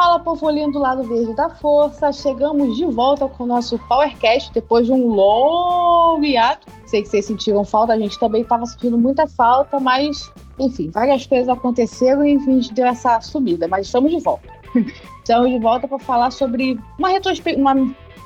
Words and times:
Fala, 0.00 0.18
povo 0.18 0.48
lindo 0.48 0.72
do 0.72 0.78
lado 0.78 1.02
verde 1.02 1.34
da 1.34 1.50
força. 1.50 2.10
Chegamos 2.10 2.74
de 2.74 2.86
volta 2.86 3.28
com 3.28 3.44
o 3.44 3.46
nosso 3.46 3.78
Powercast 3.80 4.50
depois 4.50 4.86
de 4.86 4.92
um 4.92 5.08
longo 5.08 6.24
hiato. 6.24 6.66
Sei 6.86 7.02
que 7.02 7.08
vocês 7.10 7.26
sentiram 7.26 7.62
falta, 7.66 7.92
a 7.92 7.98
gente 7.98 8.18
também 8.18 8.40
estava 8.40 8.64
sentindo 8.64 8.96
muita 8.96 9.26
falta, 9.26 9.78
mas, 9.78 10.32
enfim, 10.58 10.88
várias 10.88 11.26
coisas 11.26 11.50
aconteceram 11.50 12.24
e 12.24 12.32
enfim, 12.32 12.52
a 12.52 12.54
gente 12.62 12.72
deu 12.72 12.86
essa 12.86 13.20
subida, 13.20 13.68
mas 13.68 13.84
estamos 13.84 14.10
de 14.10 14.20
volta. 14.20 14.48
estamos 15.20 15.50
de 15.50 15.58
volta 15.58 15.86
para 15.86 15.98
falar 15.98 16.30
sobre 16.30 16.80
uma, 16.98 17.10
uma 17.58 17.74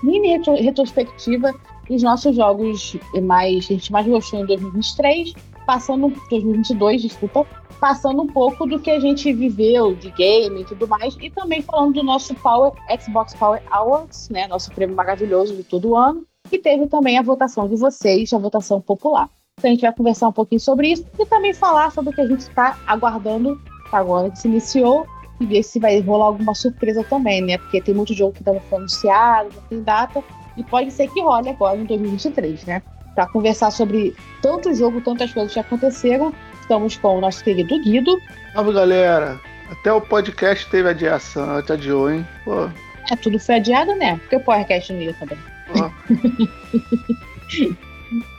mini 0.01 0.29
retro 0.29 0.55
retrospectiva 0.55 1.53
dos 1.91 2.05
nossos 2.05 2.37
jogos 2.37 2.97
mais, 3.21 3.67
que 3.67 3.75
a 3.75 3.77
gente 3.77 3.91
mais 3.91 4.07
gostou 4.07 4.39
em 4.39 4.47
2023, 4.47 5.35
passando 5.67 6.13
2022, 6.31 7.03
desculpa, 7.03 7.47
passando 7.81 8.23
um 8.23 8.27
pouco 8.27 8.67
do 8.67 8.79
que 8.79 8.91
a 8.91 9.01
gente 9.01 9.33
viveu 9.33 9.95
de 9.95 10.11
game 10.11 10.63
e 10.63 10.65
tudo 10.65 10.89
mais, 10.89 11.17
e 11.21 11.31
também 11.31 11.63
falando 11.63 11.95
do 11.95 12.03
nosso 12.03 12.35
Power 12.35 12.73
Xbox 13.01 13.35
Power 13.35 13.63
Awards, 13.71 14.29
né, 14.31 14.47
nosso 14.47 14.71
prêmio 14.73 14.97
maravilhoso 14.97 15.55
de 15.55 15.65
todo 15.65 15.97
ano, 15.97 16.25
e 16.51 16.59
teve 16.59 16.87
também 16.87 17.19
a 17.19 17.23
votação 17.23 17.69
de 17.69 17.77
vocês, 17.77 18.33
a 18.33 18.39
votação 18.39 18.81
popular. 18.81 19.29
Então 19.59 19.71
a 19.71 19.75
gente 19.75 19.83
vai 19.83 19.95
conversar 19.95 20.29
um 20.29 20.33
pouquinho 20.33 20.61
sobre 20.61 20.93
isso 20.93 21.07
e 21.19 21.27
também 21.27 21.55
falar 21.55 21.91
sobre 21.91 22.11
o 22.11 22.15
que 22.15 22.21
a 22.21 22.27
gente 22.27 22.41
está 22.41 22.79
aguardando 22.87 23.61
agora 23.93 24.31
que 24.31 24.39
se 24.39 24.49
iniciou 24.49 25.07
e 25.41 25.47
ver 25.47 25.63
se 25.63 25.79
vai 25.79 26.01
rolar 26.01 26.27
alguma 26.27 26.55
surpresa 26.55 27.03
também, 27.05 27.41
né? 27.41 27.59
Porque 27.59 27.81
tem 27.81 27.95
muito 27.95 28.15
jogo 28.15 28.33
que 28.33 28.39
ainda 28.41 28.53
não 28.53 28.61
foi 28.69 28.79
anunciado, 28.79 29.51
não 29.55 29.63
tem 29.63 29.83
data, 29.83 30.23
e 30.57 30.63
pode 30.63 30.91
ser 30.91 31.09
que 31.09 31.21
role 31.21 31.49
agora 31.49 31.77
em 31.77 31.85
2023, 31.85 32.65
né? 32.67 32.83
Para 33.15 33.27
conversar 33.27 33.71
sobre 33.71 34.15
tanto 34.43 34.75
jogo, 34.75 35.01
tantas 35.01 35.33
coisas 35.33 35.53
que 35.53 35.61
aconteceram, 35.61 36.35
Estamos 36.65 36.97
com 36.97 37.19
o 37.19 37.21
nosso 37.21 37.45
querido 37.45 37.79
Guido. 37.79 38.19
Salve, 38.55 38.73
galera. 38.73 39.39
Até 39.71 39.93
o 39.93 40.01
podcast 40.01 40.67
teve 40.71 40.89
adiação, 40.89 41.61
te 41.61 41.75
adiou, 41.75 42.11
hein? 42.11 42.27
Pô. 42.43 42.71
É, 43.11 43.17
tudo 43.17 43.39
foi 43.39 43.57
adiado, 43.57 43.95
né? 43.97 44.17
Porque 44.17 44.37
o 44.37 44.41
podcast 44.41 44.91
não 44.91 45.03
ia 45.03 45.13
também. 45.13 45.37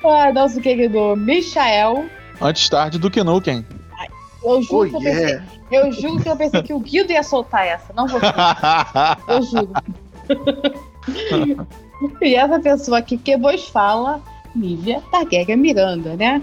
ah, 0.03 0.33
nosso 0.33 0.59
querido 0.59 1.15
Michael. 1.15 2.09
Antes 2.41 2.67
tarde 2.67 2.97
do 2.97 3.11
que 3.11 3.23
nunca, 3.23 3.51
hein? 3.51 3.63
Eu 4.43 4.63
juro, 4.63 4.87
oh, 4.87 4.89
que 4.89 4.95
eu, 4.95 5.01
pensei, 5.01 5.39
eu 5.71 5.91
juro 5.91 6.23
que 6.23 6.29
eu 6.29 6.35
pensei 6.35 6.63
que 6.63 6.73
o 6.73 6.79
Guido 6.79 7.11
ia 7.11 7.21
soltar 7.21 7.67
essa, 7.67 7.93
não 7.93 8.07
vou 8.07 8.19
Eu 9.27 9.43
juro. 9.43 9.69
e 12.21 12.33
essa 12.33 12.59
pessoa 12.59 12.97
aqui 12.97 13.17
que 13.17 13.37
vos 13.37 13.67
fala, 13.67 14.19
Lívia 14.55 15.01
Targuega 15.11 15.55
Miranda, 15.55 16.15
né? 16.15 16.41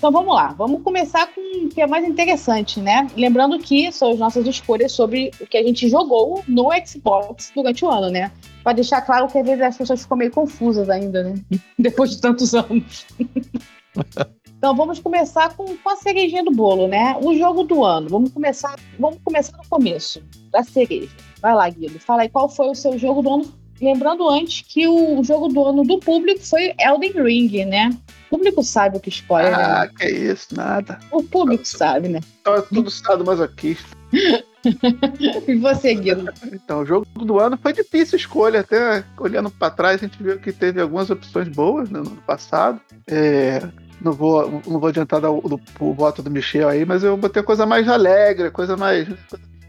Então 0.00 0.10
vamos 0.10 0.34
lá, 0.34 0.54
vamos 0.56 0.82
começar 0.82 1.26
com 1.26 1.66
o 1.66 1.68
que 1.68 1.78
é 1.78 1.86
mais 1.86 2.08
interessante, 2.08 2.80
né? 2.80 3.06
Lembrando 3.14 3.58
que 3.58 3.92
são 3.92 4.10
as 4.10 4.18
nossas 4.18 4.46
escolhas 4.46 4.92
sobre 4.92 5.30
o 5.38 5.46
que 5.46 5.58
a 5.58 5.62
gente 5.62 5.90
jogou 5.90 6.42
no 6.48 6.70
Xbox 6.86 7.52
durante 7.54 7.84
o 7.84 7.90
ano, 7.90 8.08
né? 8.08 8.32
Para 8.64 8.72
deixar 8.72 9.02
claro 9.02 9.28
que 9.28 9.36
às 9.36 9.44
vezes 9.44 9.60
as 9.60 9.76
pessoas 9.76 10.00
ficam 10.00 10.16
meio 10.16 10.30
confusas 10.30 10.88
ainda, 10.88 11.24
né? 11.24 11.34
Depois 11.78 12.12
de 12.12 12.18
tantos 12.18 12.54
anos. 12.54 13.06
então 14.56 14.74
vamos 14.74 14.98
começar 15.00 15.54
com, 15.54 15.76
com 15.76 15.90
a 15.90 15.96
cerejinha 15.96 16.42
do 16.42 16.50
bolo, 16.50 16.88
né? 16.88 17.18
O 17.22 17.34
jogo 17.36 17.64
do 17.64 17.84
ano. 17.84 18.08
Vamos 18.08 18.32
começar, 18.32 18.76
vamos 18.98 19.18
começar 19.22 19.58
no 19.58 19.68
começo, 19.68 20.22
da 20.50 20.62
cereja. 20.62 21.10
Vai 21.40 21.54
lá, 21.54 21.68
Guido. 21.68 21.98
Fala 21.98 22.22
aí 22.22 22.28
qual 22.28 22.48
foi 22.48 22.68
o 22.68 22.74
seu 22.74 22.98
jogo 22.98 23.22
do 23.22 23.34
ano. 23.34 23.60
Lembrando 23.80 24.28
antes 24.28 24.62
que 24.66 24.86
o 24.86 25.24
jogo 25.24 25.48
do 25.48 25.64
ano 25.64 25.82
do 25.82 25.98
público 25.98 26.44
foi 26.44 26.74
Elden 26.78 27.12
Ring, 27.12 27.64
né? 27.64 27.90
O 28.26 28.36
público 28.36 28.62
sabe 28.62 28.98
o 28.98 29.00
que 29.00 29.08
spoiler. 29.08 29.56
Né? 29.56 29.64
Ah, 29.64 29.86
né? 29.86 29.90
que 29.96 30.06
isso, 30.06 30.54
nada. 30.54 30.98
O 31.10 31.22
público 31.22 31.64
sabe, 31.64 32.08
né? 32.08 32.20
Então, 32.40 32.60
tudo 32.62 32.88
estado 32.88 33.24
masoquista. 33.24 33.96
e 35.48 35.54
você, 35.56 35.94
Guido? 35.94 36.30
Então, 36.52 36.80
o 36.80 36.86
jogo 36.86 37.06
do 37.14 37.40
ano 37.40 37.56
foi 37.56 37.72
difícil 37.72 38.18
escolha. 38.18 38.60
Até 38.60 39.02
olhando 39.18 39.50
para 39.50 39.70
trás, 39.70 40.02
a 40.02 40.06
gente 40.06 40.22
viu 40.22 40.38
que 40.38 40.52
teve 40.52 40.80
algumas 40.80 41.08
opções 41.08 41.48
boas 41.48 41.88
né, 41.88 42.00
no 42.00 42.10
ano 42.10 42.22
passado. 42.26 42.78
É, 43.08 43.62
não, 44.00 44.12
vou, 44.12 44.62
não 44.66 44.78
vou 44.78 44.88
adiantar 44.88 45.20
do, 45.20 45.40
do, 45.40 45.60
o 45.80 45.94
voto 45.94 46.22
do 46.22 46.30
Michel 46.30 46.68
aí, 46.68 46.84
mas 46.84 47.02
eu 47.02 47.16
botei 47.16 47.42
coisa 47.42 47.66
mais 47.66 47.88
alegre, 47.88 48.50
coisa 48.50 48.76
mais. 48.76 49.08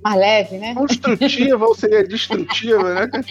Mais 0.03 0.17
leve, 0.17 0.57
né? 0.57 0.73
Construtiva 0.73 1.65
ou 1.65 1.75
seria 1.75 2.07
destrutiva, 2.07 2.93
né? 2.93 3.11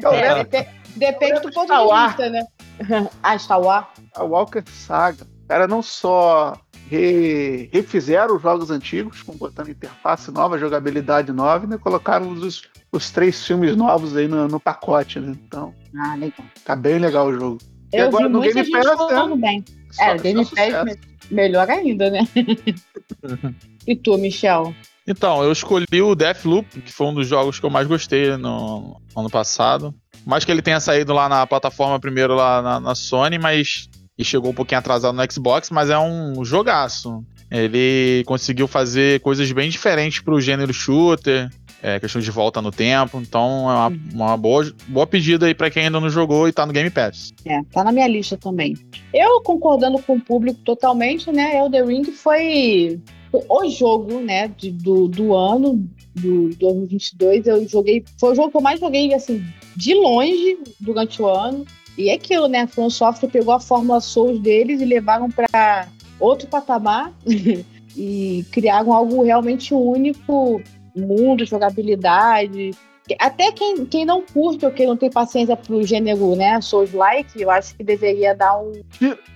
É, 0.00 0.44
dep 0.44 0.68
depende 0.96 1.40
do 1.40 1.50
ponto 1.52 1.66
de 1.66 2.06
vista, 2.06 2.30
né? 2.30 2.46
ah, 3.22 3.38
Star 3.38 3.60
Wars. 3.60 3.86
A 4.14 4.22
Walker 4.22 4.62
Saga. 4.66 5.26
Cara, 5.48 5.66
não 5.66 5.82
só 5.82 6.56
re, 6.88 7.68
refizeram 7.72 8.36
os 8.36 8.42
jogos 8.42 8.70
antigos, 8.70 9.22
com 9.22 9.34
botando 9.34 9.70
interface 9.70 10.30
nova, 10.30 10.58
jogabilidade 10.58 11.32
nova, 11.32 11.66
né? 11.66 11.78
Colocaram 11.78 12.30
os, 12.30 12.62
os 12.92 13.10
três 13.10 13.44
filmes 13.44 13.76
novos 13.76 14.16
aí 14.16 14.28
no, 14.28 14.46
no 14.46 14.60
pacote, 14.60 15.18
né? 15.18 15.36
Então. 15.46 15.74
Ah, 15.96 16.14
legal. 16.14 16.46
Tá 16.64 16.76
bem 16.76 16.98
legal 16.98 17.28
o 17.28 17.32
jogo. 17.32 17.58
Eu 17.92 18.04
e 18.04 18.08
agora 18.08 18.28
no 18.28 18.40
Game 18.40 18.70
Pass, 18.70 18.84
né? 19.10 19.36
bem. 19.36 19.64
Só, 19.90 20.02
é, 20.02 20.18
Game 20.18 20.44
Pass 20.44 20.98
melhor 21.30 21.68
ainda, 21.70 22.10
né? 22.10 22.20
e 23.86 23.96
tu, 23.96 24.16
Michel? 24.18 24.74
Então, 25.08 25.42
eu 25.42 25.50
escolhi 25.50 26.02
o 26.02 26.14
Deathloop, 26.14 26.82
que 26.82 26.92
foi 26.92 27.06
um 27.06 27.14
dos 27.14 27.26
jogos 27.26 27.58
que 27.58 27.64
eu 27.64 27.70
mais 27.70 27.88
gostei 27.88 28.36
no 28.36 29.00
ano 29.16 29.30
passado. 29.30 29.94
Mais 30.26 30.44
que 30.44 30.52
ele 30.52 30.60
tenha 30.60 30.78
saído 30.80 31.14
lá 31.14 31.30
na 31.30 31.46
plataforma 31.46 31.98
primeiro 31.98 32.34
lá 32.34 32.60
na, 32.60 32.78
na 32.78 32.94
Sony, 32.94 33.38
mas. 33.38 33.88
E 34.18 34.24
chegou 34.24 34.50
um 34.50 34.54
pouquinho 34.54 34.80
atrasado 34.80 35.16
no 35.16 35.32
Xbox, 35.32 35.70
mas 35.70 35.90
é 35.90 35.98
um 35.98 36.44
jogaço. 36.44 37.24
Ele 37.50 38.22
conseguiu 38.26 38.66
fazer 38.66 39.20
coisas 39.20 39.50
bem 39.52 39.70
diferentes 39.70 40.20
pro 40.20 40.40
gênero 40.40 40.74
shooter, 40.74 41.48
é, 41.80 42.00
questão 42.00 42.20
de 42.20 42.30
volta 42.30 42.60
no 42.60 42.72
tempo. 42.72 43.20
Então 43.20 43.70
é 43.70 43.74
uma, 43.74 43.86
uhum. 43.86 44.00
uma 44.12 44.36
boa, 44.36 44.72
boa 44.88 45.06
pedida 45.06 45.46
aí 45.46 45.54
para 45.54 45.70
quem 45.70 45.84
ainda 45.84 46.00
não 46.00 46.10
jogou 46.10 46.48
e 46.48 46.52
tá 46.52 46.66
no 46.66 46.72
Game 46.72 46.90
Pass. 46.90 47.32
É, 47.46 47.62
tá 47.72 47.84
na 47.84 47.92
minha 47.92 48.08
lista 48.08 48.36
também. 48.36 48.74
Eu 49.14 49.40
concordando 49.42 50.02
com 50.02 50.16
o 50.16 50.20
público 50.20 50.58
totalmente, 50.64 51.30
né? 51.30 51.56
Elden 51.56 51.86
Ring 51.86 52.04
foi 52.04 53.00
o 53.32 53.68
jogo, 53.68 54.20
né, 54.20 54.48
de, 54.48 54.70
do, 54.70 55.08
do 55.08 55.34
ano, 55.34 55.88
do 56.14 56.50
2022, 56.56 57.46
eu 57.46 57.68
joguei, 57.68 58.04
foi 58.18 58.32
o 58.32 58.34
jogo 58.34 58.50
que 58.50 58.56
eu 58.56 58.62
mais 58.62 58.80
joguei, 58.80 59.12
assim, 59.14 59.44
de 59.76 59.94
longe 59.94 60.58
durante 60.80 61.20
o 61.20 61.26
ano. 61.26 61.64
E 61.96 62.08
é 62.10 62.14
aquilo, 62.14 62.46
né, 62.46 62.60
a 62.60 62.66
From 62.66 62.90
Software 62.90 63.28
pegou 63.28 63.52
a 63.52 63.60
fórmula 63.60 64.00
Souls 64.00 64.40
deles 64.40 64.80
e 64.80 64.84
levaram 64.84 65.30
para 65.30 65.88
outro 66.20 66.46
patamar 66.48 67.12
e 67.96 68.44
criaram 68.52 68.92
algo 68.92 69.22
realmente 69.22 69.74
único, 69.74 70.62
mundo, 70.96 71.44
jogabilidade. 71.44 72.70
Até 73.18 73.50
quem, 73.52 73.86
quem 73.86 74.04
não 74.04 74.22
curte 74.22 74.64
ou 74.64 74.70
quem 74.70 74.86
não 74.86 74.96
tem 74.96 75.10
paciência 75.10 75.56
pro 75.56 75.82
gênero, 75.82 76.36
né, 76.36 76.60
Souls-like, 76.60 77.40
eu 77.40 77.50
acho 77.50 77.74
que 77.74 77.82
deveria 77.82 78.34
dar, 78.34 78.58
um, 78.58 78.72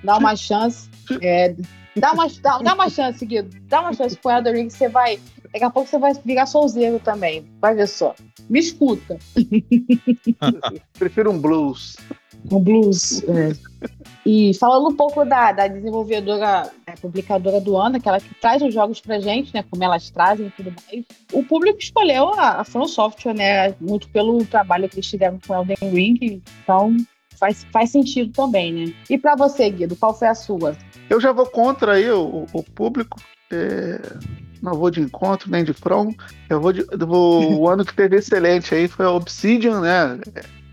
dar 0.04 0.18
uma 0.18 0.36
chance. 0.36 0.88
É, 1.20 1.54
Dá 1.96 2.12
uma, 2.12 2.26
dá, 2.40 2.58
dá 2.58 2.74
uma 2.74 2.88
chance, 2.88 3.24
Guido. 3.24 3.54
Dá 3.68 3.80
uma 3.80 3.92
chance 3.92 4.16
pro 4.16 4.30
Elden 4.30 4.54
Ring, 4.54 4.70
você 4.70 4.88
vai. 4.88 5.18
Daqui 5.52 5.64
a 5.64 5.70
pouco 5.70 5.88
você 5.88 5.98
vai 5.98 6.12
virar 6.24 6.46
solzeiro 6.46 6.98
também. 6.98 7.44
Vai 7.60 7.74
ver 7.74 7.86
só. 7.86 8.14
Me 8.48 8.58
escuta. 8.58 9.18
Prefiro 10.98 11.30
um 11.30 11.38
blues. 11.38 11.96
Um 12.50 12.58
blues. 12.58 13.22
É. 13.24 13.52
E 14.24 14.54
falando 14.54 14.88
um 14.88 14.96
pouco 14.96 15.24
da, 15.24 15.52
da 15.52 15.68
desenvolvedora, 15.68 16.70
é, 16.86 16.92
publicadora 16.92 17.60
do 17.60 17.76
ano, 17.76 17.96
aquela 17.96 18.20
que 18.20 18.34
traz 18.36 18.62
os 18.62 18.72
jogos 18.72 19.00
pra 19.00 19.20
gente, 19.20 19.52
né? 19.52 19.64
Como 19.68 19.82
elas 19.82 20.08
trazem 20.10 20.46
e 20.46 20.50
tudo 20.50 20.72
mais. 20.72 21.04
O 21.32 21.42
público 21.44 21.78
escolheu 21.78 22.32
a, 22.34 22.60
a 22.60 22.64
From 22.64 22.86
Software, 22.86 23.34
né? 23.34 23.74
Muito 23.80 24.08
pelo 24.08 24.44
trabalho 24.46 24.88
que 24.88 24.96
eles 24.96 25.10
tiveram 25.10 25.38
com 25.46 25.54
Elden 25.54 25.90
Ring. 25.90 26.42
Então, 26.62 26.96
faz, 27.42 27.66
faz 27.72 27.90
sentido 27.90 28.32
também, 28.32 28.72
né? 28.72 28.94
E 29.10 29.18
para 29.18 29.34
você, 29.34 29.68
Guido, 29.68 29.96
qual 29.96 30.16
foi 30.16 30.28
a 30.28 30.34
sua? 30.34 30.76
Eu 31.10 31.20
já 31.20 31.32
vou 31.32 31.46
contra 31.46 31.94
aí 31.94 32.08
o, 32.08 32.46
o 32.52 32.62
público. 32.62 33.20
É, 33.50 34.00
não 34.62 34.74
vou 34.74 34.92
de 34.92 35.00
encontro 35.00 35.50
nem 35.50 35.64
de 35.64 35.72
front. 35.72 36.14
Eu 36.48 36.60
vou, 36.60 36.72
de, 36.72 36.84
vou 36.84 37.58
o 37.58 37.68
ano 37.68 37.84
que 37.84 37.94
teve 37.94 38.16
excelente 38.16 38.72
aí 38.72 38.86
foi 38.86 39.06
a 39.06 39.10
Obsidian, 39.10 39.80
né? 39.80 40.20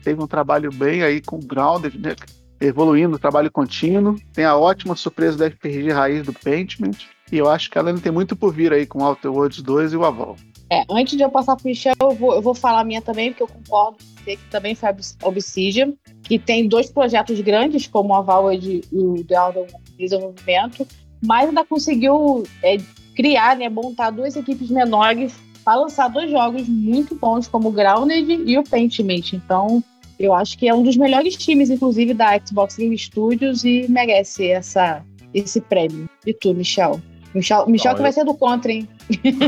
Teve 0.03 0.21
um 0.21 0.27
trabalho 0.27 0.71
bem 0.71 1.01
aí 1.01 1.19
com 1.21 1.37
o 1.37 1.43
Grounded, 1.43 1.97
né? 1.97 2.15
Evoluindo, 2.61 3.17
trabalho 3.17 3.49
contínuo. 3.49 4.15
Tem 4.31 4.45
a 4.45 4.55
ótima 4.55 4.95
surpresa 4.95 5.37
da 5.37 5.47
RPG 5.47 5.89
raiz 5.89 6.23
do 6.23 6.33
Paintment. 6.33 6.97
E 7.31 7.37
eu 7.37 7.49
acho 7.49 7.69
que 7.71 7.79
ela 7.79 7.89
ainda 7.89 8.01
tem 8.01 8.11
muito 8.11 8.35
por 8.35 8.53
vir 8.53 8.71
aí 8.71 8.85
com 8.85 9.03
Outer 9.03 9.31
Worlds 9.31 9.61
2 9.63 9.93
e 9.93 9.97
o 9.97 10.05
Aval. 10.05 10.35
É, 10.71 10.83
antes 10.89 11.17
de 11.17 11.23
eu 11.23 11.31
passar 11.31 11.55
para 11.55 11.65
o 11.65 11.67
Michel, 11.67 11.95
eu 11.99 12.11
vou, 12.11 12.35
eu 12.35 12.41
vou 12.41 12.53
falar 12.53 12.81
a 12.81 12.83
minha 12.83 13.01
também, 13.01 13.31
porque 13.31 13.41
eu 13.41 13.47
concordo 13.47 13.97
com 13.97 14.23
você 14.23 14.35
que 14.35 14.49
também 14.51 14.75
foi 14.75 14.89
a 14.89 14.95
Obsidian, 15.23 15.93
que 16.23 16.37
tem 16.37 16.67
dois 16.67 16.91
projetos 16.91 17.41
grandes, 17.41 17.87
como 17.87 18.13
a 18.13 18.21
Valve 18.21 18.81
e 18.91 18.95
o 18.95 19.23
The 19.23 19.35
Elder 19.35 19.67
Desenvolvimento, 19.97 20.87
mas 21.25 21.49
ainda 21.49 21.65
conseguiu 21.65 22.43
é, 22.61 22.77
criar, 23.15 23.57
né, 23.57 23.67
montar 23.67 24.11
duas 24.11 24.35
equipes 24.35 24.69
menores 24.69 25.33
para 25.65 25.81
lançar 25.81 26.07
dois 26.07 26.29
jogos 26.29 26.67
muito 26.69 27.15
bons, 27.15 27.47
como 27.47 27.69
o 27.69 27.71
Grounded 27.71 28.43
e 28.45 28.57
o 28.57 28.63
Paintment. 28.63 29.33
Então, 29.33 29.83
eu 30.19 30.33
acho 30.33 30.57
que 30.57 30.67
é 30.67 30.73
um 30.73 30.83
dos 30.83 30.97
melhores 30.97 31.35
times, 31.35 31.69
inclusive, 31.69 32.13
da 32.13 32.39
Xbox 32.39 32.77
Game 32.77 32.97
Studios 32.97 33.63
e 33.63 33.87
merece 33.89 34.51
essa, 34.51 35.03
esse 35.33 35.59
prêmio. 35.61 36.09
E 36.25 36.33
tu, 36.33 36.53
Michel? 36.53 37.01
Michel, 37.33 37.67
Michel 37.67 37.95
que 37.95 38.01
vai 38.01 38.11
ser 38.11 38.23
do 38.23 38.33
contra, 38.33 38.71
hein? 38.71 38.87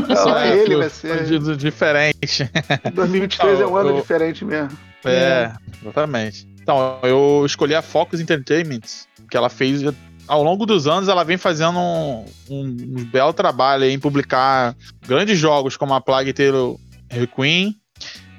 Não, 0.08 0.38
é 0.38 0.56
ele 0.56 0.76
vai 0.76 0.88
ser. 0.88 1.24
De, 1.24 1.56
diferente. 1.56 2.50
2023 2.94 3.60
é 3.60 3.66
um 3.66 3.76
ano 3.76 3.90
eu, 3.90 3.96
diferente 3.96 4.44
mesmo. 4.44 4.76
É, 5.04 5.12
é, 5.12 5.52
exatamente. 5.82 6.46
Então, 6.62 6.98
eu 7.02 7.42
escolhi 7.44 7.74
a 7.74 7.82
Focus 7.82 8.20
Entertainment, 8.20 8.82
que 9.28 9.36
ela 9.36 9.48
fez 9.48 9.82
ao 10.28 10.42
longo 10.42 10.64
dos 10.64 10.86
anos, 10.86 11.08
ela 11.08 11.24
vem 11.24 11.36
fazendo 11.36 11.78
um, 11.78 12.24
um, 12.48 12.60
um 12.60 13.04
belo 13.04 13.32
trabalho 13.32 13.84
em 13.84 13.98
publicar 13.98 14.76
grandes 15.06 15.38
jogos 15.38 15.76
como 15.76 15.92
a 15.94 16.00
Plague 16.00 16.32
Tale 16.32 16.76
Requiem, 17.10 17.76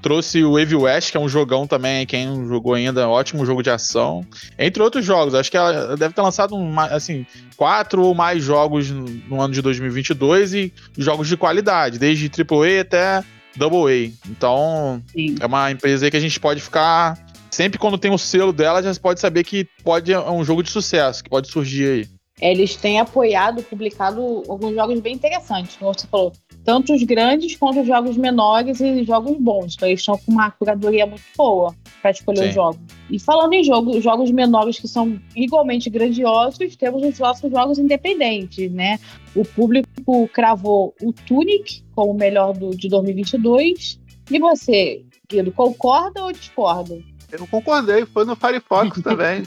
trouxe 0.03 0.43
o 0.43 0.59
Evil 0.59 0.81
West, 0.81 1.11
que 1.11 1.17
é 1.17 1.19
um 1.19 1.29
jogão 1.29 1.65
também, 1.65 2.05
quem 2.05 2.27
não 2.27 2.45
jogou 2.45 2.73
ainda, 2.73 3.07
ótimo 3.07 3.45
jogo 3.45 3.63
de 3.63 3.69
ação. 3.69 4.23
Entre 4.59 4.83
outros 4.83 5.05
jogos, 5.05 5.33
acho 5.33 5.49
que 5.49 5.55
ela 5.55 5.95
deve 5.95 6.13
ter 6.13 6.21
lançado 6.21 6.55
assim, 6.91 7.25
quatro 7.55 8.03
ou 8.03 8.13
mais 8.13 8.43
jogos 8.43 8.91
no 8.91 9.41
ano 9.41 9.53
de 9.53 9.61
2022 9.61 10.53
e 10.53 10.73
jogos 10.97 11.29
de 11.29 11.37
qualidade, 11.37 11.97
desde 11.97 12.29
AAA 12.29 12.81
até 12.81 13.23
Double 13.55 13.91
A. 13.91 14.29
Então, 14.29 15.01
Sim. 15.07 15.35
é 15.39 15.45
uma 15.45 15.71
empresa 15.71 16.05
aí 16.05 16.11
que 16.11 16.17
a 16.17 16.19
gente 16.21 16.39
pode 16.39 16.59
ficar 16.59 17.17
sempre 17.49 17.79
quando 17.79 17.97
tem 17.97 18.11
o 18.11 18.17
selo 18.17 18.51
dela, 18.51 18.83
já 18.83 18.93
pode 18.95 19.21
saber 19.21 19.45
que 19.45 19.65
pode 19.83 20.11
é 20.11 20.19
um 20.19 20.43
jogo 20.43 20.61
de 20.61 20.69
sucesso, 20.69 21.23
que 21.23 21.29
pode 21.29 21.47
surgir 21.47 21.85
aí. 21.85 22.07
Eles 22.41 22.75
têm 22.75 22.99
apoiado, 22.99 23.63
publicado 23.63 24.43
alguns 24.49 24.75
jogos 24.75 24.99
bem 24.99 25.13
interessantes, 25.13 25.77
como 25.77 25.93
você 25.93 26.07
falou 26.07 26.33
tanto 26.63 26.93
os 26.93 27.03
grandes 27.03 27.55
quanto 27.55 27.81
os 27.81 27.87
jogos 27.87 28.17
menores 28.17 28.79
e 28.79 29.03
jogos 29.03 29.37
bons. 29.37 29.75
Então 29.75 29.87
eles 29.87 29.99
estão 29.99 30.17
com 30.17 30.31
uma 30.31 30.51
curadoria 30.51 31.05
muito 31.05 31.23
boa 31.35 31.75
para 32.01 32.11
escolher 32.11 32.43
Sim. 32.43 32.49
os 32.49 32.55
jogos. 32.55 32.79
E 33.09 33.19
falando 33.19 33.53
em 33.53 33.63
jogos, 33.63 34.03
jogos 34.03 34.31
menores 34.31 34.79
que 34.79 34.87
são 34.87 35.19
igualmente 35.35 35.89
grandiosos, 35.89 36.75
temos 36.75 37.03
os 37.03 37.19
nossos 37.19 37.51
jogos 37.51 37.79
independentes, 37.79 38.71
né? 38.71 38.99
O 39.35 39.43
público 39.43 40.27
cravou 40.29 40.93
o 41.01 41.11
Tunic 41.11 41.83
como 41.95 42.11
o 42.11 42.17
melhor 42.17 42.53
do, 42.53 42.71
de 42.71 42.87
2022. 42.89 43.99
E 44.31 44.39
você, 44.39 45.03
Guido, 45.29 45.51
concorda 45.51 46.23
ou 46.23 46.31
discorda? 46.31 46.97
Eu 47.31 47.47
concordei, 47.47 48.05
foi 48.05 48.25
no 48.25 48.35
Firefox 48.35 48.99
também. 49.01 49.43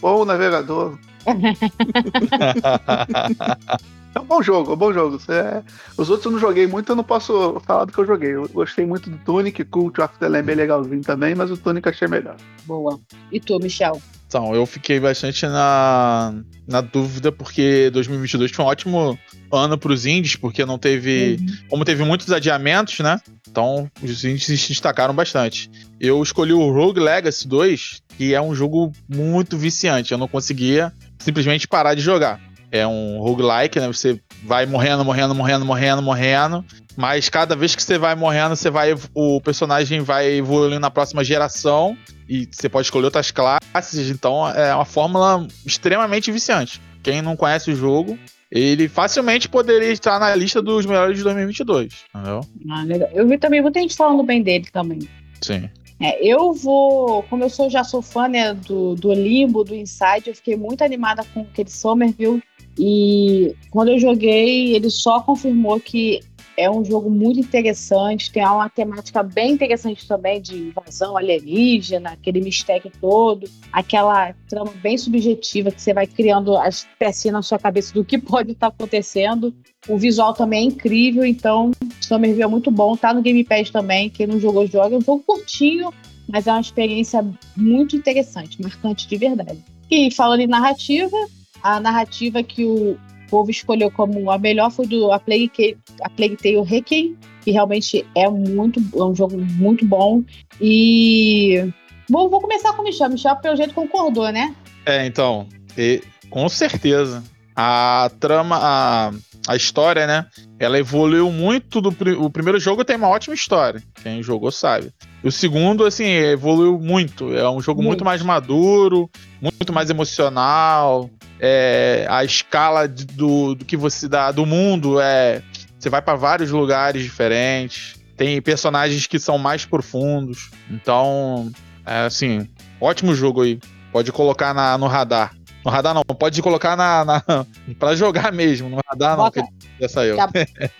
Bom 0.00 0.24
navegador. 0.24 0.98
É 4.14 4.20
um 4.20 4.24
bom 4.24 4.42
jogo, 4.42 4.70
é 4.70 4.74
um 4.74 4.78
bom 4.78 4.92
jogo. 4.92 5.18
É... 5.28 5.62
Os 5.96 6.10
outros 6.10 6.26
eu 6.26 6.32
não 6.32 6.38
joguei 6.38 6.66
muito, 6.66 6.90
eu 6.90 6.96
não 6.96 7.04
posso 7.04 7.60
falar 7.66 7.84
do 7.84 7.92
que 7.92 7.98
eu 7.98 8.06
joguei. 8.06 8.34
Eu 8.34 8.48
gostei 8.48 8.84
muito 8.84 9.08
do 9.08 9.18
Tunic, 9.18 9.64
Cult 9.64 10.00
of 10.00 10.18
the 10.18 10.28
Lamb 10.28 10.50
é 10.50 10.54
legalzinho 10.54 11.02
também, 11.02 11.34
mas 11.34 11.50
o 11.50 11.56
Tunic 11.56 11.88
achei 11.88 12.08
melhor. 12.08 12.36
Boa. 12.64 13.00
E 13.30 13.40
tu, 13.40 13.58
Michel? 13.58 14.00
Então, 14.32 14.54
eu 14.54 14.64
fiquei 14.64 14.98
bastante 14.98 15.46
na, 15.46 16.34
na 16.66 16.80
dúvida, 16.80 17.30
porque 17.30 17.90
2022 17.92 18.50
foi 18.50 18.64
um 18.64 18.68
ótimo 18.68 19.18
ano 19.52 19.76
para 19.76 19.92
os 19.92 20.06
indies, 20.06 20.36
porque 20.36 20.64
não 20.64 20.78
teve. 20.78 21.36
Uhum. 21.38 21.56
Como 21.68 21.84
teve 21.84 22.02
muitos 22.02 22.32
adiamentos, 22.32 22.98
né? 23.00 23.20
Então, 23.46 23.90
os 24.02 24.24
indies 24.24 24.46
se 24.46 24.68
destacaram 24.68 25.12
bastante. 25.12 25.70
Eu 26.00 26.22
escolhi 26.22 26.54
o 26.54 26.72
Rogue 26.72 26.98
Legacy 26.98 27.46
2, 27.46 28.02
que 28.16 28.32
é 28.32 28.40
um 28.40 28.54
jogo 28.54 28.90
muito 29.06 29.58
viciante. 29.58 30.12
Eu 30.12 30.18
não 30.18 30.26
conseguia 30.26 30.90
simplesmente 31.18 31.68
parar 31.68 31.94
de 31.94 32.00
jogar. 32.00 32.40
É 32.72 32.86
um 32.86 33.18
roguelike, 33.18 33.78
né? 33.78 33.86
Você 33.86 34.18
vai 34.42 34.64
morrendo, 34.64 35.04
morrendo, 35.04 35.34
morrendo, 35.34 35.64
morrendo, 35.64 36.02
morrendo. 36.02 36.64
Mas 36.96 37.28
cada 37.28 37.54
vez 37.54 37.76
que 37.76 37.82
você 37.82 37.98
vai 37.98 38.14
morrendo, 38.14 38.56
você 38.56 38.70
vai. 38.70 38.94
O 39.14 39.42
personagem 39.42 40.00
vai 40.00 40.36
evoluindo 40.36 40.80
na 40.80 40.90
próxima 40.90 41.22
geração. 41.22 41.94
E 42.26 42.48
você 42.50 42.70
pode 42.70 42.86
escolher 42.86 43.04
outras 43.04 43.30
classes. 43.30 44.08
Então 44.08 44.48
é 44.48 44.74
uma 44.74 44.86
fórmula 44.86 45.46
extremamente 45.66 46.32
viciante. 46.32 46.80
Quem 47.02 47.20
não 47.20 47.36
conhece 47.36 47.70
o 47.70 47.76
jogo, 47.76 48.18
ele 48.50 48.88
facilmente 48.88 49.50
poderia 49.50 49.92
estar 49.92 50.18
na 50.18 50.34
lista 50.34 50.62
dos 50.62 50.86
melhores 50.86 51.18
de 51.18 51.24
2022. 51.24 51.92
Entendeu? 52.14 52.40
Ah, 52.70 52.84
legal. 52.84 53.10
Eu 53.12 53.28
vi 53.28 53.36
também 53.36 53.60
muita 53.60 53.80
gente 53.80 53.94
falando 53.94 54.22
bem 54.22 54.42
dele 54.42 54.66
também. 54.72 55.00
Sim. 55.42 55.68
É, 56.02 56.18
eu 56.20 56.52
vou, 56.52 57.22
como 57.24 57.44
eu 57.44 57.48
sou, 57.48 57.70
já 57.70 57.84
sou 57.84 58.02
fã 58.02 58.26
né, 58.26 58.52
do, 58.52 58.96
do 58.96 59.12
Limbo, 59.12 59.62
do 59.62 59.72
Inside, 59.72 60.24
eu 60.26 60.34
fiquei 60.34 60.56
muito 60.56 60.82
animada 60.82 61.24
com 61.32 61.42
aquele 61.42 61.70
Somerville. 61.70 62.42
E 62.78 63.54
quando 63.70 63.90
eu 63.90 63.98
joguei, 63.98 64.74
ele 64.74 64.90
só 64.90 65.20
confirmou 65.20 65.78
que 65.78 66.20
é 66.56 66.70
um 66.70 66.84
jogo 66.84 67.10
muito 67.10 67.40
interessante, 67.40 68.30
tem 68.30 68.44
uma 68.44 68.68
temática 68.68 69.22
bem 69.22 69.52
interessante 69.52 70.06
também 70.06 70.40
de 70.40 70.56
invasão 70.56 71.16
alienígena, 71.16 72.10
aquele 72.10 72.40
mistério 72.40 72.90
todo, 73.00 73.48
aquela 73.72 74.34
trama 74.48 74.72
bem 74.82 74.98
subjetiva 74.98 75.70
que 75.70 75.80
você 75.80 75.94
vai 75.94 76.06
criando 76.06 76.56
as 76.56 76.86
pecinhas 76.98 77.32
na 77.32 77.42
sua 77.42 77.58
cabeça 77.58 77.94
do 77.94 78.04
que 78.04 78.18
pode 78.18 78.52
estar 78.52 78.70
tá 78.70 78.74
acontecendo. 78.74 79.54
O 79.88 79.96
visual 79.96 80.34
também 80.34 80.60
é 80.60 80.66
incrível, 80.68 81.24
então 81.24 81.72
Somerville 82.00 82.42
é 82.42 82.46
muito 82.46 82.70
bom, 82.70 82.96
tá 82.96 83.12
no 83.12 83.22
Game 83.22 83.42
Pass 83.44 83.70
também, 83.70 84.10
quem 84.10 84.26
não 84.26 84.38
jogou 84.38 84.66
joga, 84.66 84.94
é 84.94 84.98
um 84.98 85.02
jogo 85.02 85.24
curtinho, 85.26 85.92
mas 86.28 86.46
é 86.46 86.52
uma 86.52 86.60
experiência 86.60 87.26
muito 87.56 87.96
interessante, 87.96 88.60
marcante 88.62 89.08
de 89.08 89.16
verdade. 89.16 89.58
E 89.90 90.10
falando 90.10 90.40
em 90.40 90.46
narrativa, 90.46 91.16
a 91.62 91.80
narrativa 91.80 92.42
que 92.42 92.64
o 92.64 92.98
povo 93.32 93.50
escolheu 93.50 93.90
como 93.90 94.30
a 94.30 94.36
melhor 94.36 94.70
foi 94.70 94.86
do 94.86 95.10
A 95.10 95.18
Plague, 95.18 95.78
a 96.02 96.10
Plague 96.10 96.36
Tale 96.36 96.62
Requiem, 96.62 97.16
que 97.40 97.50
realmente 97.50 98.06
é 98.14 98.28
muito 98.28 98.78
é 98.94 99.02
um 99.02 99.14
jogo 99.14 99.38
muito 99.38 99.86
bom. 99.86 100.22
E 100.60 101.72
bom, 102.10 102.28
vou 102.28 102.42
começar 102.42 102.74
com 102.74 102.82
o 102.82 102.84
Michel. 102.84 103.08
Michel, 103.08 103.36
pelo 103.36 103.56
jeito, 103.56 103.72
concordou, 103.72 104.30
né? 104.30 104.54
É, 104.84 105.06
então, 105.06 105.48
e, 105.78 106.02
com 106.28 106.46
certeza. 106.48 107.24
A 107.54 108.10
trama, 108.18 108.58
a, 108.60 109.12
a 109.46 109.56
história, 109.56 110.06
né? 110.06 110.26
Ela 110.58 110.78
evoluiu 110.78 111.30
muito 111.30 111.80
do 111.82 111.94
o 112.18 112.30
primeiro 112.30 112.58
jogo 112.58 112.84
tem 112.84 112.96
uma 112.96 113.08
ótima 113.08 113.34
história. 113.34 113.82
Quem 114.02 114.22
jogou 114.22 114.50
sabe. 114.50 114.90
O 115.22 115.30
segundo, 115.30 115.84
assim, 115.84 116.04
evoluiu 116.04 116.78
muito. 116.78 117.34
É 117.34 117.48
um 117.48 117.60
jogo 117.60 117.82
muito, 117.82 117.88
muito 117.88 118.04
mais 118.04 118.22
maduro, 118.22 119.10
muito 119.40 119.72
mais 119.72 119.90
emocional 119.90 121.10
é, 121.40 122.06
a 122.08 122.24
escala 122.24 122.88
de, 122.88 123.04
do, 123.04 123.54
do 123.54 123.64
que 123.64 123.76
você 123.76 124.08
dá 124.08 124.30
do 124.30 124.46
mundo 124.46 125.00
é 125.00 125.42
você 125.78 125.90
vai 125.90 126.00
para 126.00 126.16
vários 126.16 126.50
lugares 126.50 127.02
diferentes 127.02 127.96
tem 128.16 128.40
personagens 128.40 129.06
que 129.06 129.18
são 129.18 129.38
mais 129.38 129.64
profundos 129.64 130.50
então 130.70 131.50
é 131.84 132.06
assim 132.06 132.48
ótimo 132.80 133.14
jogo 133.14 133.42
aí 133.42 133.58
pode 133.90 134.12
colocar 134.12 134.54
na, 134.54 134.78
no 134.78 134.86
radar 134.86 135.34
no 135.64 135.70
radar 135.70 135.94
não, 135.94 136.02
pode 136.02 136.42
colocar 136.42 136.76
na, 136.76 137.04
na 137.04 137.22
para 137.78 137.94
jogar 137.94 138.32
mesmo. 138.32 138.68
No 138.68 138.80
radar 138.84 139.16
Bota, 139.16 139.40
não, 139.40 139.46
que 139.46 139.54
já 139.80 139.88
saiu. 139.88 140.16
Já, 140.16 140.28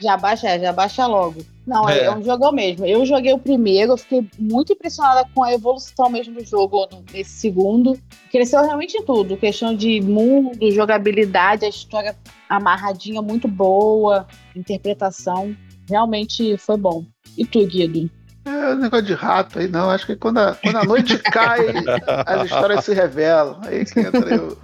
já 0.00 0.16
baixa, 0.16 0.58
já 0.58 0.72
baixa 0.72 1.06
logo. 1.06 1.44
Não, 1.66 1.88
é. 1.88 2.04
é. 2.04 2.14
um 2.14 2.22
jogo 2.22 2.50
mesmo. 2.52 2.84
Eu 2.84 3.06
joguei 3.06 3.32
o 3.32 3.38
primeiro, 3.38 3.92
eu 3.92 3.96
fiquei 3.96 4.28
muito 4.38 4.72
impressionada 4.72 5.28
com 5.34 5.42
a 5.42 5.52
evolução 5.52 6.08
mesmo 6.10 6.34
do 6.34 6.44
jogo 6.44 6.88
nesse 7.12 7.30
segundo. 7.30 7.98
Cresceu 8.30 8.62
realmente 8.62 8.96
em 8.96 9.04
tudo. 9.04 9.36
Questão 9.36 9.74
de 9.74 10.00
mundo, 10.00 10.58
jogabilidade, 10.72 11.64
a 11.64 11.68
história 11.68 12.16
amarradinha 12.48 13.22
muito 13.22 13.46
boa, 13.46 14.26
interpretação. 14.56 15.56
Realmente 15.88 16.56
foi 16.56 16.76
bom. 16.76 17.04
E 17.36 17.44
tu, 17.46 17.64
Guido? 17.66 18.10
É 18.44 18.74
negócio 18.74 19.06
de 19.06 19.14
rato 19.14 19.60
aí, 19.60 19.68
não. 19.68 19.88
Acho 19.88 20.06
que 20.06 20.16
quando 20.16 20.38
a, 20.38 20.54
quando 20.56 20.76
a 20.76 20.84
noite 20.84 21.16
cai, 21.30 21.60
as 22.26 22.46
histórias 22.46 22.84
se 22.84 22.92
revelam. 22.92 23.60
Aí 23.62 23.84
que 23.84 24.00
entra 24.00 24.26
aí 24.28 24.38
o, 24.38 24.58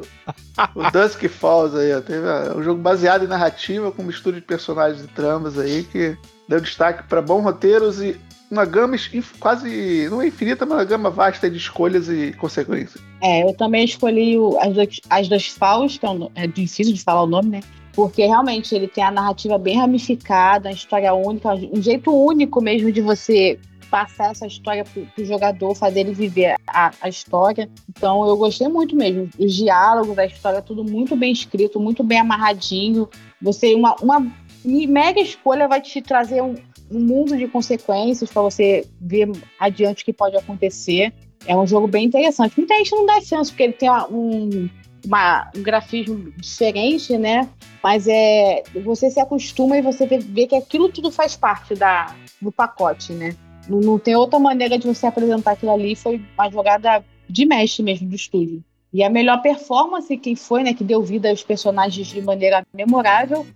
o 0.74 0.90
Dusk 0.90 1.28
Falls 1.28 1.78
aí, 1.78 1.94
ó. 1.94 2.00
Teve 2.00 2.26
um 2.56 2.62
jogo 2.62 2.80
baseado 2.82 3.24
em 3.24 3.28
narrativa, 3.28 3.92
com 3.92 4.02
mistura 4.02 4.34
de 4.34 4.42
personagens 4.42 5.04
e 5.04 5.08
tramas 5.08 5.56
aí, 5.56 5.84
que 5.84 6.18
deu 6.48 6.60
destaque 6.60 7.04
para 7.08 7.20
bons 7.20 7.42
roteiros 7.42 8.00
e 8.00 8.18
uma 8.50 8.64
gama 8.64 8.96
quase, 9.38 10.08
não 10.10 10.22
é 10.22 10.28
infinita, 10.28 10.64
mas 10.64 10.78
uma 10.78 10.84
gama 10.84 11.10
vasta 11.10 11.50
de 11.50 11.58
escolhas 11.58 12.08
e 12.08 12.32
consequências. 12.32 13.02
É, 13.20 13.42
eu 13.42 13.54
também 13.54 13.84
escolhi 13.84 14.38
o, 14.38 14.58
as, 14.58 14.72
dois, 14.72 15.00
as 15.10 15.28
duas 15.28 15.46
Falls, 15.46 15.98
que 15.98 16.06
é, 16.06 16.10
um, 16.10 16.30
é 16.34 16.46
difícil 16.46 16.94
de 16.94 17.02
falar 17.02 17.22
o 17.22 17.26
nome, 17.26 17.50
né? 17.50 17.60
Porque 17.92 18.24
realmente 18.24 18.74
ele 18.74 18.88
tem 18.88 19.04
a 19.04 19.10
narrativa 19.10 19.58
bem 19.58 19.76
ramificada, 19.76 20.68
a 20.68 20.72
história 20.72 21.12
única, 21.12 21.52
um 21.52 21.82
jeito 21.82 22.10
único 22.10 22.62
mesmo 22.62 22.90
de 22.90 23.00
você 23.00 23.58
passar 23.90 24.30
essa 24.30 24.46
história 24.46 24.84
pro, 24.84 25.04
pro 25.06 25.24
jogador, 25.24 25.74
fazer 25.74 26.00
ele 26.00 26.14
viver 26.14 26.54
a, 26.66 26.92
a, 27.00 27.08
história. 27.08 27.68
Então 27.88 28.26
eu 28.26 28.36
gostei 28.36 28.68
muito 28.68 28.94
mesmo. 28.94 29.28
Os 29.38 29.54
diálogos 29.54 30.14
da 30.14 30.26
história, 30.26 30.62
tudo 30.62 30.84
muito 30.84 31.16
bem 31.16 31.32
escrito, 31.32 31.80
muito 31.80 32.04
bem 32.04 32.20
amarradinho. 32.20 33.08
Você, 33.42 33.74
uma, 33.74 33.94
uma 33.96 34.26
mega 34.64 35.20
escolha 35.20 35.68
vai 35.68 35.80
te 35.80 36.00
trazer 36.02 36.42
um, 36.42 36.54
um 36.90 37.00
mundo 37.00 37.36
de 37.36 37.46
consequências 37.46 38.30
para 38.30 38.42
você 38.42 38.86
ver 39.00 39.30
adiante 39.58 40.02
o 40.02 40.04
que 40.04 40.12
pode 40.12 40.36
acontecer. 40.36 41.12
É 41.46 41.56
um 41.56 41.66
jogo 41.66 41.86
bem 41.86 42.06
interessante. 42.06 42.58
Muita 42.58 42.74
gente 42.76 42.92
não 42.92 43.06
dá 43.06 43.20
chance, 43.20 43.50
porque 43.50 43.62
ele 43.62 43.72
tem 43.72 43.88
uma, 43.88 44.08
um, 44.08 44.68
uma, 45.04 45.50
um 45.56 45.62
grafismo 45.62 46.32
diferente, 46.36 47.16
né? 47.16 47.48
Mas 47.82 48.06
é 48.08 48.62
você 48.84 49.10
se 49.10 49.20
acostuma 49.20 49.78
e 49.78 49.82
você 49.82 50.06
vê, 50.06 50.18
vê 50.18 50.46
que 50.46 50.56
aquilo 50.56 50.88
tudo 50.88 51.10
faz 51.10 51.36
parte 51.36 51.74
da, 51.74 52.14
do 52.42 52.50
pacote, 52.50 53.12
né? 53.12 53.36
Não, 53.68 53.80
não 53.80 53.98
tem 53.98 54.16
outra 54.16 54.38
maneira 54.38 54.78
de 54.78 54.86
você 54.86 55.06
apresentar 55.06 55.52
aquilo 55.52 55.72
ali. 55.72 55.94
Foi 55.94 56.20
uma 56.36 56.50
jogada 56.50 57.04
de 57.28 57.46
mestre 57.46 57.82
mesmo 57.82 58.08
do 58.08 58.16
estúdio. 58.16 58.64
E 58.92 59.02
a 59.02 59.10
melhor 59.10 59.42
performance, 59.42 60.16
quem 60.16 60.34
foi, 60.34 60.62
né, 60.62 60.72
que 60.72 60.82
deu 60.82 61.02
vida 61.02 61.28
aos 61.28 61.42
personagens 61.42 62.06
de 62.06 62.22
maneira 62.22 62.66
memorável, 62.72 63.46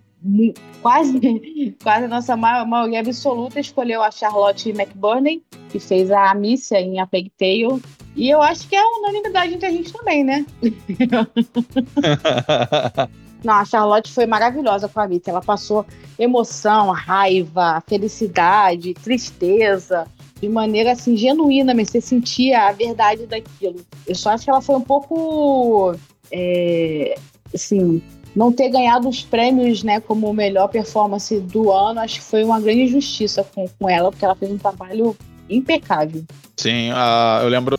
quase, 0.81 1.19
quase 1.81 2.05
a 2.05 2.07
nossa 2.07 2.35
maioria 2.35 2.99
absoluta 2.99 3.59
escolheu 3.59 4.01
a 4.01 4.11
Charlotte 4.11 4.69
McBurney, 4.69 5.43
que 5.69 5.79
fez 5.79 6.11
a 6.11 6.31
Amicia 6.31 6.79
em 6.79 6.99
A 6.99 7.07
Tale. 7.07 7.81
E 8.15 8.29
eu 8.29 8.41
acho 8.41 8.67
que 8.67 8.75
é 8.75 8.83
unanimidade 8.83 9.55
entre 9.55 9.67
a 9.67 9.71
gente 9.71 9.91
também, 9.91 10.23
né? 10.23 10.45
Não, 13.43 13.55
a 13.55 13.65
Charlotte 13.65 14.11
foi 14.11 14.25
maravilhosa 14.25 14.87
com 14.87 14.99
a 14.99 15.03
Amicia. 15.03 15.31
Ela 15.31 15.41
passou 15.41 15.85
emoção, 16.17 16.91
raiva, 16.91 17.83
felicidade, 17.85 18.93
tristeza, 18.93 20.07
de 20.39 20.47
maneira 20.47 20.93
assim 20.93 21.17
genuína, 21.17 21.73
mas 21.73 21.89
você 21.89 21.99
sentia 21.99 22.67
a 22.67 22.71
verdade 22.71 23.25
daquilo. 23.25 23.85
Eu 24.07 24.15
só 24.15 24.29
acho 24.29 24.45
que 24.45 24.49
ela 24.49 24.61
foi 24.61 24.75
um 24.75 24.81
pouco, 24.81 25.95
é, 26.31 27.15
assim, 27.53 28.01
não 28.35 28.51
ter 28.51 28.69
ganhado 28.69 29.07
os 29.07 29.21
prêmios, 29.21 29.83
né, 29.83 29.99
como 29.99 30.33
melhor 30.33 30.67
performance 30.67 31.39
do 31.39 31.71
ano, 31.71 31.99
acho 31.99 32.15
que 32.15 32.25
foi 32.25 32.43
uma 32.43 32.59
grande 32.59 32.83
injustiça 32.83 33.45
com, 33.53 33.67
com 33.79 33.89
ela, 33.89 34.11
porque 34.11 34.25
ela 34.25 34.35
fez 34.35 34.51
um 34.51 34.57
trabalho 34.57 35.15
impecável. 35.49 36.23
Sim, 36.57 36.91
uh, 36.91 37.43
eu 37.43 37.49
lembro 37.49 37.77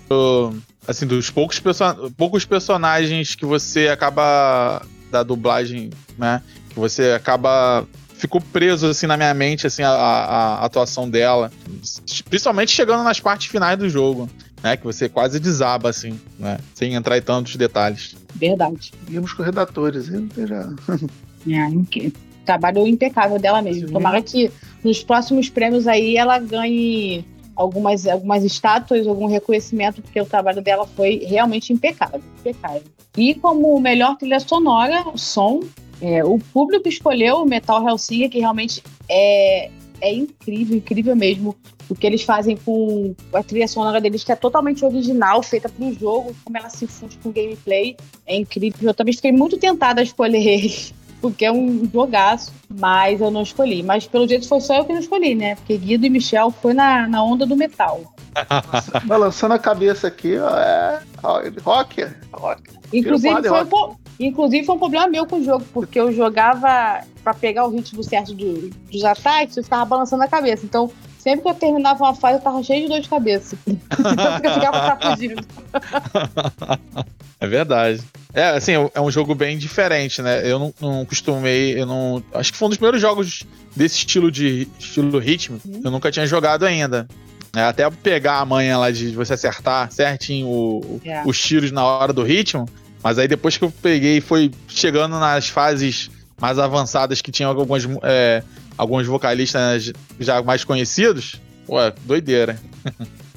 assim 0.87 1.07
dos 1.07 1.31
poucos, 1.31 1.59
perso 1.59 1.85
poucos 2.17 2.45
personagens 2.45 3.35
que 3.35 3.45
você 3.45 3.89
acaba 3.89 4.83
da 5.11 5.23
dublagem, 5.23 5.91
né, 6.19 6.43
que 6.69 6.79
você 6.79 7.13
acaba 7.13 7.87
ficou 8.17 8.41
preso 8.41 8.87
assim 8.87 9.07
na 9.07 9.17
minha 9.17 9.35
mente 9.35 9.67
assim 9.67 9.83
a, 9.83 9.91
a, 9.91 10.25
a, 10.61 10.65
atuação 10.65 11.11
dela, 11.11 11.53
principalmente 12.31 12.71
chegando 12.71 13.03
nas 13.03 13.21
partes 13.21 13.49
finais 13.49 13.79
do 13.79 13.89
jogo, 13.89 14.31
né, 14.65 14.79
que 14.79 14.85
você 14.85 15.11
quase 15.11 15.39
desaba 15.39 15.91
assim, 15.91 16.19
né, 16.39 16.59
sem 16.75 16.95
entrar 16.95 17.19
em 17.19 17.23
tantos 17.23 17.55
detalhes. 17.57 18.17
Verdade. 18.35 18.93
Vimos 19.07 19.35
com 19.35 19.43
redatores, 19.43 20.09
hein? 20.09 20.27
Já... 20.35 20.71
é, 21.55 22.11
trabalho 22.47 22.87
impecável 22.87 23.39
dela 23.39 23.61
mesmo. 23.61 23.91
Tomara 23.91 24.23
que 24.23 24.51
nos 24.83 25.05
próximos 25.05 25.51
prêmios 25.51 25.87
aí 25.87 26.17
ela 26.17 26.39
ganhe 26.39 27.27
algumas, 27.55 28.07
algumas 28.07 28.43
estátuas, 28.43 29.07
algum 29.07 29.27
reconhecimento, 29.27 30.01
porque 30.01 30.21
o 30.21 30.27
trabalho 30.27 30.63
dela 30.63 30.87
foi 30.87 31.23
realmente 31.27 31.71
impecável. 31.71 32.23
impecável. 32.41 32.83
E 33.19 33.35
como 33.35 33.79
melhor 33.79 34.17
trilha 34.17 34.41
sonora, 34.41 35.05
som, 35.15 35.61
é, 36.01 36.25
o 36.25 36.39
público 36.39 36.89
escolheu 36.89 37.37
o 37.37 37.47
Metal 37.47 37.87
Hellsinger, 37.87 38.31
que 38.31 38.41
realmente 38.41 38.83
é, 39.11 39.71
é 40.01 40.15
incrível, 40.15 40.77
incrível 40.79 41.15
mesmo. 41.15 41.55
O 41.89 41.95
que 41.95 42.07
eles 42.07 42.23
fazem 42.23 42.57
com 42.57 43.15
a 43.33 43.43
trilha 43.43 43.69
sonora 43.69 44.01
deles, 44.01 44.25
que 44.25 44.33
é 44.33 44.37
totalmente 44.37 44.85
original, 44.85 45.43
feita 45.43 45.69
para 45.69 45.85
o 45.85 45.93
jogo, 45.93 46.35
como 46.45 46.57
ela 46.57 46.71
se 46.71 46.87
funde 46.87 47.19
com 47.19 47.29
o 47.29 47.33
gameplay, 47.33 47.97
é 48.27 48.37
incrível. 48.37 48.89
Eu 48.89 48.95
também 48.95 49.15
fiquei 49.15 49.33
muito 49.33 49.59
tentada 49.59 50.01
a 50.01 50.05
escolher 50.05 50.47
eles, 50.47 50.95
porque 51.21 51.45
é 51.45 51.53
um 51.53 51.89
jogaço, 51.93 52.53
mas 52.69 53.21
eu 53.21 53.31
não 53.31 53.43
escolhi. 53.43 53.83
Mas 53.83 54.07
pelo 54.07 54.27
jeito 54.27 54.49
foi 54.49 54.61
só 54.61 54.77
eu 54.77 54.85
que 54.85 54.93
não 54.93 55.01
escolhi, 55.01 55.35
né? 55.35 55.57
Porque 55.57 55.77
Guido 55.77 56.07
e 56.07 56.11
Michel 56.11 56.51
foi 56.51 56.73
na, 56.73 57.07
na 57.07 57.23
onda 57.23 57.45
do 57.45 57.57
metal. 57.57 58.15
Balançando 59.05 59.55
a 59.55 59.59
cabeça 59.59 60.09
aqui, 60.09 60.37
ó, 60.39 60.57
é 60.57 61.01
rock. 61.23 62.07
rock. 62.33 62.63
Inclusive 62.93 63.43
foi, 63.49 63.65
rock. 63.65 63.97
inclusive 64.21 64.67
foi 64.67 64.75
um 64.75 64.79
problema 64.79 65.09
meu 65.09 65.27
com 65.27 65.37
o 65.37 65.45
jogo, 65.45 65.65
porque 65.73 65.99
eu 65.99 66.13
jogava 66.13 67.03
para 67.23 67.35
pegar 67.35 67.67
o 67.67 67.71
ritmo 67.71 68.03
certo 68.03 68.35
do, 68.35 68.71
dos 68.91 69.05
ataques, 69.05 69.57
eu 69.57 69.65
ficava 69.65 69.85
balançando 69.85 70.23
a 70.23 70.29
cabeça. 70.29 70.65
Então, 70.65 70.91
sempre 71.25 71.41
que 71.41 71.49
eu 71.49 71.55
terminava 71.55 72.05
uma 72.05 72.15
fase, 72.15 72.37
eu 72.37 72.43
tava 72.43 72.63
cheio 72.63 72.83
de 72.83 72.89
dor 72.89 73.01
de 73.01 73.09
cabeça. 73.09 73.57
então, 73.67 74.41
eu 74.45 74.53
ficava 74.53 74.87
sacudindo. 74.87 75.43
É 77.41 77.47
verdade. 77.47 78.03
É, 78.33 78.51
assim, 78.51 78.73
é 78.95 79.01
um 79.01 79.11
jogo 79.11 79.35
bem 79.35 79.57
diferente, 79.57 80.21
né? 80.21 80.41
Eu 80.45 80.59
não, 80.59 80.75
não 80.81 81.05
costumei, 81.05 81.81
eu 81.81 81.87
não. 81.87 82.23
Acho 82.35 82.53
que 82.53 82.59
foi 82.59 82.67
um 82.67 82.69
dos 82.69 82.79
primeiros 82.79 83.01
jogos 83.01 83.43
desse 83.75 83.97
estilo 83.97 84.31
de 84.31 84.69
estilo 84.79 85.19
ritmo. 85.19 85.61
Eu 85.83 85.91
nunca 85.91 86.11
tinha 86.11 86.27
jogado 86.27 86.65
ainda. 86.65 87.09
É, 87.57 87.63
até 87.63 87.89
pegar 87.91 88.41
a 88.41 88.45
manha 88.45 88.77
lá 88.77 88.91
de 88.91 89.11
você 89.13 89.35
acertar 89.35 89.91
certinho 89.93 90.49
o, 90.49 91.01
yeah. 91.05 91.29
os 91.29 91.41
tiros 91.41 91.73
na 91.73 91.85
hora 91.85 92.13
do 92.13 92.23
ritmo. 92.23 92.69
Mas 93.03 93.19
aí 93.19 93.29
depois 93.29 93.57
que 93.57 93.65
eu 93.65 93.71
peguei 93.71 94.19
e 94.19 94.21
foi 94.21 94.51
chegando 94.69 95.19
nas 95.19 95.49
fases 95.49 96.11
mais 96.41 96.59
avançadas 96.59 97.23
que 97.23 97.31
tinham 97.31 97.51
algumas, 97.51 97.87
é, 98.03 98.43
alguns 98.77 99.07
vocalistas 99.07 99.93
já 100.19 100.43
mais 100.43 100.65
conhecidos, 100.65 101.41
ué, 101.69 101.93
doideira. 102.05 102.59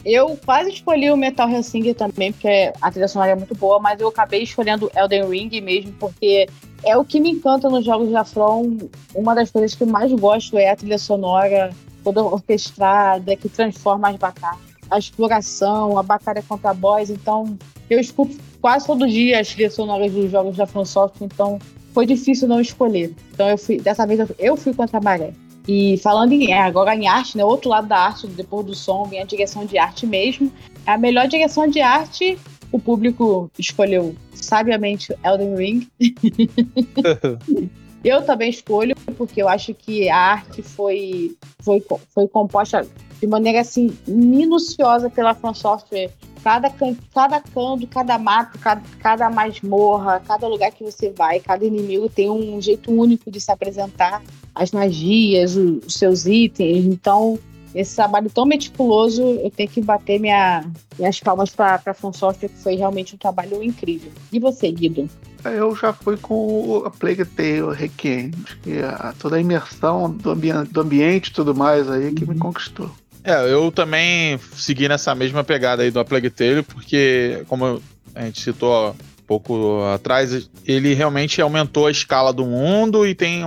Eu 0.06 0.40
quase 0.46 0.70
escolhi 0.70 1.12
o 1.12 1.18
Metal 1.18 1.50
Hellsinger 1.50 1.94
também, 1.94 2.32
porque 2.32 2.72
a 2.82 2.90
trilha 2.90 3.10
sonora 3.10 3.32
é 3.32 3.36
muito 3.36 3.54
boa, 3.56 3.80
mas 3.80 4.00
eu 4.00 4.08
acabei 4.08 4.44
escolhendo 4.44 4.90
Elden 4.96 5.30
Ring 5.30 5.62
mesmo, 5.62 5.92
porque 6.00 6.48
é 6.84 6.96
o 6.96 7.04
que 7.04 7.20
me 7.20 7.32
encanta 7.32 7.70
nos 7.70 7.84
jogos 7.84 8.08
de 8.08 8.32
From. 8.32 8.78
Uma 9.14 9.36
das 9.36 9.52
coisas 9.52 9.76
que 9.76 9.84
eu 9.84 9.88
mais 9.88 10.12
gosto 10.14 10.58
é 10.58 10.70
a 10.70 10.76
trilha 10.76 10.98
sonora 10.98 11.72
toda 12.04 12.24
orquestrada, 12.24 13.36
que 13.36 13.50
transforma 13.50 14.10
as 14.10 14.16
batalhas, 14.16 14.62
a 14.90 14.98
exploração, 14.98 15.98
a 15.98 16.04
batalha 16.04 16.42
contra 16.48 16.74
boss. 16.74 17.10
Então, 17.10 17.58
eu 17.90 18.00
escuto 18.00 18.38
quase 18.62 18.88
todo 18.88 19.06
dia 19.06 19.42
as 19.42 19.50
trilhas 19.50 19.74
sonoras 19.74 20.12
dos 20.14 20.32
jogos 20.32 20.56
da 20.56 20.66
From 20.66 20.86
Software, 20.86 21.28
então 21.28 21.60
foi 21.98 22.06
difícil 22.06 22.48
não 22.48 22.62
escolher. 22.62 23.12
Então 23.34 23.50
eu 23.50 23.58
fui, 23.58 23.80
dessa 23.80 24.06
vez 24.06 24.20
eu 24.38 24.56
fui 24.56 24.72
contra 24.72 25.00
a 25.00 25.02
maré. 25.02 25.34
E 25.68 25.98
falando 25.98 26.32
em 26.32 26.52
é, 26.52 26.62
agora 26.62 26.96
em 26.96 27.08
arte, 27.08 27.36
né? 27.36 27.44
Outro 27.44 27.72
lado 27.72 27.88
da 27.88 27.98
arte, 27.98 28.28
depois 28.28 28.68
do 28.68 28.76
som, 28.76 29.06
vem 29.06 29.20
a 29.20 29.26
direção 29.26 29.66
de 29.66 29.80
arte 29.80 30.06
mesmo. 30.06 30.54
É 30.86 30.92
a 30.92 30.98
melhor 31.00 31.28
direção 31.28 31.68
de 31.68 31.82
arte, 31.82 32.38
o 32.72 32.78
público 32.78 33.50
escolheu 33.58 34.16
sabiamente 34.32 35.12
Elden 35.26 35.56
Ring. 35.56 35.88
eu 38.06 38.22
também 38.22 38.52
escolho, 38.52 38.96
porque 39.18 39.42
eu 39.42 39.50
acho 39.50 39.74
que 39.74 40.08
a 40.08 40.20
arte 40.20 40.62
foi, 40.62 41.36
foi, 41.64 41.84
foi 42.14 42.28
composta 42.28 42.86
de 43.20 43.26
maneira 43.26 43.62
assim 43.62 43.92
minuciosa 44.08 45.10
pela 45.10 45.34
From 45.34 45.56
Software 45.56 46.12
cada, 46.48 46.70
cada 47.14 47.42
canto, 47.42 47.86
cada 47.88 48.18
mato, 48.18 48.58
cada, 48.60 48.82
cada 49.02 49.30
masmorra, 49.30 50.22
cada 50.26 50.48
lugar 50.48 50.72
que 50.72 50.82
você 50.82 51.10
vai, 51.12 51.42
cada 51.42 51.66
inimigo 51.66 52.08
tem 52.08 52.30
um 52.30 52.62
jeito 52.62 52.90
único 52.90 53.30
de 53.30 53.42
se 53.42 53.52
apresentar, 53.52 54.24
as 54.56 54.72
magias, 54.72 55.58
os, 55.58 55.86
os 55.86 55.94
seus 55.96 56.26
itens. 56.26 56.86
Então, 56.86 57.38
esse 57.76 57.98
trabalho 57.98 58.30
tão 58.30 58.46
meticuloso, 58.46 59.22
eu 59.22 59.52
tenho 59.52 59.70
que 59.70 59.82
bater 59.82 60.22
minha, 60.22 60.64
minhas 60.98 61.20
palmas 61.20 61.54
para 61.54 61.82
a 61.86 62.14
Software, 62.14 62.48
que 62.48 62.60
foi 62.60 62.76
realmente 62.76 63.14
um 63.14 63.18
trabalho 63.18 63.62
incrível. 63.62 64.10
E 64.32 64.40
você, 64.40 64.72
Guido? 64.72 65.10
Eu 65.44 65.76
já 65.76 65.92
fui 65.92 66.16
com 66.16 66.82
a 66.86 66.90
Plague 66.90 67.26
Tale 67.26 67.76
Requiem, 67.76 68.32
acho 68.46 68.58
que 68.62 68.80
a, 68.80 69.14
toda 69.20 69.36
a 69.36 69.42
imersão 69.42 70.10
do, 70.10 70.32
ambi 70.32 70.54
do 70.72 70.80
ambiente 70.80 71.28
e 71.28 71.34
tudo 71.34 71.54
mais 71.54 71.92
aí 71.92 72.14
que 72.14 72.26
me 72.26 72.36
uhum. 72.36 72.40
conquistou. 72.40 72.90
É, 73.28 73.52
eu 73.52 73.70
também 73.74 74.40
segui 74.56 74.88
nessa 74.88 75.14
mesma 75.14 75.44
pegada 75.44 75.84
aí 75.84 75.92
do 75.92 76.00
A 76.00 76.06
Plague 76.06 76.30
Tale, 76.30 76.64
porque, 76.64 77.44
como 77.50 77.84
a 78.16 78.22
gente 78.24 78.42
citou 78.42 78.92
um 78.92 79.24
pouco 79.28 79.84
atrás, 79.94 80.50
ele 80.66 80.94
realmente 80.94 81.42
aumentou 81.42 81.88
a 81.88 81.92
escala 81.92 82.32
do 82.32 82.46
mundo 82.46 83.06
e 83.06 83.14
tem 83.14 83.44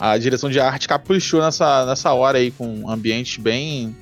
a 0.00 0.18
direção 0.18 0.50
de 0.50 0.58
arte 0.58 0.88
caprichou 0.88 1.40
nessa, 1.40 1.86
nessa 1.86 2.12
hora 2.12 2.38
aí, 2.38 2.50
com 2.50 2.90
ambientes 2.90 3.36
bem 3.36 3.94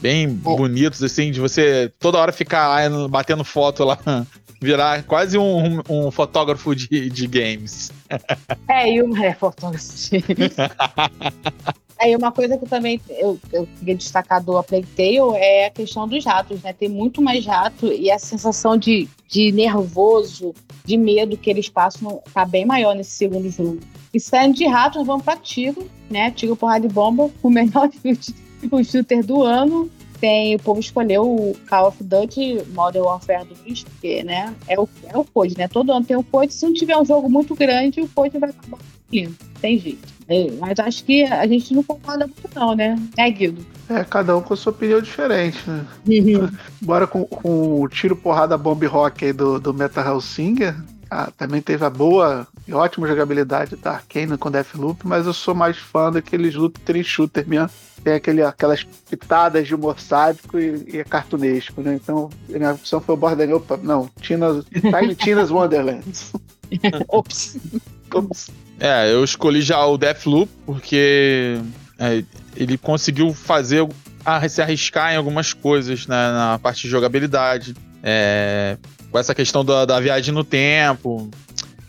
bem 0.00 0.28
bonitos, 0.28 1.00
assim, 1.00 1.30
de 1.30 1.38
você 1.38 1.92
toda 2.00 2.18
hora 2.18 2.32
ficar 2.32 2.66
lá 2.66 3.08
batendo 3.08 3.44
foto 3.44 3.84
lá, 3.84 3.96
virar 4.60 5.04
quase 5.04 5.38
um, 5.38 5.78
um, 5.88 6.06
um 6.06 6.10
fotógrafo 6.10 6.74
de, 6.74 7.08
de 7.08 7.26
games. 7.28 7.92
É, 8.68 8.92
e 8.92 9.00
um 9.00 9.16
é, 9.16 9.32
fotógrafo 9.32 9.86
de 10.10 10.24
Aí 12.02 12.16
uma 12.16 12.32
coisa 12.32 12.58
que 12.58 12.66
também 12.66 13.00
eu, 13.10 13.38
eu 13.52 13.68
queria 13.78 13.94
destacar 13.94 14.42
do 14.42 14.56
A 14.56 14.64
Plague 14.64 14.88
Tale 14.96 15.36
é 15.36 15.66
a 15.66 15.70
questão 15.70 16.08
dos 16.08 16.24
ratos, 16.24 16.60
né? 16.60 16.72
Tem 16.72 16.88
muito 16.88 17.22
mais 17.22 17.46
rato 17.46 17.86
e 17.92 18.10
a 18.10 18.18
sensação 18.18 18.76
de, 18.76 19.08
de 19.28 19.52
nervoso, 19.52 20.52
de 20.84 20.96
medo 20.96 21.36
que 21.36 21.48
eles 21.48 21.68
passam 21.68 22.20
tá 22.34 22.44
bem 22.44 22.66
maior 22.66 22.96
nesse 22.96 23.12
segundo 23.12 23.48
jogo. 23.48 23.78
E 24.12 24.18
saindo 24.18 24.56
de 24.56 24.66
ratos, 24.66 25.06
vamos 25.06 25.24
para 25.24 25.36
tiro, 25.36 25.88
né? 26.10 26.32
Tiro, 26.32 26.56
porrada 26.56 26.88
de 26.88 26.92
bomba, 26.92 27.30
o 27.40 27.48
melhor 27.48 27.88
o 28.72 28.84
shooter 28.84 29.24
do 29.24 29.44
ano. 29.44 29.88
Tem, 30.18 30.56
o 30.56 30.58
povo 30.58 30.80
escolheu 30.80 31.22
o 31.22 31.56
Call 31.68 31.86
of 31.86 32.02
Duty 32.02 32.64
Modern 32.74 33.04
Warfare 33.04 33.46
2, 33.64 33.84
porque, 33.84 34.24
né? 34.24 34.52
É 34.66 34.78
o, 34.78 34.88
é 35.06 35.16
o 35.16 35.24
COD, 35.24 35.56
né? 35.56 35.68
Todo 35.68 35.92
ano 35.92 36.04
tem 36.04 36.16
o 36.16 36.24
COD. 36.24 36.52
Se 36.52 36.66
não 36.66 36.72
tiver 36.72 36.96
um 36.96 37.04
jogo 37.04 37.30
muito 37.30 37.54
grande, 37.54 38.00
o 38.00 38.08
COD 38.08 38.38
vai 38.38 38.50
acabar 38.50 38.78
Tem 39.60 39.78
jeito. 39.78 40.21
Mas 40.60 40.78
acho 40.78 41.04
que 41.04 41.24
a 41.24 41.46
gente 41.46 41.74
não 41.74 41.82
concorda 41.82 42.26
muito, 42.26 42.48
não, 42.54 42.74
né? 42.74 42.98
É, 43.16 43.30
Guido? 43.30 43.64
É, 43.88 44.04
cada 44.04 44.36
um 44.36 44.42
com 44.42 44.54
a 44.54 44.56
sua 44.56 44.72
opinião 44.72 45.00
diferente, 45.00 45.58
né? 45.68 45.84
Uhum. 46.06 46.50
Bora 46.80 47.06
com, 47.06 47.24
com 47.24 47.82
o 47.82 47.88
tiro, 47.88 48.16
porrada, 48.16 48.56
bomb 48.56 48.84
rock 48.86 49.24
aí 49.24 49.32
do, 49.32 49.58
do 49.58 49.74
Metal 49.74 50.04
Hellsinger. 50.04 50.74
ah, 51.10 51.30
também 51.36 51.60
teve 51.60 51.84
a 51.84 51.90
boa 51.90 52.46
e 52.66 52.72
ótima 52.72 53.06
jogabilidade 53.06 53.76
da 53.76 53.92
Arkane 53.92 54.38
com 54.38 54.50
Deathloop, 54.50 55.06
mas 55.06 55.26
eu 55.26 55.34
sou 55.34 55.54
mais 55.54 55.76
fã 55.76 56.10
daqueles 56.10 56.54
loop 56.54 56.80
train 56.80 57.02
shooter 57.02 57.46
mesmo. 57.46 57.70
Tem 58.02 58.14
aquele, 58.14 58.42
aquelas 58.42 58.82
pitadas 58.82 59.66
de 59.66 59.74
humor 59.74 60.00
sádico 60.00 60.58
e, 60.58 60.84
e 60.94 60.98
é 60.98 61.04
cartunesco, 61.04 61.82
né? 61.82 61.94
Então, 61.94 62.30
minha 62.48 62.72
opção 62.72 63.00
foi 63.00 63.14
o 63.14 63.18
Borderlands. 63.18 63.56
Opa, 63.62 63.78
não, 63.82 64.08
Tina's, 64.20 64.64
Tiny 64.64 65.14
Tina's 65.14 65.50
Wonderlands. 65.50 66.32
Ops. 67.08 67.58
Ops. 68.12 68.50
É, 68.84 69.12
eu 69.12 69.22
escolhi 69.22 69.62
já 69.62 69.86
o 69.86 69.96
Deathloop 69.96 70.50
porque 70.66 71.56
é, 71.96 72.24
ele 72.56 72.76
conseguiu 72.76 73.32
fazer 73.32 73.86
a, 74.24 74.48
se 74.48 74.60
arriscar 74.60 75.12
em 75.12 75.16
algumas 75.16 75.52
coisas 75.52 76.04
né, 76.08 76.32
na 76.32 76.58
parte 76.58 76.82
de 76.82 76.88
jogabilidade. 76.88 77.76
É, 78.02 78.76
com 79.08 79.16
essa 79.20 79.36
questão 79.36 79.64
da, 79.64 79.84
da, 79.84 80.00
viagem 80.00 80.34
no 80.34 80.42
tempo, 80.42 81.30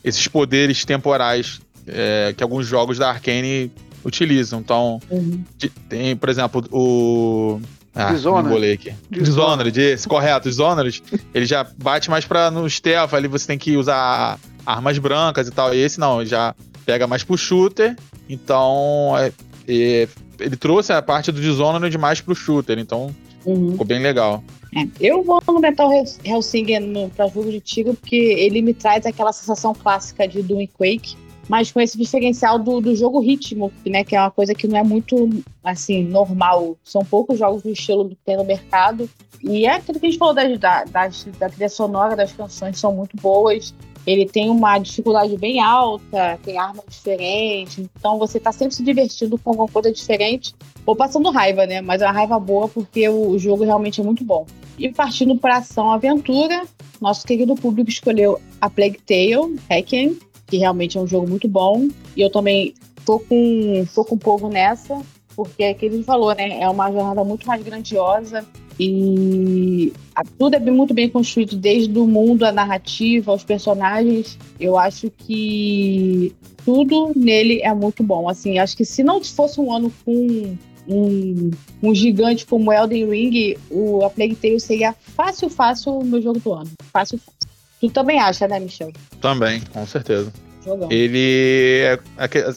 esses 0.04 0.28
poderes 0.28 0.86
temporais 0.86 1.60
é, 1.88 2.32
que 2.38 2.44
alguns 2.44 2.68
jogos 2.68 3.00
da 3.00 3.10
Arkane 3.10 3.72
utilizam. 4.06 4.60
Então, 4.60 5.00
uhum. 5.10 5.44
tem, 5.90 6.16
por 6.16 6.30
exemplo, 6.30 6.64
o. 6.72 7.60
Ah, 7.96 8.12
Dishonored. 8.12 8.72
aqui. 8.72 8.94
Dishonored, 9.10 9.82
esse, 9.82 10.08
correto. 10.08 10.48
Dishonored, 10.48 11.02
ele 11.34 11.48
já 11.48 11.66
bate 11.78 12.12
mais 12.12 12.24
pra 12.24 12.52
no 12.52 12.70
stealth, 12.70 13.16
ali 13.16 13.28
você 13.28 13.48
tem 13.48 13.58
que 13.58 13.78
usar 13.78 14.40
armas 14.64 15.00
brancas 15.00 15.48
e 15.48 15.52
tal. 15.52 15.74
E 15.74 15.80
esse 15.80 16.00
não, 16.00 16.24
já 16.24 16.54
pega 16.86 17.08
mais 17.08 17.24
pro 17.24 17.38
shooter. 17.38 17.96
Então, 18.30 19.16
é, 19.18 19.32
é, 19.68 20.08
ele 20.40 20.56
trouxe 20.56 20.94
a 20.94 21.02
parte 21.02 21.32
do 21.32 21.42
Dishonored 21.42 21.98
mais 21.98 22.22
pro 22.22 22.36
shooter. 22.36 22.80
Então, 22.80 23.14
uhum. 23.46 23.72
ficou 23.72 23.86
bem 23.86 24.00
legal. 24.00 24.44
É, 24.76 24.88
eu 25.00 25.24
vou 25.24 25.42
no 25.48 25.60
Metal 25.60 25.90
Hellsinger 26.24 26.82
para 27.16 27.28
jogo 27.28 27.52
de 27.52 27.60
tiro 27.60 27.94
porque 27.94 28.16
ele 28.16 28.62
me 28.62 28.74
traz 28.74 29.06
aquela 29.06 29.32
sensação 29.32 29.74
clássica 29.74 30.28
de 30.28 30.42
Doom 30.42 30.62
e 30.62 30.68
Quake, 30.68 31.16
mas 31.48 31.72
com 31.72 31.80
esse 31.80 31.98
diferencial 31.98 32.58
do, 32.58 32.82
do 32.82 32.96
jogo 32.96 33.20
ritmo, 33.20 33.72
né, 33.86 34.04
que 34.04 34.16
é 34.16 34.20
uma 34.20 34.32
coisa 34.32 34.56
que 34.56 34.68
não 34.68 34.78
é 34.78 34.84
muito 34.84 35.30
assim 35.64 36.04
normal. 36.04 36.78
São 36.84 37.06
poucos 37.06 37.38
jogos 37.38 37.62
do 37.62 37.70
estilo 37.70 38.10
que 38.10 38.18
tem 38.26 38.38
no 38.38 38.44
mercado. 38.44 39.10
E 39.44 39.66
é 39.66 39.76
aquilo 39.76 40.00
que 40.00 40.06
a 40.06 40.10
gente 40.10 40.20
falou 40.20 40.34
das, 40.34 40.58
das, 40.90 41.26
da 41.38 41.50
trilha 41.50 41.70
sonora, 41.70 42.16
das 42.16 42.32
canções 42.32 42.80
são 42.80 42.96
muito 42.96 43.16
boas. 43.18 43.74
Ele 44.06 44.26
tem 44.26 44.50
uma 44.50 44.78
dificuldade 44.78 45.38
bem 45.38 45.62
alta, 45.62 46.38
tem 46.44 46.58
armas 46.58 46.84
diferentes, 46.90 47.80
então 47.80 48.20
você 48.20 48.38
está 48.38 48.52
sempre 48.52 48.76
se 48.76 48.84
divertindo 48.84 49.38
com 49.38 49.52
alguma 49.52 49.68
coisa 49.68 49.92
diferente, 49.92 50.54
ou 50.86 50.96
passando 50.96 51.32
raiva, 51.32 51.66
né? 51.66 51.82
Mas 51.82 52.02
é 52.02 52.06
uma 52.06 52.12
raiva 52.12 52.40
boa 52.40 52.68
porque 52.68 53.08
o 53.08 53.38
jogo 53.38 53.64
realmente 53.64 54.02
é 54.02 54.04
muito 54.04 54.24
bom. 54.24 54.46
E 54.78 54.92
partindo 54.92 55.38
para 55.38 55.58
ação 55.58 55.92
aventura, 55.92 56.64
nosso 57.00 57.26
querido 57.26 57.56
público 57.56 57.90
escolheu 57.90 58.40
a 58.60 58.70
Plague 58.70 59.00
Tale, 59.06 59.60
Hacken, 59.70 60.18
que 60.48 60.58
realmente 60.58 60.98
é 60.98 61.02
um 61.02 61.08
jogo 61.08 61.28
muito 61.28 61.48
bom. 61.48 61.88
E 62.16 62.22
eu 62.22 62.30
também 62.30 62.74
tô 63.06 63.20
com, 63.20 63.86
tô 63.94 64.04
com 64.04 64.16
um 64.16 64.20
pouco 64.20 64.50
nessa, 64.50 65.02
porque 65.36 65.64
é 65.64 65.74
que 65.74 65.86
ele 65.86 66.04
falou, 66.04 66.34
né? 66.36 66.62
É 66.62 66.70
uma 66.70 66.92
jornada 66.92 67.24
muito 67.24 67.48
mais 67.48 67.62
grandiosa 67.64 68.46
e 68.80 69.94
tudo 70.38 70.56
é 70.56 70.60
muito 70.60 70.94
bem 70.94 71.10
construído, 71.10 71.56
desde 71.56 71.98
o 71.98 72.08
mundo, 72.08 72.44
a 72.44 72.52
narrativa, 72.52 73.34
os 73.34 73.44
personagens. 73.44 74.38
Eu 74.60 74.78
acho 74.78 75.10
que 75.10 76.34
tudo 76.66 77.12
nele 77.16 77.62
é 77.62 77.74
muito 77.74 78.04
bom. 78.04 78.28
Assim, 78.28 78.60
acho 78.60 78.76
que 78.76 78.86
se 78.86 79.04
não 79.04 79.24
fosse 79.24 79.60
um 79.60 79.72
ano 79.72 79.92
com 80.04 80.58
um, 80.88 81.52
um 81.82 81.96
gigante 81.96 82.46
como 82.46 82.72
Elden 82.72 83.10
Ring, 83.10 83.58
o 83.70 84.04
A 84.04 84.10
Plague 84.10 84.36
Tale 84.36 84.60
seria 84.60 84.94
fácil, 84.94 85.50
fácil 85.50 86.00
o 86.00 86.06
meu 86.06 86.22
jogo 86.22 86.40
do 86.40 86.54
ano. 86.54 86.72
Fácil, 86.92 87.20
fácil. 87.20 87.54
Tu 87.80 87.90
também 87.90 88.20
acha, 88.20 88.48
né, 88.48 88.60
Michel? 88.60 88.94
Também, 89.20 89.62
com 89.74 89.86
certeza. 89.86 90.32
Jogão. 90.64 90.92
Ele. 90.92 91.82
É, 91.84 92.00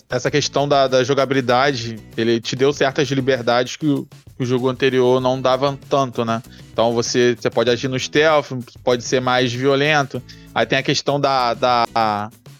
essa 0.09 0.31
questão 0.31 0.69
da, 0.69 0.87
da, 0.87 1.03
jogabilidade, 1.03 1.99
ele 2.17 2.41
te 2.41 2.55
deu 2.55 2.73
certas 2.73 3.09
liberdades 3.09 3.77
que 3.77 3.87
o, 3.87 4.07
que 4.37 4.43
o, 4.43 4.47
jogo 4.47 4.69
anterior 4.69 5.21
não 5.21 5.41
dava 5.41 5.79
tanto, 5.89 6.25
né? 6.25 6.43
Então 6.73 6.93
você, 6.93 7.37
você 7.39 7.51
pode 7.51 7.71
agir 7.71 7.89
no 7.89 7.99
stealth, 7.99 8.53
pode 8.85 9.03
ser 9.03 9.21
mais 9.21 9.53
violento. 9.53 10.23
Aí 10.55 10.65
tem 10.67 10.79
a 10.79 10.83
questão 10.83 11.21
da, 11.21 11.55
da, 11.55 11.87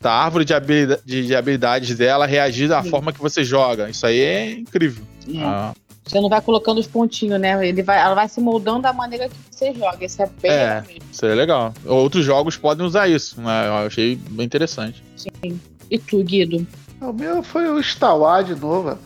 da 0.01 0.13
árvore 0.13 0.45
de, 0.45 0.55
habilidade, 0.55 1.03
de, 1.05 1.27
de 1.27 1.35
habilidades 1.35 1.97
dela 1.97 2.27
reagir 2.27 2.69
da 2.69 2.83
Sim. 2.83 2.91
forma 2.91 3.13
que 3.13 3.21
você 3.21 3.45
joga. 3.45 3.89
Isso 3.89 4.07
aí 4.07 4.21
é 4.21 4.51
incrível. 4.53 5.05
É. 5.33 5.43
Ah. 5.43 5.75
Você 6.07 6.21
não 6.21 6.29
vai 6.29 6.41
colocando 6.41 6.79
os 6.79 6.87
pontinhos, 6.87 7.41
né? 7.41 7.69
Ele 7.69 7.83
vai, 7.83 7.99
ela 7.99 8.15
vai 8.15 8.29
se 8.29 8.41
moldando 8.41 8.83
da 8.83 8.93
maneira 8.93 9.29
que 9.29 9.35
você 9.51 9.75
joga. 9.75 10.05
Isso 10.05 10.23
é 10.23 10.31
bem 10.41 10.51
é, 10.53 10.85
Isso 11.11 11.27
é 11.27 11.35
legal. 11.35 11.75
Outros 11.85 12.25
jogos 12.25 12.57
podem 12.57 12.87
usar 12.87 13.09
isso, 13.09 13.41
né? 13.41 13.67
Eu 13.67 13.75
achei 13.87 14.15
bem 14.31 14.47
interessante. 14.47 15.03
Sim. 15.17 15.61
E 15.91 15.99
tu, 15.99 16.23
Guido? 16.23 16.65
O 17.01 17.13
meu 17.13 17.43
foi 17.43 17.69
o 17.69 17.83
Star 17.83 18.17
Wars 18.17 18.47
de 18.47 18.55
novo. 18.55 18.97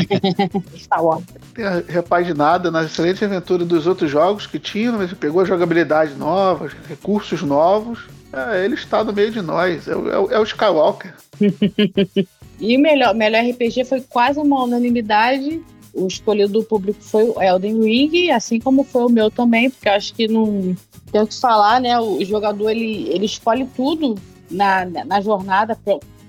Star 0.76 1.02
Wars. 1.02 1.24
Tem 1.54 1.64
repaginada 1.88 2.70
na 2.70 2.84
excelente 2.84 3.24
aventura 3.24 3.64
dos 3.64 3.86
outros 3.86 4.10
jogos 4.10 4.46
que 4.46 4.58
tinham, 4.58 4.98
mas 4.98 5.12
pegou 5.14 5.44
jogabilidade 5.46 6.14
nova, 6.14 6.70
recursos 6.86 7.42
novos. 7.42 8.00
É, 8.32 8.64
ele 8.64 8.74
está 8.74 9.02
no 9.02 9.12
meio 9.12 9.30
de 9.30 9.40
nós. 9.40 9.88
É, 9.88 9.92
é, 9.92 10.34
é 10.34 10.38
o 10.38 10.42
Skywalker. 10.44 11.14
e 12.60 12.76
o 12.76 12.80
melhor, 12.80 13.14
melhor 13.14 13.42
RPG 13.42 13.86
foi 13.86 14.02
quase 14.02 14.38
uma 14.38 14.62
unanimidade 14.62 15.60
o 15.94 16.06
escolhido 16.06 16.52
do 16.52 16.62
público 16.62 17.02
foi 17.02 17.24
o 17.24 17.40
Elden 17.40 17.82
Ring, 17.82 18.30
assim 18.30 18.60
como 18.60 18.84
foi 18.84 19.04
o 19.04 19.08
meu 19.08 19.30
também, 19.30 19.70
porque 19.70 19.88
acho 19.88 20.14
que 20.14 20.28
não 20.28 20.76
tem 21.10 21.20
o 21.20 21.26
que 21.26 21.34
falar, 21.34 21.80
né? 21.80 21.98
O 21.98 22.24
jogador 22.24 22.70
ele, 22.70 23.08
ele 23.08 23.26
escolhe 23.26 23.66
tudo 23.76 24.14
na, 24.50 24.84
na 24.84 25.20
jornada, 25.20 25.78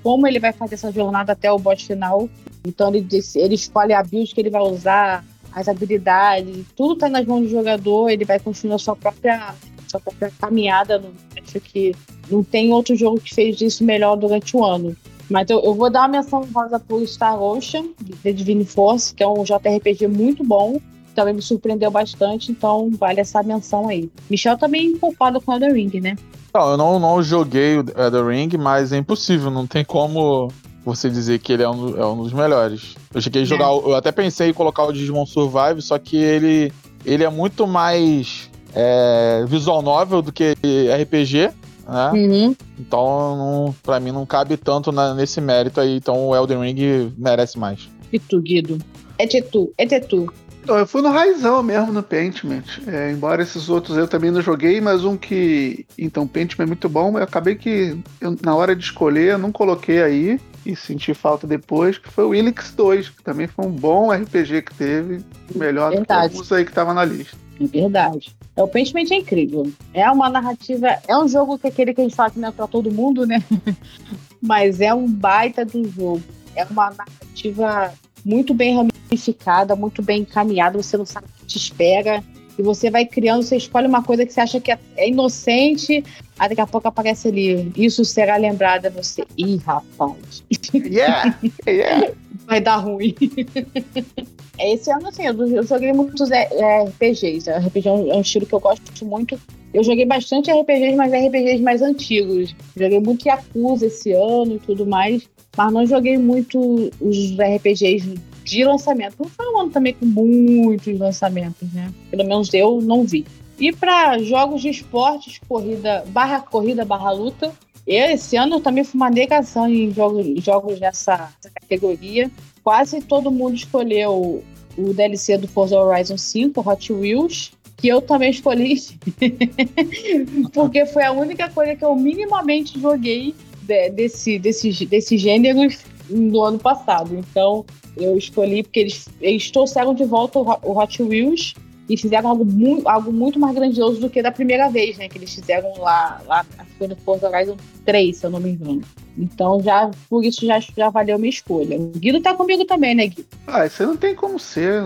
como 0.04 0.28
ele 0.28 0.40
vai 0.40 0.54
fazer 0.54 0.76
essa 0.76 0.92
jornada 0.92 1.34
até 1.34 1.52
o 1.52 1.60
boss 1.60 1.84
final. 1.84 2.30
Então 2.66 2.94
ele, 2.94 3.08
ele 3.36 3.56
escolhe 3.56 3.94
a 3.94 4.04
build 4.04 4.34
que 4.34 4.42
ele 4.42 4.50
vai 4.50 4.62
usar, 4.62 5.24
as 5.52 5.68
habilidades, 5.68 6.66
tudo 6.76 6.94
está 6.94 7.10
nas 7.10 7.26
mãos 7.26 7.42
do 7.42 7.50
jogador, 7.50 8.10
ele 8.10 8.26
vai 8.26 8.40
construir 8.40 8.74
a 8.74 8.78
sua 8.78 8.96
própria, 8.96 9.54
sua 9.88 10.00
própria 10.00 10.32
caminhada. 10.40 11.04
Acho 11.42 11.60
que 11.60 11.96
não 12.30 12.44
tem 12.44 12.72
outro 12.72 12.96
jogo 12.96 13.20
que 13.20 13.34
fez 13.34 13.60
isso 13.62 13.84
melhor 13.84 14.16
durante 14.16 14.56
o 14.56 14.64
ano. 14.64 14.96
Mas 15.30 15.50
eu, 15.50 15.62
eu 15.64 15.74
vou 15.74 15.90
dar 15.90 16.02
uma 16.02 16.08
menção 16.08 16.48
rosa 16.54 16.80
pro 16.80 17.06
Star 17.06 17.42
Ocean, 17.42 17.86
de 18.24 18.34
Divine 18.34 18.66
Force, 18.66 19.14
que 19.14 19.24
é 19.24 19.28
um 19.28 19.44
JRPG 19.44 20.08
muito 20.08 20.44
bom. 20.44 20.80
Também 21.14 21.34
me 21.34 21.42
surpreendeu 21.42 21.92
bastante, 21.92 22.52
então 22.52 22.90
vale 22.98 23.20
essa 23.20 23.44
menção 23.44 23.88
aí. 23.88 24.10
Michel 24.30 24.58
também 24.58 24.98
culpado 24.98 25.40
com 25.42 25.54
Elden 25.54 25.74
Ring, 25.74 26.00
né? 26.00 26.16
Não, 26.54 26.72
eu 26.72 26.78
não, 26.78 27.00
não 27.00 27.22
joguei 27.22 27.78
o 27.78 27.86
Elden 27.96 28.28
Ring, 28.28 28.58
mas 28.58 28.92
é 28.92 28.98
impossível, 28.98 29.52
não 29.52 29.68
tem 29.68 29.84
como 29.84 30.52
você 30.84 31.10
dizer 31.10 31.40
que 31.40 31.54
ele 31.54 31.64
é 31.64 31.70
um, 31.70 31.98
é 31.98 32.06
um 32.06 32.24
dos 32.24 32.34
melhores. 32.34 32.96
Eu 33.14 33.22
cheguei 33.22 33.44
a 33.44 33.46
jogar, 33.46 33.68
é. 33.68 33.76
eu 33.76 33.96
até 33.96 34.12
pensei 34.12 34.50
em 34.50 34.54
colocar 34.54 34.84
o 34.86 34.94
Digimon 34.94 35.26
Survive, 35.26 35.82
só 35.82 36.00
que 36.00 36.18
ele, 36.18 36.72
ele 37.06 37.24
é 37.24 37.30
muito 37.30 37.68
mais 37.68 38.50
é, 38.74 39.44
visual 39.48 39.82
novel 39.82 40.22
do 40.22 40.32
que 40.32 40.56
RPG 41.02 41.52
né? 41.90 42.12
Uhum. 42.14 42.56
Então, 42.80 43.38
não, 43.38 43.76
pra 43.84 44.00
mim, 44.00 44.12
não 44.12 44.26
cabe 44.26 44.58
tanto 44.58 44.92
na, 44.92 45.14
nesse 45.14 45.42
mérito 45.42 45.82
aí. 45.82 45.96
Então, 45.98 46.28
o 46.28 46.36
Elden 46.36 46.62
Ring 46.62 47.14
merece 47.18 47.58
mais. 47.58 47.90
E 48.12 48.20
tu, 48.20 48.42
Guido? 48.42 48.78
É 49.18 49.26
de 49.26 49.42
tu, 49.42 49.74
é 49.78 49.86
de 49.86 50.00
tu. 50.00 50.32
Então, 50.64 50.78
eu 50.78 50.86
fui 50.86 51.02
no 51.02 51.10
raizão 51.10 51.64
mesmo 51.64 51.92
no 51.92 52.04
Pentiment. 52.04 52.64
É, 52.86 53.12
embora 53.12 53.42
esses 53.42 53.70
outros 53.70 53.98
eu 53.98 54.08
também 54.08 54.30
não 54.30 54.42
joguei, 54.42 54.80
mas 54.80 55.04
um 55.04 55.18
que. 55.18 55.86
Então, 55.98 56.28
Pentiment 56.28 56.66
é 56.66 56.68
muito 56.68 56.88
bom. 56.88 57.18
Eu 57.18 57.24
acabei 57.24 57.56
que, 57.56 57.98
eu, 58.22 58.36
na 58.42 58.56
hora 58.56 58.76
de 58.76 58.84
escolher, 58.84 59.32
eu 59.32 59.38
não 59.38 59.52
coloquei 59.52 60.02
aí 60.02 60.40
e 60.66 60.76
senti 60.76 61.14
falta 61.14 61.48
depois, 61.48 61.98
que 61.98 62.10
foi 62.10 62.26
o 62.26 62.36
Ilix 62.36 62.74
2, 62.76 63.10
que 63.10 63.24
também 63.24 63.48
foi 63.48 63.66
um 63.66 63.72
bom 63.72 64.12
RPG 64.12 64.62
que 64.62 64.76
teve, 64.76 65.24
melhor 65.56 65.92
Verdade. 65.92 66.02
do 66.02 66.06
que 66.06 66.36
alguns 66.36 66.52
aí 66.52 66.66
que 66.66 66.72
tava 66.72 66.94
na 66.94 67.06
lista. 67.06 67.38
É 67.60 67.66
verdade. 67.66 68.36
É, 68.56 68.64
o 68.64 68.68
Pentiment 68.68 69.12
é 69.12 69.16
incrível. 69.16 69.72
É 69.94 70.10
uma 70.10 70.30
narrativa. 70.30 70.98
É 71.08 71.18
um 71.18 71.28
jogo 71.28 71.58
que 71.58 71.68
é 71.68 71.70
aquele 71.70 71.94
que 71.94 72.02
a 72.02 72.04
gente 72.04 72.16
fala 72.16 72.32
que 72.32 72.40
não 72.40 72.50
é 72.50 72.52
pra 72.52 72.68
todo 72.68 72.92
mundo, 72.92 73.26
né? 73.26 73.44
Mas 74.42 74.80
é 74.82 74.94
um 74.94 75.08
baita 75.08 75.66
do 75.66 75.88
jogo. 75.90 76.22
É 76.56 76.66
uma 76.66 76.92
narrativa 76.92 77.94
muito 78.26 78.54
bem 78.54 78.76
ramificada, 78.76 79.76
muito 79.76 80.02
bem 80.02 80.22
encaminhada. 80.22 80.82
Você 80.82 80.98
não 80.98 81.06
sabe 81.06 81.28
o 81.28 81.40
que 81.40 81.46
te 81.46 81.58
espera. 81.58 82.24
E 82.58 82.62
você 82.62 82.92
vai 82.92 83.06
criando, 83.06 83.44
você 83.44 83.56
escolhe 83.56 83.88
uma 83.88 84.04
coisa 84.04 84.26
que 84.26 84.34
você 84.34 84.42
acha 84.42 84.60
que 84.60 84.70
é, 84.70 84.78
é 84.98 85.08
inocente, 85.08 86.04
aí 86.38 86.50
daqui 86.50 86.60
a 86.60 86.68
pouco 86.68 86.90
aparece 86.90 87.30
ali. 87.30 87.72
Isso 87.78 88.04
será 88.04 88.36
lembrado 88.36 88.88
a 88.88 88.90
você. 88.90 89.24
Ih, 89.38 89.56
rapaz. 89.66 90.44
Yeah! 90.74 91.40
Yeah! 91.66 92.12
Vai 92.46 92.60
dar 92.60 92.78
ruim. 92.78 93.16
Esse 94.60 94.92
ano, 94.92 95.08
assim, 95.08 95.26
eu, 95.26 95.48
eu 95.48 95.64
joguei 95.64 95.94
muitos 95.94 96.30
é, 96.32 96.50
RPGs. 96.84 97.50
RPG 97.50 97.88
é 97.88 97.92
um, 97.92 98.12
é 98.12 98.16
um, 98.16 98.22
estilo 98.22 98.46
que 98.46 98.54
eu 98.54 98.60
gosto 98.60 99.06
muito. 99.06 99.40
Eu 99.74 99.84
joguei 99.84 100.06
bastante 100.06 100.52
RPGs, 100.52 100.96
mas 100.96 101.14
RPGs 101.14 101.64
mais 101.64 101.82
antigos. 101.82 102.56
Joguei 102.76 103.00
muito 103.00 103.28
Yakuza 103.28 103.86
esse 103.86 104.12
ano 104.12 104.56
e 104.56 104.60
tudo 104.60 104.86
mais. 104.86 105.28
Mas 105.56 105.74
não 105.74 105.86
joguei 105.86 106.18
muito 106.18 106.60
os 107.00 107.32
RPGs 107.38 108.16
de 108.44 108.64
lançamento. 108.66 109.16
Não 109.20 109.30
foi 109.30 109.48
um 109.54 109.60
ano 109.60 109.70
também 109.70 109.94
com 109.94 110.06
muitos 110.06 110.98
lançamentos, 111.00 111.72
né? 111.74 111.92
Pelo 112.10 112.26
menos 112.26 112.54
eu 112.54 112.82
não 112.82 113.04
vi. 113.04 113.26
E 113.60 113.72
para 113.72 114.18
jogos 114.20 114.62
de 114.62 114.70
esportes, 114.70 115.40
corrida 115.48 116.04
barra 116.08 116.40
corrida 116.40 116.86
barra 116.86 117.12
luta, 117.12 117.54
esse 117.86 118.38
ano 118.38 118.60
também 118.60 118.84
fui 118.84 119.00
uma 119.00 119.10
negação 119.10 119.68
em 119.68 119.92
jogos, 119.92 120.26
jogos 120.44 120.80
nessa, 120.80 121.18
nessa 121.18 121.50
categoria. 121.54 122.30
Quase 122.64 123.02
todo 123.02 123.32
mundo 123.32 123.56
escolheu 123.56 124.44
o 124.78 124.94
DLC 124.94 125.38
do 125.38 125.48
Forza 125.48 125.78
Horizon 125.78 126.18
5, 126.18 126.70
Hot 126.70 126.94
Wheels, 126.94 127.52
que 127.78 127.88
eu 127.88 128.02
também 128.02 128.30
escolhi, 128.30 128.76
porque 130.54 130.86
foi 130.86 131.04
a 131.04 131.12
única 131.12 131.50
coisa 131.50 131.76
que 131.76 131.84
eu 131.84 131.96
minimamente 131.96 132.80
joguei 132.80 133.34
de, 133.62 133.90
desse, 133.90 134.38
desse, 134.38 134.86
desse 134.86 135.18
gênero 135.18 135.74
no 136.10 136.42
ano 136.44 136.60
passado. 136.60 137.16
Então, 137.16 137.66
eu 137.96 138.18
escolhi 138.18 138.64
porque 138.64 138.80
eles, 138.80 139.08
eles 139.22 139.50
trouxeram 139.50 139.94
de 139.94 140.04
volta 140.04 140.40
o 140.40 140.78
Hot 140.78 141.02
Wheels 141.02 141.54
e 141.90 141.98
fizeram 141.98 142.30
algo 142.30 142.46
muito, 142.46 142.88
algo 142.88 143.12
muito 143.12 143.40
mais 143.40 143.56
grandioso 143.56 144.00
do 144.00 144.10
que 144.10 144.22
da 144.22 144.32
primeira 144.32 144.70
vez, 144.70 144.98
né? 144.98 145.10
Que 145.10 145.18
eles 145.18 145.34
fizeram 145.34 145.74
lá, 145.80 146.22
lá 146.28 146.46
foi 146.78 146.88
no 146.88 146.96
Forza 146.96 147.28
Horizon 147.28 147.58
3, 147.84 148.16
se 148.16 148.26
eu 148.26 148.30
não 148.30 148.40
me 148.40 148.52
engano. 148.52 148.82
Então, 149.18 149.62
já, 149.62 149.90
por 150.08 150.24
isso, 150.24 150.46
já, 150.46 150.60
já 150.60 150.90
valeu 150.90 151.18
minha 151.18 151.32
escolha. 151.32 151.78
O 151.78 151.88
Guido 151.90 152.22
tá 152.22 152.36
comigo 152.36 152.64
também, 152.64 152.94
né, 152.94 153.08
Guido? 153.08 153.28
Ah, 153.48 153.66
isso 153.66 153.86
não 153.86 153.98
tem 153.98 154.14
como 154.14 154.40
ser. 154.40 154.84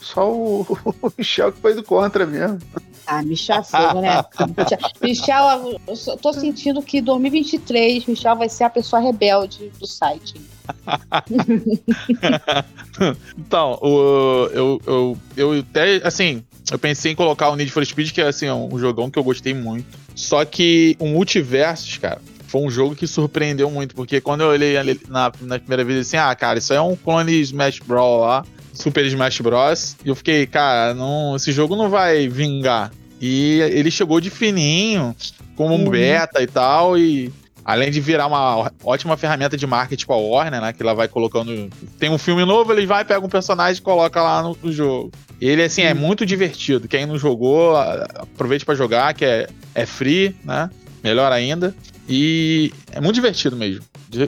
Só 0.00 0.32
o, 0.32 0.62
o 1.02 1.12
Michel 1.16 1.52
que 1.52 1.60
foi 1.60 1.74
do 1.74 1.82
contra 1.82 2.26
mesmo. 2.26 2.58
Ah, 3.06 3.22
Michel 3.22 3.62
fogo, 3.62 4.00
né? 4.00 4.24
Michel, 5.02 5.78
eu 5.86 6.16
tô 6.16 6.32
sentindo 6.32 6.80
que 6.82 7.02
2023 7.02 8.06
Michel 8.06 8.36
vai 8.36 8.48
ser 8.48 8.64
a 8.64 8.70
pessoa 8.70 9.00
rebelde 9.00 9.70
do 9.78 9.86
site. 9.86 10.40
então, 13.38 13.78
o, 13.82 14.48
eu, 14.52 14.80
eu, 14.86 15.18
eu 15.36 15.52
até, 15.60 15.96
assim, 16.06 16.42
eu 16.70 16.78
pensei 16.78 17.12
em 17.12 17.14
colocar 17.14 17.50
o 17.50 17.56
Need 17.56 17.70
for 17.70 17.84
Speed, 17.84 18.12
que 18.12 18.20
é 18.20 18.26
assim, 18.26 18.50
um 18.50 18.78
jogão 18.78 19.10
que 19.10 19.18
eu 19.18 19.24
gostei 19.24 19.54
muito. 19.54 19.86
Só 20.14 20.44
que 20.44 20.96
o 20.98 21.06
Multiversos, 21.06 21.98
cara, 21.98 22.20
foi 22.46 22.62
um 22.62 22.70
jogo 22.70 22.94
que 22.94 23.06
surpreendeu 23.06 23.70
muito, 23.70 23.94
porque 23.94 24.20
quando 24.20 24.42
eu 24.42 24.48
olhei 24.48 24.74
na, 25.08 25.32
na 25.40 25.58
primeira 25.58 25.84
vez 25.84 26.06
assim, 26.06 26.16
ah, 26.16 26.34
cara, 26.34 26.58
isso 26.58 26.72
é 26.72 26.80
um 26.80 26.94
clone 26.94 27.40
Smash 27.40 27.80
Brawl 27.80 28.20
lá, 28.20 28.44
Super 28.72 29.04
Smash 29.06 29.40
Bros. 29.40 29.96
E 30.04 30.08
eu 30.08 30.14
fiquei, 30.14 30.46
cara, 30.46 30.94
não, 30.94 31.36
esse 31.36 31.52
jogo 31.52 31.76
não 31.76 31.90
vai 31.90 32.28
vingar. 32.28 32.92
E 33.20 33.60
ele 33.60 33.90
chegou 33.90 34.20
de 34.20 34.30
fininho, 34.30 35.14
como 35.56 35.74
um 35.74 35.84
uhum. 35.84 35.90
beta 35.90 36.42
e 36.42 36.46
tal, 36.46 36.98
e 36.98 37.32
além 37.64 37.90
de 37.90 38.00
virar 38.00 38.26
uma 38.26 38.70
ótima 38.82 39.16
ferramenta 39.16 39.56
de 39.56 39.66
marketing 39.66 40.06
para 40.06 40.16
a 40.16 40.18
Warner, 40.18 40.60
né, 40.60 40.72
que 40.72 40.82
ela 40.82 40.94
vai 40.94 41.08
colocando, 41.08 41.70
tem 41.98 42.10
um 42.10 42.18
filme 42.18 42.44
novo, 42.44 42.72
ele 42.72 42.86
vai 42.86 43.04
pega 43.04 43.24
um 43.24 43.28
personagem 43.28 43.80
e 43.80 43.82
coloca 43.82 44.22
lá 44.22 44.42
no, 44.42 44.56
no 44.62 44.72
jogo. 44.72 45.10
Ele 45.40 45.62
assim 45.62 45.82
é 45.82 45.94
muito 45.94 46.26
divertido. 46.26 46.86
Quem 46.86 47.06
não 47.06 47.18
jogou, 47.18 47.76
aproveite 47.76 48.64
para 48.64 48.74
jogar, 48.74 49.14
que 49.14 49.24
é, 49.24 49.48
é 49.74 49.86
free, 49.86 50.36
né? 50.44 50.70
Melhor 51.02 51.32
ainda. 51.32 51.74
E 52.08 52.72
é 52.92 53.00
muito 53.00 53.14
divertido 53.14 53.56
mesmo, 53.56 53.82
de, 54.08 54.26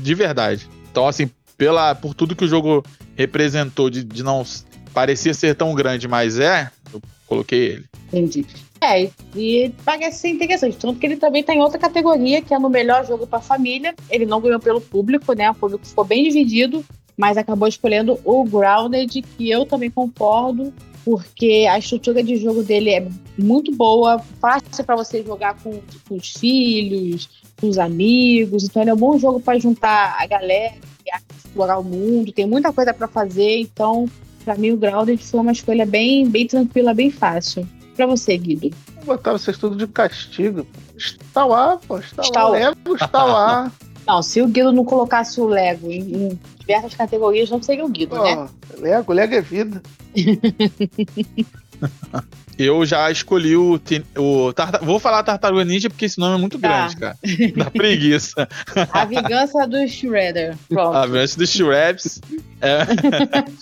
de 0.00 0.14
verdade. 0.14 0.68
Então 0.90 1.06
assim, 1.06 1.30
pela 1.56 1.94
por 1.94 2.14
tudo 2.14 2.34
que 2.34 2.44
o 2.44 2.48
jogo 2.48 2.84
representou 3.14 3.88
de, 3.88 4.02
de 4.02 4.22
não 4.22 4.44
parecer 4.92 5.34
ser 5.34 5.54
tão 5.54 5.74
grande, 5.74 6.08
mas 6.08 6.38
é, 6.38 6.70
eu 6.92 7.00
coloquei 7.26 7.60
ele. 7.60 7.84
Entendi. 8.12 8.44
É, 8.82 9.08
e 9.36 9.72
parece 9.84 10.18
ser 10.18 10.28
interessante. 10.30 10.76
Tanto 10.76 10.98
que 10.98 11.06
ele 11.06 11.16
também 11.16 11.44
tá 11.44 11.52
outra 11.54 11.78
categoria, 11.78 12.42
que 12.42 12.52
é 12.52 12.58
no 12.58 12.68
melhor 12.68 13.06
jogo 13.06 13.28
para 13.28 13.40
família. 13.40 13.94
Ele 14.10 14.26
não 14.26 14.40
ganhou 14.40 14.58
pelo 14.58 14.80
público, 14.80 15.32
né? 15.34 15.48
O 15.52 15.54
público 15.54 15.86
ficou 15.86 16.04
bem 16.04 16.24
dividido, 16.24 16.84
mas 17.16 17.36
acabou 17.36 17.68
escolhendo 17.68 18.18
o 18.24 18.42
Grounded, 18.42 19.22
que 19.22 19.48
eu 19.48 19.64
também 19.64 19.88
concordo, 19.88 20.74
porque 21.04 21.68
a 21.70 21.78
estrutura 21.78 22.24
de 22.24 22.36
jogo 22.36 22.64
dele 22.64 22.90
é 22.90 23.08
muito 23.38 23.72
boa, 23.72 24.18
fácil 24.40 24.84
para 24.84 24.96
você 24.96 25.22
jogar 25.22 25.56
com, 25.62 25.80
com, 26.08 26.16
os 26.16 26.32
filhos, 26.32 27.28
com 27.60 27.68
os 27.68 27.78
amigos. 27.78 28.64
Então, 28.64 28.82
ele 28.82 28.90
é 28.90 28.94
um 28.94 28.98
bom 28.98 29.16
jogo 29.16 29.38
para 29.38 29.60
juntar 29.60 30.16
a 30.18 30.26
galera, 30.26 30.74
explorar 31.36 31.78
o 31.78 31.84
mundo. 31.84 32.32
Tem 32.32 32.46
muita 32.46 32.72
coisa 32.72 32.92
para 32.92 33.06
fazer, 33.06 33.60
então 33.60 34.08
Pra 34.44 34.56
mim, 34.56 34.72
o 34.72 34.76
Grounded 34.76 35.22
foi 35.22 35.38
uma 35.38 35.52
escolha 35.52 35.86
bem, 35.86 36.28
bem 36.28 36.48
tranquila, 36.48 36.92
bem 36.92 37.12
fácil. 37.12 37.64
Pra 37.96 38.06
você, 38.06 38.36
Guido. 38.36 38.70
Vou 38.96 39.16
botar 39.16 39.32
vocês 39.32 39.58
tudo 39.58 39.76
de 39.76 39.86
castigo. 39.86 40.66
Está 40.96 41.44
lá, 41.44 41.78
pô. 41.86 41.98
Está, 41.98 42.22
está 42.22 42.44
lá. 42.44 42.50
Lego 42.50 42.94
está 42.94 43.24
lá. 43.24 43.72
Não, 44.06 44.22
se 44.22 44.40
o 44.42 44.48
Guido 44.48 44.72
não 44.72 44.84
colocasse 44.84 45.40
o 45.40 45.46
Lego 45.46 45.90
em, 45.90 46.00
em 46.00 46.40
diversas 46.58 46.94
categorias, 46.94 47.50
não 47.50 47.62
seria 47.62 47.84
o 47.84 47.88
Guido, 47.88 48.16
oh, 48.16 48.22
né? 48.22 48.48
Lego, 48.78 49.12
Lego 49.12 49.34
é 49.34 49.40
vida. 49.40 49.82
Eu 52.58 52.84
já 52.84 53.10
escolhi 53.10 53.56
o. 53.56 53.80
o 54.16 54.52
tartar, 54.52 54.84
vou 54.84 55.00
falar 55.00 55.22
Tartaruga 55.22 55.64
Ninja 55.64 55.88
porque 55.88 56.04
esse 56.04 56.18
nome 56.18 56.36
é 56.36 56.38
muito 56.38 56.58
tá. 56.58 56.68
grande, 56.68 56.96
cara. 56.96 57.16
Dá 57.56 57.70
preguiça. 57.70 58.48
A 58.92 59.04
vingança 59.04 59.66
do 59.66 59.88
Shredder. 59.88 60.56
Pronto. 60.68 60.96
A 60.96 61.06
vingança 61.06 61.38
do 61.38 61.46
Shreps. 61.46 62.20
É... 62.60 62.84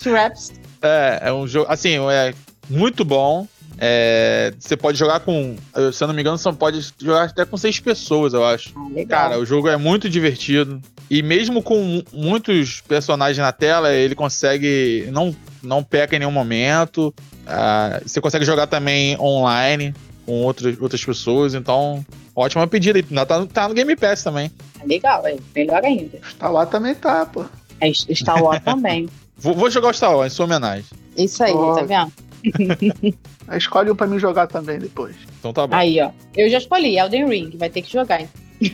Shreps. 0.01 0.51
É, 0.81 1.21
é 1.25 1.33
um 1.33 1.47
jogo. 1.47 1.67
Assim, 1.69 1.97
é 2.11 2.33
muito 2.69 3.05
bom. 3.05 3.47
É, 3.83 4.53
você 4.59 4.77
pode 4.77 4.95
jogar 4.95 5.21
com. 5.21 5.55
Se 5.91 6.03
eu 6.03 6.07
não 6.07 6.13
me 6.13 6.21
engano, 6.21 6.37
você 6.37 6.53
pode 6.53 6.93
jogar 6.99 7.23
até 7.23 7.43
com 7.43 7.57
seis 7.57 7.79
pessoas, 7.79 8.31
eu 8.31 8.45
acho. 8.45 8.71
Ah, 8.77 9.05
Cara, 9.09 9.39
o 9.39 9.45
jogo 9.45 9.67
é 9.67 9.75
muito 9.75 10.07
divertido. 10.07 10.79
E 11.09 11.23
mesmo 11.23 11.63
com 11.63 12.03
muitos 12.13 12.79
personagens 12.81 13.39
na 13.39 13.51
tela, 13.51 13.91
ele 13.91 14.13
consegue. 14.13 15.09
Não, 15.11 15.35
não 15.63 15.83
peca 15.83 16.15
em 16.15 16.19
nenhum 16.19 16.31
momento. 16.31 17.11
Uh, 17.41 18.07
você 18.07 18.21
consegue 18.21 18.45
jogar 18.45 18.67
também 18.67 19.19
online 19.19 19.95
com 20.27 20.43
outras, 20.43 20.79
outras 20.79 21.03
pessoas. 21.03 21.55
Então, 21.55 22.05
ótima 22.35 22.67
pedida. 22.67 23.01
Tá, 23.25 23.47
tá 23.47 23.67
no 23.67 23.73
Game 23.73 23.95
Pass 23.95 24.21
também. 24.21 24.51
Legal, 24.85 25.25
é 25.25 25.37
melhor 25.55 25.83
ainda. 25.83 26.19
Star 26.29 26.53
Wars 26.53 26.69
também 26.69 26.93
tá, 26.93 27.25
pô. 27.25 27.45
É, 27.79 27.91
Star 27.91 28.43
Wars 28.43 28.63
também. 28.63 29.09
Vou, 29.35 29.55
vou, 29.55 29.71
jogar 29.71 29.89
o 29.89 29.93
Star 29.93 30.15
Wars 30.15 30.31
em 30.31 30.35
sua 30.35 30.45
homenagem. 30.45 30.85
Isso 31.17 31.43
aí, 31.43 31.51
oh. 31.51 31.73
tá 31.73 31.81
vendo? 31.81 32.11
Escolhe 33.55 33.91
um 33.91 33.95
pra 33.95 34.07
mim 34.07 34.19
jogar 34.19 34.47
também 34.47 34.79
depois. 34.79 35.15
Então 35.39 35.53
tá 35.53 35.67
bom. 35.67 35.75
Aí, 35.75 35.99
ó. 36.01 36.11
Eu 36.35 36.49
já 36.49 36.57
escolhi, 36.57 36.97
Elden 36.97 37.27
Ring. 37.27 37.57
Vai 37.57 37.69
ter 37.69 37.81
que 37.81 37.91
jogar. 37.91 38.23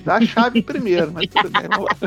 Dá 0.03 0.15
a 0.15 0.21
chave 0.21 0.61
primeiro, 0.61 1.11
mas 1.11 1.27
tudo 1.27 1.49
bem, 1.49 1.67
vamos 1.69 1.85
lá. 1.85 1.97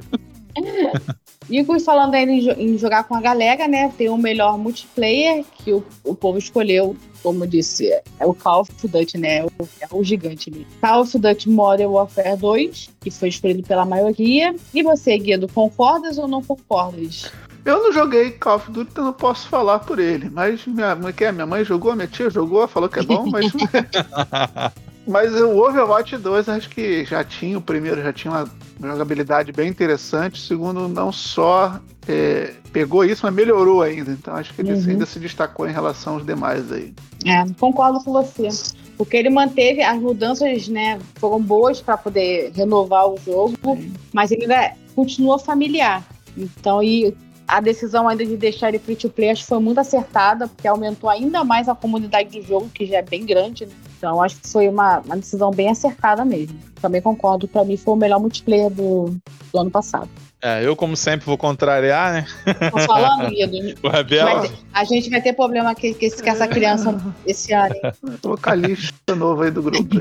E 1.49 1.65
falando 1.81 2.15
ainda 2.15 2.31
em, 2.31 2.75
em, 2.75 2.79
jogar 2.79 3.05
com 3.05 3.15
a 3.17 3.21
galera, 3.21 3.67
né? 3.67 3.93
Tem 3.99 4.09
o 4.09 4.17
melhor 4.17 4.57
multiplayer 4.57 5.45
que 5.59 5.73
o, 5.73 5.85
o 6.05 6.15
povo 6.15 6.39
escolheu, 6.39 6.97
como 7.25 7.43
eu 7.43 7.49
disse, 7.49 7.89
é 7.89 8.27
o 8.27 8.33
Call 8.33 8.61
of 8.61 8.87
Duty, 8.87 9.19
né? 9.19 9.45
O, 9.45 9.51
é 9.81 9.89
o 9.91 10.05
gigante 10.05 10.49
ali. 10.49 10.65
Call 10.81 11.03
of 11.03 11.19
Duty 11.19 11.49
Modern 11.49 11.91
Warfare 11.91 12.37
2, 12.37 12.91
que 13.01 13.11
foi 13.11 13.31
escolhido 13.31 13.65
pela 13.65 13.85
maioria. 13.85 14.55
E 14.73 14.83
você, 14.83 15.19
Guido, 15.19 15.49
concordas 15.49 16.19
ou 16.19 16.29
não 16.29 16.41
concordas? 16.41 17.33
Eu 17.65 17.83
não 17.83 17.93
joguei 17.93 18.31
Call 18.33 18.57
of 18.57 18.71
Duty, 18.71 18.91
então 18.91 19.05
não 19.05 19.13
posso 19.13 19.49
falar 19.49 19.81
por 19.81 19.99
ele. 19.99 20.31
Mas 20.31 20.67
minha, 20.67 20.97
é 21.21 21.33
minha 21.33 21.47
mãe 21.47 21.65
jogou, 21.65 21.95
minha 21.95 22.09
tia 22.09 22.31
jogou, 22.31 22.67
falou 22.67 22.89
que 22.89 23.01
é 23.01 23.03
bom, 23.03 23.27
mas. 23.27 23.53
mas 25.07 25.35
o 25.35 25.59
Overwatch 25.59 26.17
2 26.17 26.49
acho 26.49 26.71
que 26.71 27.05
já 27.05 27.23
tinha, 27.25 27.59
o 27.59 27.63
primeiro 27.63 28.03
já 28.03 28.13
tinha 28.13 28.33
uma 28.33 28.51
jogabilidade 28.81 29.53
bem 29.53 29.69
interessante. 29.69 30.41
O 30.41 30.45
segundo, 30.45 30.89
não 30.89 31.13
só 31.13 31.81
é, 32.09 32.55
pegou 32.73 33.05
isso, 33.05 33.21
mas 33.25 33.35
melhorou 33.35 33.83
ainda. 33.83 34.11
Então 34.11 34.35
acho 34.35 34.55
que 34.55 34.63
ele 34.63 34.73
uhum. 34.73 34.91
ainda 34.91 35.07
se 35.07 35.19
destacou 35.19 35.69
em 35.69 35.73
relação 35.73 36.15
aos 36.15 36.27
demais 36.27 36.71
aí. 36.73 36.95
É, 37.27 37.45
concordo 37.59 38.03
com 38.03 38.13
você. 38.13 38.49
Porque 38.97 39.17
ele 39.17 39.31
manteve 39.31 39.83
as 39.83 39.99
mudanças, 39.99 40.69
né? 40.69 40.99
Foram 41.15 41.41
boas 41.41 41.81
para 41.81 41.97
poder 41.97 42.53
renovar 42.55 43.09
o 43.09 43.17
jogo, 43.19 43.57
Sim. 43.65 43.95
mas 44.13 44.31
ele 44.31 44.43
ainda 44.43 44.75
continua 44.95 45.39
familiar. 45.39 46.05
Então, 46.37 46.83
e 46.83 47.15
a 47.51 47.61
decisão 47.61 48.09
ainda 48.09 48.25
de 48.25 48.37
deixar 48.37 48.69
ele 48.69 48.79
free 48.79 48.95
to 48.95 49.11
play 49.11 49.31
acho 49.31 49.43
que 49.43 49.49
foi 49.49 49.59
muito 49.59 49.79
acertada, 49.79 50.47
porque 50.47 50.69
aumentou 50.69 51.11
ainda 51.11 51.43
mais 51.43 51.69
a 51.69 51.75
comunidade 51.75 52.39
do 52.39 52.47
jogo, 52.47 52.71
que 52.73 52.87
já 52.87 52.99
é 52.99 53.03
bem 53.03 53.27
grande. 53.27 53.67
Né? 53.67 53.73
Então 53.99 54.23
acho 54.23 54.37
que 54.37 54.49
foi 54.49 54.69
uma, 54.69 55.01
uma 55.01 55.17
decisão 55.17 55.51
bem 55.51 55.69
acertada 55.69 56.25
mesmo. 56.25 56.57
Também 56.81 57.03
concordo, 57.03 57.49
para 57.49 57.65
mim 57.65 57.77
foi 57.77 57.95
o 57.95 57.97
melhor 57.97 58.21
multiplayer 58.21 58.71
do, 58.71 59.17
do 59.53 59.59
ano 59.59 59.71
passado. 59.71 60.09
É, 60.43 60.65
eu, 60.65 60.75
como 60.75 60.97
sempre, 60.97 61.27
vou 61.27 61.37
contrariar, 61.37 62.13
né? 62.13 62.27
Tô 62.71 62.79
falando, 62.79 63.29
Guido. 63.29 63.79
o 63.83 63.89
Rebel. 63.91 64.43
Ter, 64.43 64.53
a 64.73 64.85
gente 64.85 65.11
vai 65.11 65.21
ter 65.21 65.35
problema 65.35 65.75
com, 65.75 65.93
com, 65.93 65.99
com 65.99 66.31
essa 66.31 66.49
criança 66.49 66.99
esse 67.27 67.53
ano. 67.53 67.75
Vocalista 68.23 69.15
novo 69.15 69.43
aí 69.43 69.51
do 69.51 69.63
grupo. 69.63 69.97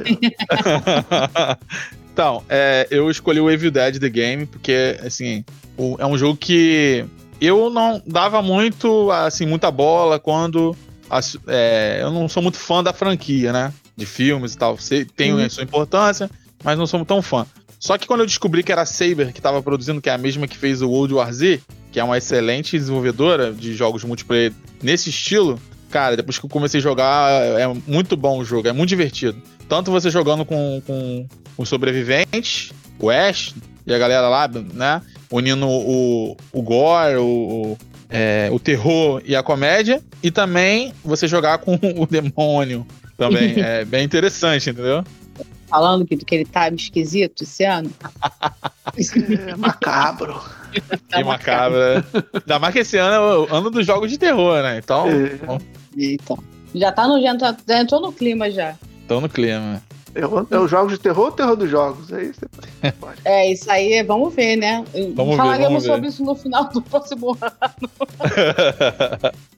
então, 2.14 2.42
é, 2.48 2.88
eu 2.90 3.10
escolhi 3.12 3.42
o 3.42 3.50
Evil 3.52 3.70
Dead 3.70 4.00
The 4.00 4.10
Game, 4.10 4.46
porque, 4.46 4.98
assim, 5.06 5.44
o, 5.78 5.98
é 6.00 6.06
um 6.06 6.18
jogo 6.18 6.38
que 6.38 7.06
eu 7.42 7.70
não 7.70 8.02
dava 8.06 8.42
muito, 8.42 9.12
assim, 9.12 9.46
muita 9.46 9.72
bola 9.72 10.20
quando. 10.20 10.76
É, 11.48 12.00
eu 12.02 12.12
não 12.12 12.28
sou 12.28 12.44
muito 12.44 12.58
fã 12.58 12.84
da 12.84 12.94
franquia, 12.94 13.52
né? 13.52 13.74
De 13.96 14.06
filmes 14.06 14.54
e 14.54 14.58
tal. 14.58 14.78
Tem 15.16 15.34
uhum. 15.34 15.44
a 15.44 15.50
sua 15.50 15.64
importância, 15.64 16.30
mas 16.64 16.78
não 16.78 16.86
sou 16.86 17.04
tão 17.06 17.22
fã. 17.22 17.46
Só 17.80 17.98
que 17.98 18.06
quando 18.06 18.20
eu 18.22 18.26
descobri 18.26 18.62
que 18.62 18.72
era 18.72 18.82
a 18.82 18.86
Saber 18.86 19.32
que 19.32 19.40
estava 19.40 19.64
produzindo, 19.64 20.02
que 20.02 20.10
é 20.10 20.14
a 20.14 20.18
mesma 20.18 20.48
que 20.48 20.58
fez 20.58 20.82
o 20.82 20.90
World 20.90 21.14
War 21.14 21.32
Z, 21.32 21.62
que 21.92 22.00
é 22.00 22.04
uma 22.04 22.18
excelente 22.18 22.78
desenvolvedora 22.78 23.54
de 23.54 23.74
jogos 23.74 24.04
multiplayer 24.04 24.52
nesse 24.84 25.10
estilo, 25.10 25.58
cara, 25.90 26.18
depois 26.18 26.38
que 26.38 26.46
eu 26.46 26.50
comecei 26.50 26.80
a 26.80 26.84
jogar, 26.84 27.32
é 27.58 27.68
muito 27.88 28.18
bom 28.18 28.40
o 28.40 28.46
jogo, 28.46 28.68
é 28.68 28.74
muito 28.74 28.90
divertido. 28.90 29.42
Tanto 29.68 29.92
você 29.92 30.10
jogando 30.10 30.44
com, 30.44 30.82
com 30.86 31.26
os 31.58 31.70
sobreviventes, 31.70 32.72
o 33.00 33.10
Ash 33.10 33.56
e 33.88 33.94
a 33.94 33.98
galera 33.98 34.28
lá, 34.28 34.48
né? 34.48 35.02
Unindo 35.32 35.68
o, 35.68 36.36
o 36.52 36.62
gore, 36.62 37.18
o, 37.18 37.78
é, 38.10 38.50
o 38.52 38.60
terror 38.60 39.22
e 39.26 39.36
a 39.36 39.44
comédia. 39.44 40.02
E 40.24 40.32
também 40.32 40.94
você 41.04 41.28
jogar 41.28 41.60
com 41.60 41.76
o 41.98 42.06
demônio 42.06 42.86
também. 43.18 43.54
é 43.62 43.86
bem 43.86 44.04
interessante, 44.04 44.70
entendeu? 44.70 45.04
Falando 45.68 46.06
que, 46.06 46.18
que 46.18 46.36
ele 46.36 46.46
tá 46.46 46.68
esquisito 46.70 47.44
esse 47.44 47.64
ano. 47.64 47.92
É 49.48 49.56
macabro. 49.56 50.42
Que 51.08 51.24
macabro. 51.24 51.78
Ainda 52.34 52.60
mais 52.60 52.74
que 52.74 52.80
esse 52.80 52.98
ano 52.98 53.14
é 53.14 53.20
o 53.20 53.56
ano 53.56 53.70
dos 53.70 53.86
jogos 53.86 54.10
de 54.10 54.18
terror, 54.18 54.64
né? 54.64 54.80
Então. 54.80 55.08
É. 55.08 55.60
Então. 55.96 56.40
Já 56.74 56.92
tá 56.92 57.08
no. 57.08 57.22
Já, 57.22 57.56
já 57.68 57.80
entrou 57.80 58.02
no 58.02 58.12
clima 58.12 58.50
já. 58.50 58.76
Tô 59.08 59.22
no 59.22 59.30
clima. 59.30 59.82
É 60.16 60.58
o 60.58 60.68
jogo 60.68 60.90
de 60.90 60.98
terror 60.98 61.26
ou 61.26 61.32
terror 61.32 61.56
dos 61.56 61.70
jogos? 61.70 62.12
É 62.12 62.24
isso. 62.24 62.42
É, 63.24 63.52
isso 63.52 63.70
aí, 63.72 64.02
vamos 64.04 64.34
ver, 64.34 64.56
né? 64.56 64.84
Vamos 65.16 65.36
Falaremos 65.36 65.60
ver, 65.60 65.68
vamos 65.68 65.84
ver. 65.84 65.90
sobre 65.90 66.08
isso 66.10 66.24
no 66.24 66.36
final 66.36 66.70
do 66.70 66.82
próximo 66.82 67.38
ano. 67.40 67.90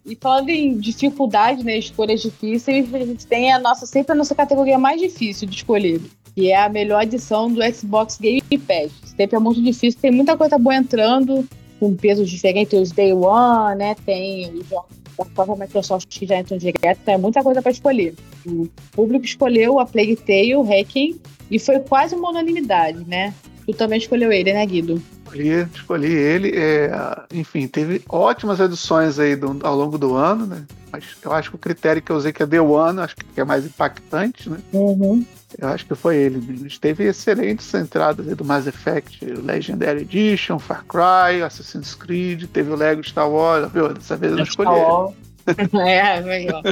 e 0.06 0.16
falando 0.16 0.50
em 0.50 0.78
dificuldade, 0.78 1.64
né? 1.64 1.78
Escolhas 1.78 2.22
difíceis, 2.22 2.94
a 2.94 3.00
gente 3.00 3.26
tem 3.26 3.52
a 3.52 3.60
nossa, 3.60 3.86
sempre 3.86 4.12
a 4.12 4.16
nossa 4.16 4.36
categoria 4.36 4.78
mais 4.78 5.00
difícil 5.00 5.48
de 5.48 5.56
escolher. 5.56 6.02
Que 6.36 6.52
é 6.52 6.62
a 6.64 6.70
melhor 6.70 7.04
edição 7.04 7.52
do 7.52 7.62
Xbox 7.74 8.18
Game 8.18 8.42
Pass. 8.42 8.92
Sempre 9.18 9.36
é 9.36 9.40
muito 9.40 9.62
difícil, 9.62 10.00
tem 10.00 10.12
muita 10.12 10.38
coisa 10.38 10.58
boa 10.58 10.76
entrando, 10.76 11.46
com 11.80 11.94
pesos 11.96 12.30
diferentes, 12.30 12.72
tem 12.72 12.82
os 12.82 12.92
Day 12.92 13.14
One, 13.14 13.76
né? 13.76 13.96
Tem 14.06 14.50
os 14.54 14.68
jogos 14.68 15.01
da 15.18 15.26
própria 15.26 15.56
Microsoft 15.56 16.08
que 16.08 16.26
já 16.26 16.40
entram 16.40 16.58
direto, 16.58 17.00
então 17.02 17.14
é 17.14 17.18
muita 17.18 17.44
coisa 17.44 17.62
para 17.62 17.72
escolher. 17.72 18.16
O 18.46 18.68
público 18.92 19.26
escolheu 19.26 19.80
a 19.80 19.86
Plague 19.86 20.16
Tale, 20.16 20.54
Hacking, 20.54 21.20
e 21.52 21.60
foi 21.60 21.80
quase 21.82 22.16
uma 22.16 22.30
unanimidade, 22.30 23.06
né? 23.06 23.34
Tu 23.66 23.74
também 23.74 24.00
escolheu 24.00 24.32
ele, 24.32 24.52
né, 24.52 24.66
Guido? 24.66 25.02
Escolhi, 25.26 25.68
escolhi 25.76 26.12
ele. 26.12 26.52
É, 26.56 26.92
enfim, 27.34 27.68
teve 27.68 28.02
ótimas 28.10 28.60
edições 28.60 29.20
aí 29.20 29.36
do, 29.36 29.60
ao 29.62 29.76
longo 29.76 29.98
do 29.98 30.16
ano, 30.16 30.46
né? 30.46 30.66
Mas 30.92 31.06
eu 31.24 31.32
acho 31.32 31.52
que 31.52 31.56
o 31.56 31.60
critério 31.60 32.02
que 32.02 32.12
eu 32.12 32.16
usei 32.16 32.34
que 32.34 32.44
é 32.44 32.48
The 32.48 32.60
One, 32.60 33.00
acho 33.00 33.16
que 33.16 33.40
é 33.40 33.44
mais 33.44 33.66
impactante, 33.66 34.50
né? 34.50 34.58
Uhum. 34.74 35.26
Eu 35.58 35.68
acho 35.68 35.86
que 35.86 35.96
foi 35.96 36.18
ele. 36.18 36.70
Teve 36.80 37.06
excelentes 37.06 37.74
entradas 37.74 38.28
aí 38.28 38.36
do 38.36 38.44
Mass 38.44 38.68
Effect 38.68 39.24
Legendary 39.26 40.02
Edition, 40.02 40.60
Far 40.60 40.84
Cry, 40.86 41.42
Assassin's 41.44 41.94
Creed, 41.94 42.46
teve 42.48 42.72
o 42.72 42.76
Lego 42.76 43.04
Star 43.04 43.30
Wars, 43.30 43.72
viu? 43.72 43.94
Dessa 43.94 44.18
vez 44.18 44.32
eu 44.32 44.38
não 44.38 44.44
escolhi. 44.44 44.70
ele. 44.70 45.80
é, 45.80 46.22
melhor. 46.22 46.64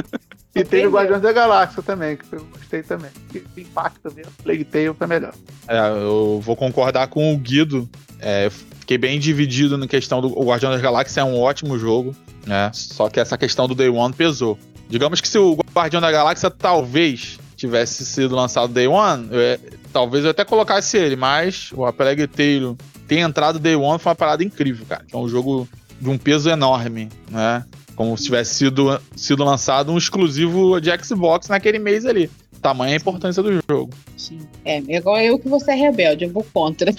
E 0.54 0.64
teve 0.64 0.86
o 0.86 0.90
Guardiões 0.90 1.22
da 1.22 1.32
Galáxia 1.32 1.82
também, 1.82 2.16
que 2.16 2.32
eu 2.32 2.44
gostei 2.52 2.82
também. 2.82 3.10
Que 3.30 3.44
impacta 3.60 4.10
mesmo. 4.10 4.32
Plague 4.42 4.64
Tale 4.64 4.94
foi 4.94 5.06
melhor. 5.06 5.32
É, 5.68 5.78
eu 5.90 6.40
vou 6.42 6.56
concordar 6.56 7.06
com 7.08 7.32
o 7.32 7.38
Guido. 7.38 7.88
É, 8.18 8.50
fiquei 8.50 8.98
bem 8.98 9.18
dividido 9.20 9.78
na 9.78 9.86
questão 9.86 10.20
do 10.20 10.36
o 10.38 10.44
Guardião 10.44 10.72
das 10.72 10.80
Galáxias 10.80 11.16
é 11.16 11.24
um 11.24 11.38
ótimo 11.38 11.78
jogo, 11.78 12.14
né? 12.46 12.70
Só 12.74 13.08
que 13.08 13.20
essa 13.20 13.38
questão 13.38 13.68
do 13.68 13.74
Day 13.74 13.88
One 13.88 14.12
pesou. 14.12 14.58
Digamos 14.88 15.20
que 15.20 15.28
se 15.28 15.38
o 15.38 15.56
Guardião 15.72 16.00
da 16.00 16.10
Galáxia 16.10 16.50
talvez 16.50 17.38
tivesse 17.56 18.04
sido 18.04 18.34
lançado 18.34 18.72
Day 18.72 18.88
One, 18.88 19.28
eu, 19.30 19.78
talvez 19.92 20.24
eu 20.24 20.30
até 20.30 20.44
colocasse 20.44 20.96
ele, 20.96 21.14
mas 21.14 21.70
o 21.72 21.84
A 21.84 21.92
Plague 21.92 22.26
Tale 22.26 22.76
ter 23.06 23.18
entrado 23.18 23.58
Day 23.58 23.76
One 23.76 23.98
foi 23.98 24.10
uma 24.10 24.16
parada 24.16 24.42
incrível, 24.42 24.84
cara. 24.88 25.04
É 25.12 25.16
um 25.16 25.28
jogo 25.28 25.68
de 26.00 26.08
um 26.08 26.18
peso 26.18 26.50
enorme, 26.50 27.08
né? 27.30 27.64
Como 28.00 28.16
se 28.16 28.24
tivesse 28.24 28.54
sido, 28.54 28.98
sido 29.14 29.44
lançado 29.44 29.92
um 29.92 29.98
exclusivo 29.98 30.80
de 30.80 30.90
Xbox 31.04 31.48
naquele 31.48 31.78
mês 31.78 32.06
ali. 32.06 32.30
Tamanha 32.62 32.94
a 32.94 32.96
importância 32.96 33.42
do 33.42 33.60
jogo. 33.68 33.92
Sim. 34.16 34.38
É, 34.64 34.78
igual 34.78 35.20
eu 35.20 35.38
que 35.38 35.50
você 35.50 35.72
é 35.72 35.74
rebelde, 35.74 36.24
eu 36.24 36.30
vou 36.30 36.42
contra. 36.42 36.90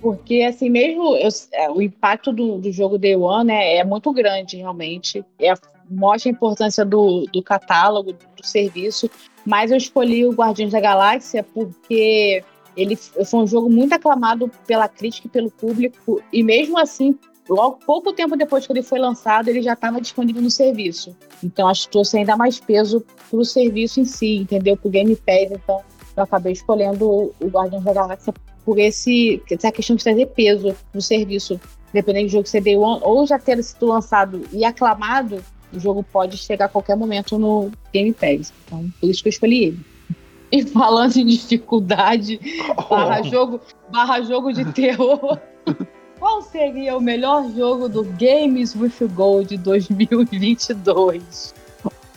Porque, 0.00 0.40
assim, 0.40 0.70
mesmo 0.70 1.14
eu, 1.16 1.28
é, 1.52 1.70
o 1.70 1.82
impacto 1.82 2.32
do, 2.32 2.56
do 2.56 2.72
jogo 2.72 2.96
Day 2.96 3.14
One 3.14 3.48
né, 3.48 3.76
é 3.76 3.84
muito 3.84 4.10
grande, 4.10 4.56
realmente. 4.56 5.22
É, 5.38 5.52
mostra 5.90 6.30
a 6.30 6.32
importância 6.32 6.82
do, 6.82 7.26
do 7.30 7.42
catálogo, 7.42 8.14
do 8.14 8.46
serviço. 8.46 9.10
Mas 9.44 9.70
eu 9.70 9.76
escolhi 9.76 10.24
o 10.24 10.32
Guardiões 10.32 10.72
da 10.72 10.80
Galáxia 10.80 11.42
porque 11.42 12.42
ele 12.74 12.96
foi 12.96 13.40
um 13.40 13.46
jogo 13.46 13.68
muito 13.68 13.92
aclamado 13.92 14.50
pela 14.66 14.88
crítica 14.88 15.26
e 15.26 15.30
pelo 15.30 15.50
público. 15.50 16.22
E 16.32 16.42
mesmo 16.42 16.78
assim, 16.78 17.18
logo 17.48 17.78
pouco 17.84 18.12
tempo 18.12 18.36
depois 18.36 18.66
que 18.66 18.72
ele 18.72 18.82
foi 18.82 18.98
lançado, 18.98 19.48
ele 19.48 19.62
já 19.62 19.72
estava 19.72 20.00
disponível 20.00 20.42
no 20.42 20.50
serviço. 20.50 21.16
Então, 21.42 21.68
acho 21.68 21.86
que 21.86 21.92
trouxe 21.92 22.18
ainda 22.18 22.36
mais 22.36 22.60
peso 22.60 23.04
para 23.30 23.38
o 23.38 23.44
serviço 23.44 24.00
em 24.00 24.04
si, 24.04 24.36
entendeu? 24.36 24.76
Para 24.76 24.88
o 24.88 24.90
Game 24.90 25.16
Pass. 25.16 25.52
Então, 25.52 25.80
eu 26.16 26.22
acabei 26.22 26.52
escolhendo 26.52 27.32
o 27.40 27.46
Guardiões 27.46 27.84
da 27.84 27.92
Galáxia 27.92 28.34
por 28.64 28.78
esse, 28.78 29.42
essa 29.50 29.72
questão 29.72 29.96
de 29.96 30.04
trazer 30.04 30.26
peso 30.26 30.76
no 30.92 31.00
serviço. 31.00 31.60
Dependendo 31.92 32.26
do 32.26 32.32
jogo 32.32 32.46
ser 32.46 32.60
Day 32.60 32.76
One, 32.76 33.00
ou 33.02 33.26
já 33.26 33.38
ter 33.38 33.62
sido 33.62 33.86
lançado 33.86 34.42
e 34.52 34.62
aclamado, 34.62 35.42
o 35.72 35.80
jogo 35.80 36.02
pode 36.02 36.36
chegar 36.36 36.66
a 36.66 36.68
qualquer 36.68 36.96
momento 36.96 37.38
no 37.38 37.70
Game 37.92 38.12
Pass. 38.12 38.52
Então, 38.66 38.90
por 39.00 39.08
isso 39.08 39.22
que 39.22 39.28
eu 39.28 39.30
escolhi 39.30 39.64
ele. 39.64 39.80
E 40.50 40.64
falando 40.64 41.14
em 41.14 41.26
dificuldade, 41.26 42.40
barra, 42.88 43.22
jogo, 43.22 43.60
barra 43.92 44.22
jogo 44.22 44.50
de 44.50 44.64
terror, 44.72 45.38
qual 46.18 46.42
seria 46.42 46.96
o 46.96 47.00
melhor 47.00 47.50
jogo 47.54 47.88
do 47.88 48.04
Games 48.04 48.74
with 48.74 49.08
Gold 49.14 49.56
2022? 49.56 51.54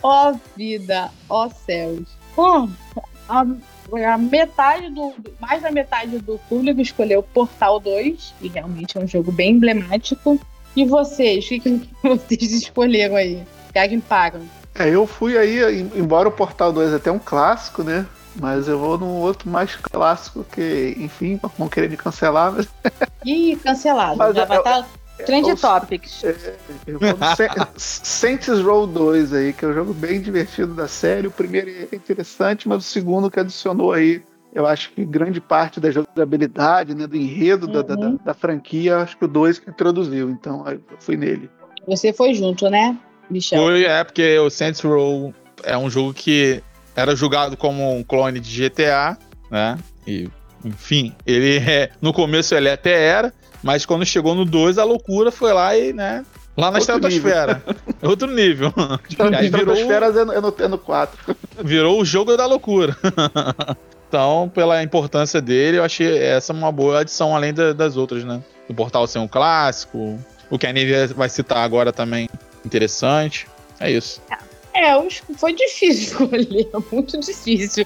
Ó 0.02 0.34
vida, 0.56 1.10
ó 1.28 1.48
céus. 1.48 2.08
Oh, 2.36 2.68
a, 3.28 3.46
a 4.12 4.18
metade 4.18 4.90
do, 4.90 5.14
mais 5.40 5.62
da 5.62 5.70
metade 5.70 6.18
do 6.18 6.38
público 6.48 6.80
escolheu 6.80 7.22
Portal 7.22 7.78
2, 7.78 8.34
e 8.40 8.48
realmente 8.48 8.98
é 8.98 9.00
um 9.00 9.06
jogo 9.06 9.30
bem 9.30 9.52
emblemático. 9.52 10.40
E 10.74 10.84
vocês, 10.84 11.44
o 11.44 11.48
que, 11.48 11.60
que 11.60 11.88
vocês 12.02 12.52
escolheram 12.52 13.16
aí? 13.16 13.42
Pegam 13.72 14.00
pagam. 14.00 14.42
É, 14.74 14.88
eu 14.88 15.06
fui 15.06 15.36
aí, 15.36 15.80
embora 15.94 16.28
o 16.28 16.32
Portal 16.32 16.72
2 16.72 16.92
é 16.92 16.96
até 16.96 17.12
um 17.12 17.18
clássico, 17.18 17.82
né? 17.82 18.06
Mas 18.36 18.66
eu 18.68 18.78
vou 18.78 18.96
num 18.98 19.18
outro 19.20 19.48
mais 19.50 19.76
clássico 19.76 20.44
que, 20.44 20.94
enfim, 20.98 21.38
vão 21.58 21.68
querer 21.68 21.90
me 21.90 21.96
cancelar. 21.96 22.52
Mas... 22.52 22.68
Ih, 23.26 23.56
cancelado. 23.56 24.16
Mas 24.16 24.34
Já 24.34 24.42
eu- 24.42 24.46
vai 24.46 24.58
estar 24.58 24.88
Trend 25.26 25.46
eu- 25.48 25.56
Topics. 25.56 26.24
É, 26.24 26.56
eu 26.86 26.98
vou 26.98 27.10
no 27.10 27.18
Sa- 27.36 27.68
Saints 27.76 28.60
Row 28.60 28.86
2 28.86 29.32
aí, 29.34 29.52
que 29.52 29.64
é 29.64 29.68
um 29.68 29.74
jogo 29.74 29.92
bem 29.94 30.20
divertido 30.20 30.74
da 30.74 30.88
série. 30.88 31.26
O 31.26 31.30
primeiro 31.30 31.68
é 31.70 31.94
interessante, 31.94 32.66
mas 32.68 32.78
o 32.78 32.86
segundo 32.88 33.30
que 33.30 33.38
adicionou 33.38 33.92
aí, 33.92 34.22
eu 34.54 34.66
acho 34.66 34.90
que 34.92 35.04
grande 35.04 35.40
parte 35.40 35.78
da 35.78 35.90
jogabilidade, 35.90 36.94
né, 36.94 37.06
do 37.06 37.16
enredo 37.16 37.66
da, 37.66 37.82
da, 37.82 37.94
Uhum. 37.94 38.16
da- 38.16 38.24
da 38.24 38.34
franquia, 38.34 38.98
acho 38.98 39.16
que 39.16 39.24
o 39.24 39.28
2 39.28 39.58
que 39.58 39.68
introduziu. 39.70 40.30
Então 40.30 40.62
aí 40.66 40.76
eu 40.90 40.96
fui 41.00 41.16
nele. 41.16 41.50
Você 41.86 42.12
foi 42.12 42.32
junto, 42.34 42.68
né, 42.70 42.96
Michel? 43.30 43.62
Foi, 43.62 43.84
é, 43.84 44.02
porque 44.02 44.38
o 44.38 44.48
Saints 44.50 44.80
Row 44.80 45.32
é 45.62 45.76
um 45.76 45.90
jogo 45.90 46.14
que 46.14 46.62
era 46.96 47.14
julgado 47.16 47.56
como 47.56 47.96
um 47.96 48.02
clone 48.02 48.38
de 48.40 48.68
GTA, 48.68 49.16
né? 49.50 49.78
E, 50.06 50.28
enfim, 50.64 51.14
ele 51.26 51.56
é. 51.68 51.90
No 52.00 52.12
começo 52.12 52.54
ele 52.54 52.70
até 52.70 52.92
era, 53.04 53.32
mas 53.62 53.84
quando 53.86 54.04
chegou 54.04 54.34
no 54.34 54.44
2, 54.44 54.78
a 54.78 54.84
loucura 54.84 55.30
foi 55.30 55.52
lá 55.52 55.76
e, 55.76 55.92
né? 55.92 56.24
Lá 56.56 56.70
na 56.70 56.78
Outro 56.78 56.94
estratosfera. 56.96 57.62
Outro 58.02 58.30
nível. 58.30 58.72
E 59.18 59.34
aí 59.34 59.48
virou, 59.48 59.74
Estratosferas 59.74 60.16
é 60.16 60.24
no, 60.24 60.32
é 60.34 60.40
no, 60.40 60.54
é 60.58 60.68
no 60.68 60.78
4. 60.78 61.36
virou 61.64 62.00
o 62.00 62.04
jogo 62.04 62.36
da 62.36 62.44
loucura. 62.44 62.94
então, 64.08 64.50
pela 64.54 64.82
importância 64.82 65.40
dele, 65.40 65.78
eu 65.78 65.84
achei 65.84 66.18
essa 66.18 66.52
uma 66.52 66.70
boa 66.70 67.00
adição, 67.00 67.34
além 67.34 67.54
da- 67.54 67.72
das 67.72 67.96
outras, 67.96 68.22
né? 68.24 68.42
O 68.68 68.74
Portal 68.74 69.06
ser 69.06 69.18
um 69.18 69.26
clássico, 69.28 70.18
o 70.50 70.58
que 70.58 70.66
a 70.66 70.72
Nivea 70.72 71.06
vai 71.08 71.28
citar 71.30 71.58
agora 71.64 71.90
também, 71.92 72.28
interessante. 72.66 73.46
É 73.80 73.90
isso. 73.90 74.20
É, 74.74 74.92
foi 75.36 75.52
difícil 75.52 76.24
escolher, 76.26 76.70
muito 76.90 77.18
difícil. 77.18 77.84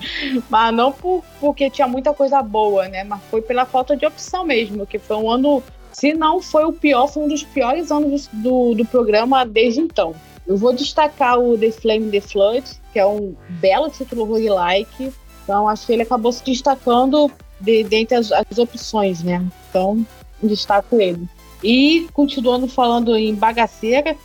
Mas 0.49 0.75
não 0.75 0.93
por, 0.93 1.25
porque 1.41 1.69
tinha 1.69 1.89
muita 1.89 2.15
coisa 2.15 2.41
boa, 2.43 2.89
né? 2.89 3.05
Mas 3.05 3.21
foi 3.31 3.43
pela 3.43 3.65
falta 3.65 3.97
de 3.97 4.07
opção 4.07 4.45
mesmo, 4.45 4.87
que 4.87 4.99
foi 4.99 5.17
um 5.17 5.31
ano. 5.31 5.63
Se 5.93 6.13
não 6.13 6.41
foi 6.41 6.65
o 6.65 6.73
pior, 6.73 7.09
foi 7.09 7.25
um 7.25 7.29
dos 7.29 7.43
piores 7.43 7.91
anos 7.91 8.29
do, 8.33 8.75
do 8.75 8.85
programa 8.85 9.45
desde 9.45 9.81
então. 9.81 10.15
Eu 10.47 10.57
vou 10.57 10.73
destacar 10.73 11.39
o 11.39 11.59
The 11.59 11.73
Flame 11.73 12.11
The 12.11 12.21
Flood, 12.21 12.65
que 12.93 12.99
é 12.99 13.07
um 13.07 13.35
belo 13.49 13.91
título 13.91 14.25
roguelike. 14.25 15.13
Então, 15.43 15.69
acho 15.69 15.87
que 15.87 15.93
ele 15.93 16.03
acabou 16.03 16.31
se 16.33 16.45
destacando 16.45 17.31
de, 17.59 17.83
dentre 17.83 18.17
as, 18.17 18.31
as 18.31 18.59
opções, 18.59 19.23
né? 19.23 19.45
Então, 19.71 20.07
destaco 20.43 21.01
ele. 21.01 21.29
E, 21.67 22.07
continuando 22.13 22.69
falando 22.69 23.17
em 23.17 23.35
bagaceira, 23.35 24.17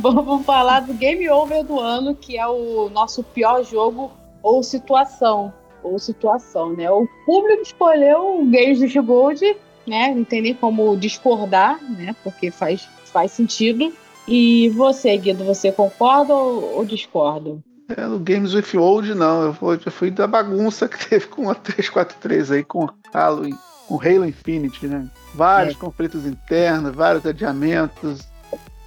Vamos 0.00 0.46
falar 0.46 0.80
do 0.80 0.94
Game 0.94 1.28
Over 1.28 1.62
do 1.64 1.78
ano, 1.78 2.14
que 2.14 2.38
é 2.38 2.46
o 2.46 2.88
nosso 2.88 3.22
pior 3.22 3.62
jogo 3.62 4.10
ou 4.42 4.62
situação. 4.62 5.52
Ou 5.82 5.98
situação, 5.98 6.72
né? 6.72 6.90
O 6.90 7.06
público 7.26 7.60
escolheu 7.60 8.40
o 8.40 8.46
Games 8.46 8.80
of 8.80 8.98
Gold, 9.00 9.56
né? 9.86 10.14
Não 10.14 10.24
tem 10.24 10.40
nem 10.40 10.54
como 10.54 10.96
discordar, 10.96 11.78
né? 11.92 12.16
Porque 12.24 12.50
faz, 12.50 12.88
faz 13.04 13.32
sentido. 13.32 13.92
E 14.26 14.70
você, 14.70 15.14
Guido, 15.18 15.44
você 15.44 15.70
concorda 15.70 16.32
ou, 16.32 16.78
ou 16.78 16.86
discorda? 16.86 17.58
É, 17.94 18.06
no 18.06 18.18
Games 18.18 18.54
with 18.54 18.78
Old, 18.78 19.14
não. 19.14 19.42
Eu 19.42 19.52
fui, 19.52 19.78
eu 19.84 19.92
fui 19.92 20.10
da 20.10 20.26
bagunça 20.26 20.88
que 20.88 21.06
teve 21.06 21.26
com 21.26 21.50
a 21.50 21.54
343 21.54 22.50
aí, 22.50 22.64
com 22.64 22.88
Halo, 23.12 23.46
com 23.86 24.00
Halo 24.00 24.26
Infinite, 24.26 24.86
né? 24.86 25.06
Vários 25.34 25.74
é. 25.74 25.78
conflitos 25.78 26.26
internos, 26.26 26.94
vários 26.94 27.24
adiamentos, 27.24 28.26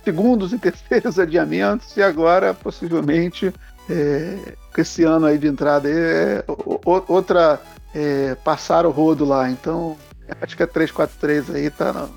segundos 0.03 0.53
e 0.53 0.57
terceiros 0.57 1.17
adiamentos, 1.19 1.95
e 1.95 2.01
agora, 2.01 2.53
possivelmente, 2.53 3.53
é, 3.89 4.37
com 4.73 4.81
esse 4.81 5.03
ano 5.03 5.25
aí 5.25 5.37
de 5.37 5.47
entrada 5.47 5.87
aí, 5.87 5.95
é 5.95 6.43
outra 6.85 7.61
é, 7.93 8.35
passar 8.35 8.85
o 8.85 8.91
rodo 8.91 9.25
lá. 9.25 9.49
Então, 9.49 9.97
acho 10.41 10.55
que 10.55 10.63
a 10.63 10.67
343 10.67 11.55
aí 11.55 11.69
tá 11.69 11.93
na 11.93 12.07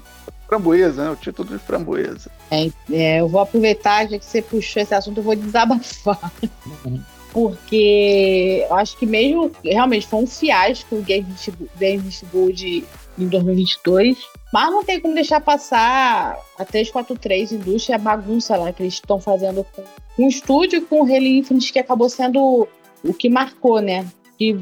framboesa, 0.47 1.05
né? 1.05 1.11
O 1.11 1.17
título 1.17 1.49
de 1.49 1.59
framboesa. 1.59 2.31
É, 2.51 2.71
é, 2.91 3.21
eu 3.21 3.29
vou 3.29 3.41
aproveitar, 3.41 4.07
já 4.07 4.19
que 4.19 4.25
você 4.25 4.43
puxou 4.43 4.83
esse 4.83 4.95
assunto, 4.95 5.19
eu 5.19 5.25
vou 5.25 5.35
desabafar. 5.35 6.31
Porque 7.33 8.67
eu 8.69 8.75
acho 8.77 8.97
que 8.99 9.07
mesmo 9.07 9.51
realmente 9.65 10.07
foi 10.07 10.21
um 10.21 10.27
fiasco 10.27 10.97
o 10.97 11.03
Games 11.03 12.25
Gold 12.33 12.85
em 13.19 13.27
2022. 13.27 14.19
Mas 14.53 14.71
não 14.71 14.85
tem 14.85 15.01
como 15.01 15.15
deixar 15.15 15.41
passar 15.41 16.39
a 16.59 16.65
343 16.65 17.53
Indústria, 17.53 17.97
a 17.97 17.99
bagunça 17.99 18.55
lá 18.57 18.71
que 18.71 18.83
eles 18.83 18.95
estão 18.95 19.19
fazendo 19.19 19.65
com, 19.75 19.83
o 20.23 20.29
estúdio 20.29 20.87
com 20.87 21.01
o 21.01 21.05
Halo 21.05 21.25
Infinite, 21.25 21.73
que 21.73 21.79
acabou 21.79 22.11
sendo 22.11 22.69
o 23.03 23.15
que 23.15 23.31
marcou, 23.31 23.81
né? 23.81 24.07
Que 24.37 24.55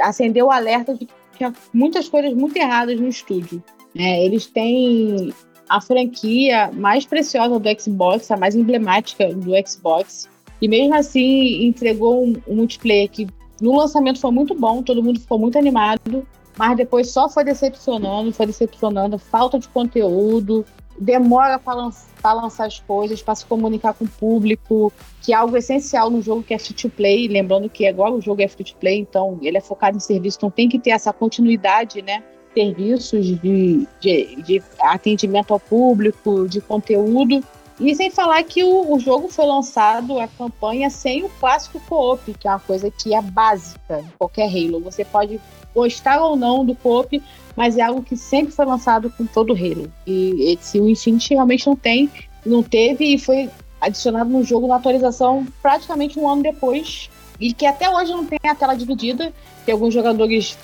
acendeu 0.00 0.46
o 0.46 0.50
alerta 0.50 0.94
de 0.94 1.06
que 1.06 1.12
tinha 1.36 1.52
muitas 1.72 2.08
coisas 2.08 2.32
muito 2.34 2.56
erradas 2.56 3.00
no 3.00 3.08
estúdio. 3.08 3.62
É, 3.98 4.24
eles 4.24 4.46
têm 4.46 5.34
a 5.68 5.80
franquia 5.80 6.70
mais 6.72 7.04
preciosa 7.04 7.58
do 7.58 7.80
Xbox, 7.80 8.30
a 8.30 8.36
mais 8.36 8.54
emblemática 8.54 9.34
do 9.34 9.52
Xbox. 9.66 10.28
E 10.60 10.68
mesmo 10.68 10.94
assim 10.94 11.64
entregou 11.66 12.24
um, 12.24 12.34
um 12.48 12.56
multiplayer 12.56 13.08
que 13.10 13.26
no 13.60 13.76
lançamento 13.76 14.20
foi 14.20 14.30
muito 14.30 14.54
bom, 14.54 14.82
todo 14.82 15.02
mundo 15.02 15.20
ficou 15.20 15.38
muito 15.38 15.58
animado, 15.58 16.26
mas 16.56 16.76
depois 16.76 17.10
só 17.10 17.28
foi 17.28 17.44
decepcionando, 17.44 18.32
foi 18.32 18.46
decepcionando, 18.46 19.18
falta 19.18 19.58
de 19.58 19.68
conteúdo, 19.68 20.64
demora 20.98 21.58
para 21.58 21.74
lançar, 21.74 22.32
lançar, 22.32 22.66
as 22.66 22.80
coisas, 22.80 23.22
para 23.22 23.34
se 23.34 23.44
comunicar 23.44 23.94
com 23.94 24.04
o 24.04 24.08
público, 24.08 24.92
que 25.22 25.32
é 25.32 25.36
algo 25.36 25.56
essencial 25.56 26.10
no 26.10 26.22
jogo 26.22 26.42
que 26.42 26.54
é 26.54 26.58
free 26.58 26.74
to 26.74 26.88
play, 26.88 27.28
lembrando 27.28 27.68
que 27.68 27.86
agora 27.86 28.12
o 28.12 28.20
jogo 28.20 28.42
é 28.42 28.48
free 28.48 28.64
to 28.64 28.76
play, 28.76 28.98
então 28.98 29.38
ele 29.42 29.58
é 29.58 29.60
focado 29.60 29.96
em 29.96 30.00
serviço, 30.00 30.38
então 30.38 30.50
tem 30.50 30.68
que 30.68 30.78
ter 30.78 30.90
essa 30.90 31.12
continuidade, 31.12 32.02
né? 32.02 32.22
serviços 32.54 33.26
de, 33.26 33.86
de, 34.00 34.36
de, 34.42 34.62
atendimento 34.80 35.52
ao 35.52 35.60
público, 35.60 36.48
de 36.48 36.62
conteúdo. 36.62 37.44
E 37.78 37.94
sem 37.94 38.10
falar 38.10 38.42
que 38.42 38.64
o, 38.64 38.94
o, 38.94 38.98
jogo 38.98 39.28
foi 39.28 39.44
lançado, 39.44 40.18
a 40.18 40.26
campanha, 40.26 40.88
sem 40.88 41.24
o 41.24 41.28
clássico 41.28 41.78
co-op, 41.80 42.32
que 42.34 42.48
é 42.48 42.50
uma 42.50 42.60
coisa 42.60 42.90
que 42.90 43.14
é 43.14 43.20
básica 43.20 44.00
em 44.00 44.12
qualquer 44.18 44.48
Halo. 44.48 44.80
Você 44.80 45.04
pode 45.04 45.38
gostar 45.74 46.22
ou 46.22 46.36
não 46.36 46.64
do 46.64 46.74
co-op, 46.74 47.22
mas 47.54 47.76
é 47.76 47.82
algo 47.82 48.02
que 48.02 48.16
sempre 48.16 48.52
foi 48.52 48.64
lançado 48.64 49.10
com 49.10 49.26
todo 49.26 49.52
o 49.52 49.56
Halo. 49.56 49.92
E 50.06 50.54
esse 50.54 50.80
o 50.80 50.88
Infinity 50.88 51.34
realmente 51.34 51.66
não 51.66 51.76
tem, 51.76 52.10
não 52.46 52.62
teve 52.62 53.04
e 53.14 53.18
foi 53.18 53.50
adicionado 53.78 54.30
no 54.30 54.42
jogo 54.42 54.66
na 54.66 54.76
atualização 54.76 55.46
praticamente 55.60 56.18
um 56.18 56.28
ano 56.28 56.42
depois. 56.42 57.10
E 57.38 57.52
que 57.52 57.66
até 57.66 57.90
hoje 57.90 58.12
não 58.12 58.24
tem 58.24 58.38
a 58.48 58.54
tela 58.54 58.74
dividida, 58.74 59.30
que 59.66 59.70
alguns 59.70 59.92
jogadores 59.92 60.56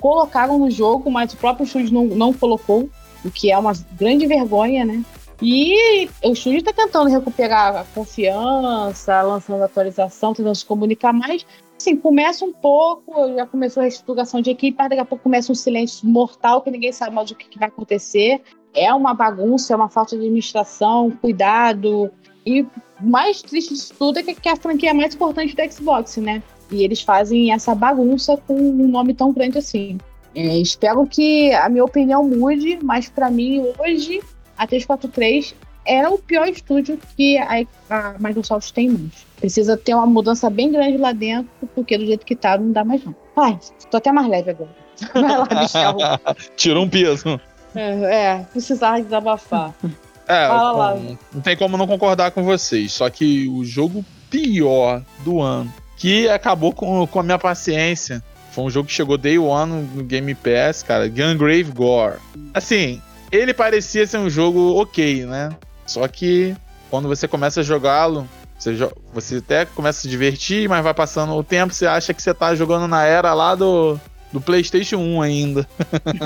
colocaram 0.00 0.58
no 0.58 0.68
jogo, 0.68 1.08
mas 1.08 1.32
o 1.32 1.36
próprio 1.36 1.64
estúdio 1.64 1.94
não, 1.94 2.06
não 2.06 2.32
colocou, 2.32 2.90
o 3.24 3.30
que 3.30 3.52
é 3.52 3.56
uma 3.56 3.72
grande 3.96 4.26
vergonha, 4.26 4.84
né? 4.84 5.04
E 5.40 6.08
o 6.24 6.32
estúdio 6.32 6.58
está 6.58 6.72
tentando 6.72 7.10
recuperar 7.10 7.76
a 7.76 7.84
confiança, 7.84 9.20
lançando 9.22 9.62
atualização, 9.62 10.32
tentando 10.32 10.54
se 10.54 10.64
comunicar 10.64 11.12
mais. 11.12 11.44
Assim, 11.76 11.94
começa 11.94 12.44
um 12.44 12.52
pouco, 12.52 13.34
já 13.34 13.46
começou 13.46 13.82
a 13.82 13.84
reestruturação 13.84 14.40
de 14.40 14.50
equipe, 14.50 14.76
mas 14.78 14.88
daqui 14.88 15.00
a 15.00 15.04
pouco 15.04 15.24
começa 15.24 15.52
um 15.52 15.54
silêncio 15.54 16.08
mortal 16.08 16.62
que 16.62 16.70
ninguém 16.70 16.90
sabe 16.90 17.14
mais 17.14 17.30
o 17.30 17.34
que, 17.34 17.58
vai 17.58 17.68
acontecer. 17.68 18.40
É 18.72 18.92
uma 18.94 19.12
bagunça, 19.12 19.74
é 19.74 19.76
uma 19.76 19.90
falta 19.90 20.16
de 20.16 20.22
administração, 20.22 21.10
cuidado. 21.10 22.10
E 22.46 22.62
o 22.62 22.70
mais 23.02 23.42
triste 23.42 23.74
disso 23.74 23.94
tudo 23.98 24.18
é 24.18 24.22
que 24.22 24.48
a 24.48 24.56
franquia 24.56 24.90
é 24.90 24.94
mais 24.94 25.14
importante 25.14 25.54
do 25.54 25.72
Xbox, 25.72 26.16
né? 26.16 26.42
E 26.70 26.82
eles 26.82 27.02
fazem 27.02 27.52
essa 27.52 27.74
bagunça 27.74 28.38
com 28.38 28.54
um 28.54 28.88
nome 28.88 29.12
tão 29.12 29.32
grande 29.32 29.58
assim. 29.58 29.98
É, 30.34 30.58
espero 30.58 31.06
que 31.06 31.52
a 31.52 31.68
minha 31.68 31.84
opinião 31.84 32.24
mude, 32.24 32.78
mas 32.82 33.08
para 33.08 33.30
mim 33.30 33.72
hoje 33.78 34.20
a 34.56 34.66
343 34.66 35.54
é 35.86 36.08
o 36.08 36.18
pior 36.18 36.48
estúdio 36.48 36.98
que 37.16 37.38
a, 37.38 37.64
a 37.88 38.14
Microsoft 38.18 38.72
tem 38.72 38.86
em 38.86 38.90
mãos. 38.90 39.26
Precisa 39.38 39.76
ter 39.76 39.94
uma 39.94 40.06
mudança 40.06 40.50
bem 40.50 40.72
grande 40.72 40.96
lá 40.96 41.12
dentro, 41.12 41.50
porque 41.74 41.96
do 41.96 42.04
jeito 42.04 42.26
que 42.26 42.34
tá 42.34 42.58
não 42.58 42.72
dá 42.72 42.84
mais 42.84 43.04
não. 43.04 43.14
Ai, 43.36 43.58
tô 43.90 43.96
até 43.96 44.10
mais 44.10 44.28
leve 44.28 44.50
agora. 44.50 44.74
Vai 45.14 45.38
lá, 45.38 45.48
Michel. 45.62 45.96
Tirou 46.56 46.84
um 46.84 46.88
peso. 46.88 47.40
É, 47.74 48.14
é 48.14 48.46
precisava 48.52 49.00
desabafar. 49.00 49.74
É, 50.28 50.48
com, 50.48 51.16
não 51.34 51.40
tem 51.40 51.56
como 51.56 51.76
não 51.76 51.86
concordar 51.86 52.32
com 52.32 52.42
vocês. 52.42 52.90
Só 52.90 53.08
que 53.08 53.46
o 53.46 53.64
jogo 53.64 54.04
pior 54.28 55.00
do 55.24 55.40
ano 55.40 55.72
que 55.96 56.28
acabou 56.28 56.72
com, 56.72 57.06
com 57.06 57.20
a 57.20 57.22
minha 57.22 57.38
paciência. 57.38 58.20
Foi 58.50 58.64
um 58.64 58.70
jogo 58.70 58.88
que 58.88 58.92
chegou 58.92 59.16
day 59.16 59.38
one 59.38 59.88
no 59.94 60.02
Game 60.02 60.34
Pass, 60.34 60.82
cara. 60.82 61.08
Gungrave 61.08 61.70
Gore. 61.72 62.16
Assim, 62.52 63.00
ele 63.30 63.52
parecia 63.54 64.06
ser 64.06 64.18
um 64.18 64.30
jogo 64.30 64.80
ok, 64.80 65.24
né? 65.26 65.50
Só 65.86 66.06
que 66.08 66.56
quando 66.90 67.08
você 67.08 67.26
começa 67.28 67.60
a 67.60 67.64
jogá-lo, 67.64 68.28
você, 68.58 68.76
você 69.12 69.36
até 69.36 69.64
começa 69.64 69.98
a 69.98 70.02
se 70.02 70.08
divertir, 70.08 70.68
mas 70.68 70.82
vai 70.82 70.94
passando 70.94 71.34
o 71.34 71.44
tempo, 71.44 71.72
você 71.72 71.86
acha 71.86 72.14
que 72.14 72.22
você 72.22 72.32
tá 72.32 72.54
jogando 72.54 72.88
na 72.88 73.04
era 73.04 73.34
lá 73.34 73.54
do, 73.54 73.98
do 74.32 74.40
PlayStation 74.40 74.96
1 74.96 75.22
ainda. 75.22 75.68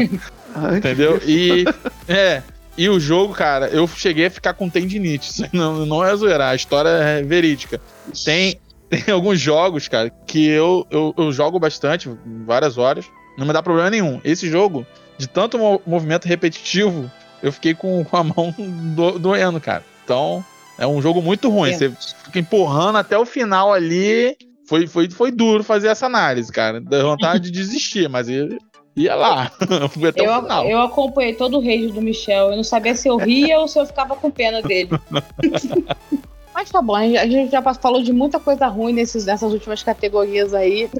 Entendeu? 0.76 1.20
E. 1.26 1.64
É. 2.08 2.42
E 2.78 2.88
o 2.88 2.98
jogo, 2.98 3.34
cara, 3.34 3.66
eu 3.68 3.86
cheguei 3.86 4.26
a 4.26 4.30
ficar 4.30 4.54
com 4.54 4.70
tendinite. 4.70 5.46
Não, 5.52 5.84
não 5.84 6.04
é 6.04 6.16
zoeira, 6.16 6.48
a 6.48 6.54
história 6.54 6.88
é 6.88 7.22
verídica. 7.22 7.78
Tem 8.24 8.58
tem 8.90 9.14
alguns 9.14 9.40
jogos, 9.40 9.86
cara, 9.86 10.10
que 10.26 10.44
eu, 10.48 10.84
eu, 10.90 11.14
eu, 11.16 11.32
jogo 11.32 11.60
bastante, 11.60 12.10
várias 12.44 12.76
horas, 12.76 13.06
não 13.38 13.46
me 13.46 13.52
dá 13.52 13.62
problema 13.62 13.88
nenhum. 13.88 14.20
Esse 14.24 14.50
jogo, 14.50 14.84
de 15.20 15.28
tanto 15.28 15.58
movimento 15.86 16.26
repetitivo, 16.26 17.10
eu 17.42 17.52
fiquei 17.52 17.74
com, 17.74 18.04
a 18.10 18.24
mão 18.24 18.54
do, 18.96 19.18
doendo, 19.18 19.60
cara. 19.60 19.84
Então, 20.02 20.44
é 20.78 20.86
um 20.86 21.00
jogo 21.02 21.20
muito 21.20 21.50
ruim. 21.50 21.74
Você 21.74 21.90
fica 22.24 22.38
empurrando 22.38 22.96
até 22.96 23.18
o 23.18 23.26
final 23.26 23.72
ali. 23.72 24.34
Foi, 24.66 24.86
foi, 24.86 25.10
foi 25.10 25.30
duro 25.30 25.62
fazer 25.62 25.88
essa 25.88 26.06
análise, 26.06 26.50
cara. 26.50 26.80
Dá 26.80 27.02
vontade 27.02 27.44
de 27.44 27.50
desistir, 27.50 28.08
mas 28.08 28.28
ia, 28.28 28.48
ia 28.96 29.14
lá. 29.14 29.50
Fui 29.90 30.08
até 30.08 30.26
eu, 30.26 30.32
o 30.32 30.42
final. 30.42 30.64
Eu 30.64 30.80
acompanhei 30.80 31.34
todo 31.34 31.58
o 31.58 31.60
rage 31.60 31.88
do 31.88 32.00
Michel. 32.00 32.50
Eu 32.50 32.56
não 32.56 32.64
sabia 32.64 32.94
se 32.94 33.08
eu 33.08 33.16
ria 33.16 33.58
ou 33.58 33.68
se 33.68 33.78
eu 33.78 33.84
ficava 33.84 34.16
com 34.16 34.30
pena 34.30 34.62
dele. 34.62 34.90
Mas 36.52 36.68
tá 36.68 36.82
bom, 36.82 36.96
a 36.96 37.06
gente 37.06 37.52
já 37.52 37.62
falou 37.74 38.02
de 38.02 38.12
muita 38.12 38.40
coisa 38.40 38.66
ruim 38.66 38.92
nesses, 38.92 39.24
nessas 39.24 39.52
últimas 39.52 39.82
categorias 39.82 40.52
aí. 40.52 40.90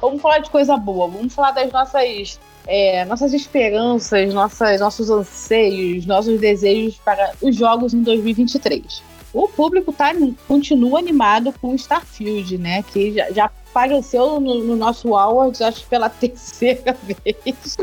vamos 0.00 0.22
falar 0.22 0.38
de 0.38 0.48
coisa 0.48 0.76
boa, 0.76 1.08
vamos 1.08 1.34
falar 1.34 1.50
das 1.50 1.70
nossas, 1.72 2.38
é, 2.66 3.04
nossas 3.04 3.32
esperanças, 3.32 4.32
nossas, 4.32 4.80
nossos 4.80 5.10
anseios, 5.10 6.06
nossos 6.06 6.40
desejos 6.40 6.96
para 6.96 7.32
os 7.40 7.54
jogos 7.54 7.92
em 7.92 8.02
2023. 8.02 9.02
O 9.32 9.48
público 9.48 9.92
tá, 9.92 10.12
continua 10.46 10.98
animado 11.00 11.52
com 11.60 11.74
Starfield, 11.74 12.56
né? 12.56 12.82
Que 12.84 13.12
já, 13.12 13.30
já 13.32 13.44
apareceu 13.46 14.40
no, 14.40 14.62
no 14.62 14.76
nosso 14.76 15.14
Awards, 15.16 15.60
acho 15.60 15.86
pela 15.88 16.08
terceira 16.08 16.96
vez. 17.02 17.76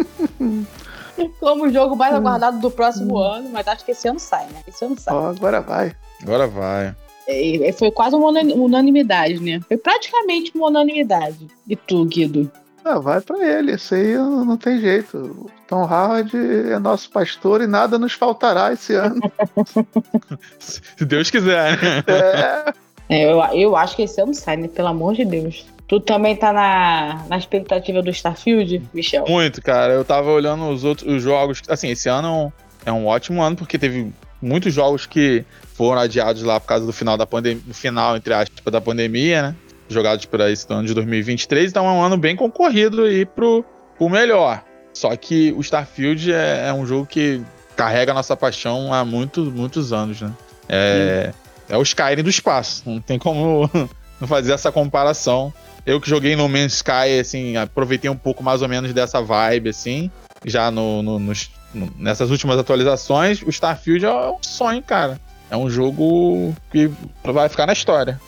Como 1.39 1.65
o 1.65 1.69
jogo 1.69 1.95
mais 1.95 2.15
aguardado 2.15 2.59
do 2.59 2.71
próximo 2.71 3.17
hum. 3.17 3.23
ano, 3.23 3.49
mas 3.51 3.67
acho 3.67 3.83
que 3.83 3.91
esse 3.91 4.07
ano 4.07 4.19
sai, 4.19 4.45
né? 4.45 4.63
Esse 4.65 4.85
ano 4.85 4.97
sai. 4.97 5.13
Oh, 5.13 5.27
agora 5.27 5.59
vai. 5.59 5.93
Agora 6.23 6.47
vai. 6.47 6.95
É, 7.27 7.71
foi 7.73 7.91
quase 7.91 8.15
uma 8.15 8.27
unanimidade, 8.29 9.39
né? 9.39 9.59
Foi 9.67 9.77
praticamente 9.77 10.51
uma 10.55 10.67
unanimidade. 10.67 11.47
E 11.67 11.75
tu, 11.75 12.05
Guido? 12.05 12.49
Ah, 12.83 12.99
vai 12.99 13.21
para 13.21 13.37
ele, 13.45 13.73
isso 13.73 13.93
aí 13.93 14.15
não 14.15 14.57
tem 14.57 14.79
jeito. 14.79 15.49
Tom 15.67 15.83
Howard 15.83 16.35
é 16.35 16.79
nosso 16.79 17.09
pastor 17.11 17.61
e 17.61 17.67
nada 17.67 17.99
nos 17.99 18.13
faltará 18.13 18.73
esse 18.73 18.93
ano. 18.95 19.21
Se 20.59 21.05
Deus 21.05 21.29
quiser, 21.29 21.77
né? 21.81 22.03
É. 22.07 22.73
é. 23.09 23.31
eu, 23.31 23.39
eu 23.53 23.75
acho 23.75 23.95
que 23.95 24.01
esse 24.01 24.19
ano 24.19 24.33
sai, 24.33 24.57
né? 24.57 24.67
Pelo 24.67 24.87
amor 24.87 25.13
de 25.13 25.25
Deus. 25.25 25.65
Tu 25.87 25.99
também 25.99 26.35
tá 26.35 26.53
na, 26.53 27.25
na 27.29 27.37
expectativa 27.37 28.01
do 28.01 28.09
Starfield, 28.09 28.81
Michel? 28.93 29.25
Muito, 29.27 29.61
cara. 29.61 29.93
Eu 29.93 30.05
tava 30.05 30.31
olhando 30.31 30.69
os 30.69 30.83
outros 30.83 31.13
os 31.13 31.21
jogos. 31.21 31.61
Assim, 31.67 31.89
esse 31.89 32.09
ano 32.09 32.51
é 32.85 32.91
um 32.91 33.05
ótimo 33.05 33.43
ano 33.43 33.55
porque 33.55 33.77
teve 33.77 34.11
muitos 34.41 34.73
jogos 34.73 35.05
que 35.05 35.45
foram 35.75 36.01
adiados 36.01 36.41
lá 36.43 36.59
por 36.59 36.67
causa 36.67 36.85
do 36.85 36.93
final 36.93 37.17
da 37.17 37.27
pandemia, 37.27 37.61
final, 37.73 38.17
entre 38.17 38.33
aspas, 38.33 38.71
da 38.71 38.81
pandemia, 38.81 39.41
né? 39.41 39.55
Jogados 39.93 40.25
para 40.25 40.49
esse 40.49 40.65
ano 40.69 40.87
de 40.87 40.93
2023, 40.93 41.69
então 41.69 41.85
é 41.85 41.91
um 41.91 42.01
ano 42.01 42.17
bem 42.17 42.35
concorrido 42.35 43.03
aí 43.03 43.25
pro, 43.25 43.65
pro 43.97 44.09
melhor. 44.09 44.63
Só 44.93 45.15
que 45.15 45.53
o 45.53 45.61
Starfield 45.61 46.31
é, 46.31 46.67
é 46.67 46.73
um 46.73 46.85
jogo 46.85 47.05
que 47.05 47.41
carrega 47.75 48.11
a 48.11 48.15
nossa 48.15 48.35
paixão 48.35 48.93
há 48.93 49.03
muitos, 49.03 49.51
muitos 49.51 49.93
anos, 49.93 50.21
né? 50.21 50.31
É, 50.67 51.33
é 51.69 51.77
o 51.77 51.81
Skyrim 51.81 52.23
do 52.23 52.29
espaço. 52.29 52.83
Não 52.85 53.01
tem 53.01 53.17
como 53.17 53.69
não 54.19 54.27
fazer 54.27 54.53
essa 54.53 54.71
comparação. 54.71 55.53
Eu 55.85 55.99
que 55.99 56.09
joguei 56.09 56.35
no 56.35 56.47
Man's 56.47 56.75
Sky, 56.75 57.19
assim, 57.19 57.57
aproveitei 57.57 58.09
um 58.09 58.15
pouco 58.15 58.43
mais 58.43 58.61
ou 58.61 58.69
menos 58.69 58.93
dessa 58.93 59.21
vibe, 59.21 59.69
assim, 59.69 60.11
já 60.45 60.69
no, 60.69 61.01
no, 61.01 61.17
nos, 61.17 61.49
no, 61.73 61.91
nessas 61.97 62.29
últimas 62.29 62.57
atualizações. 62.59 63.41
O 63.41 63.49
Starfield 63.49 64.05
é 64.05 64.11
um 64.11 64.37
sonho, 64.41 64.81
cara. 64.83 65.19
É 65.49 65.57
um 65.57 65.69
jogo 65.69 66.55
que 66.71 66.89
vai 67.23 67.49
ficar 67.49 67.65
na 67.65 67.73
história. 67.73 68.21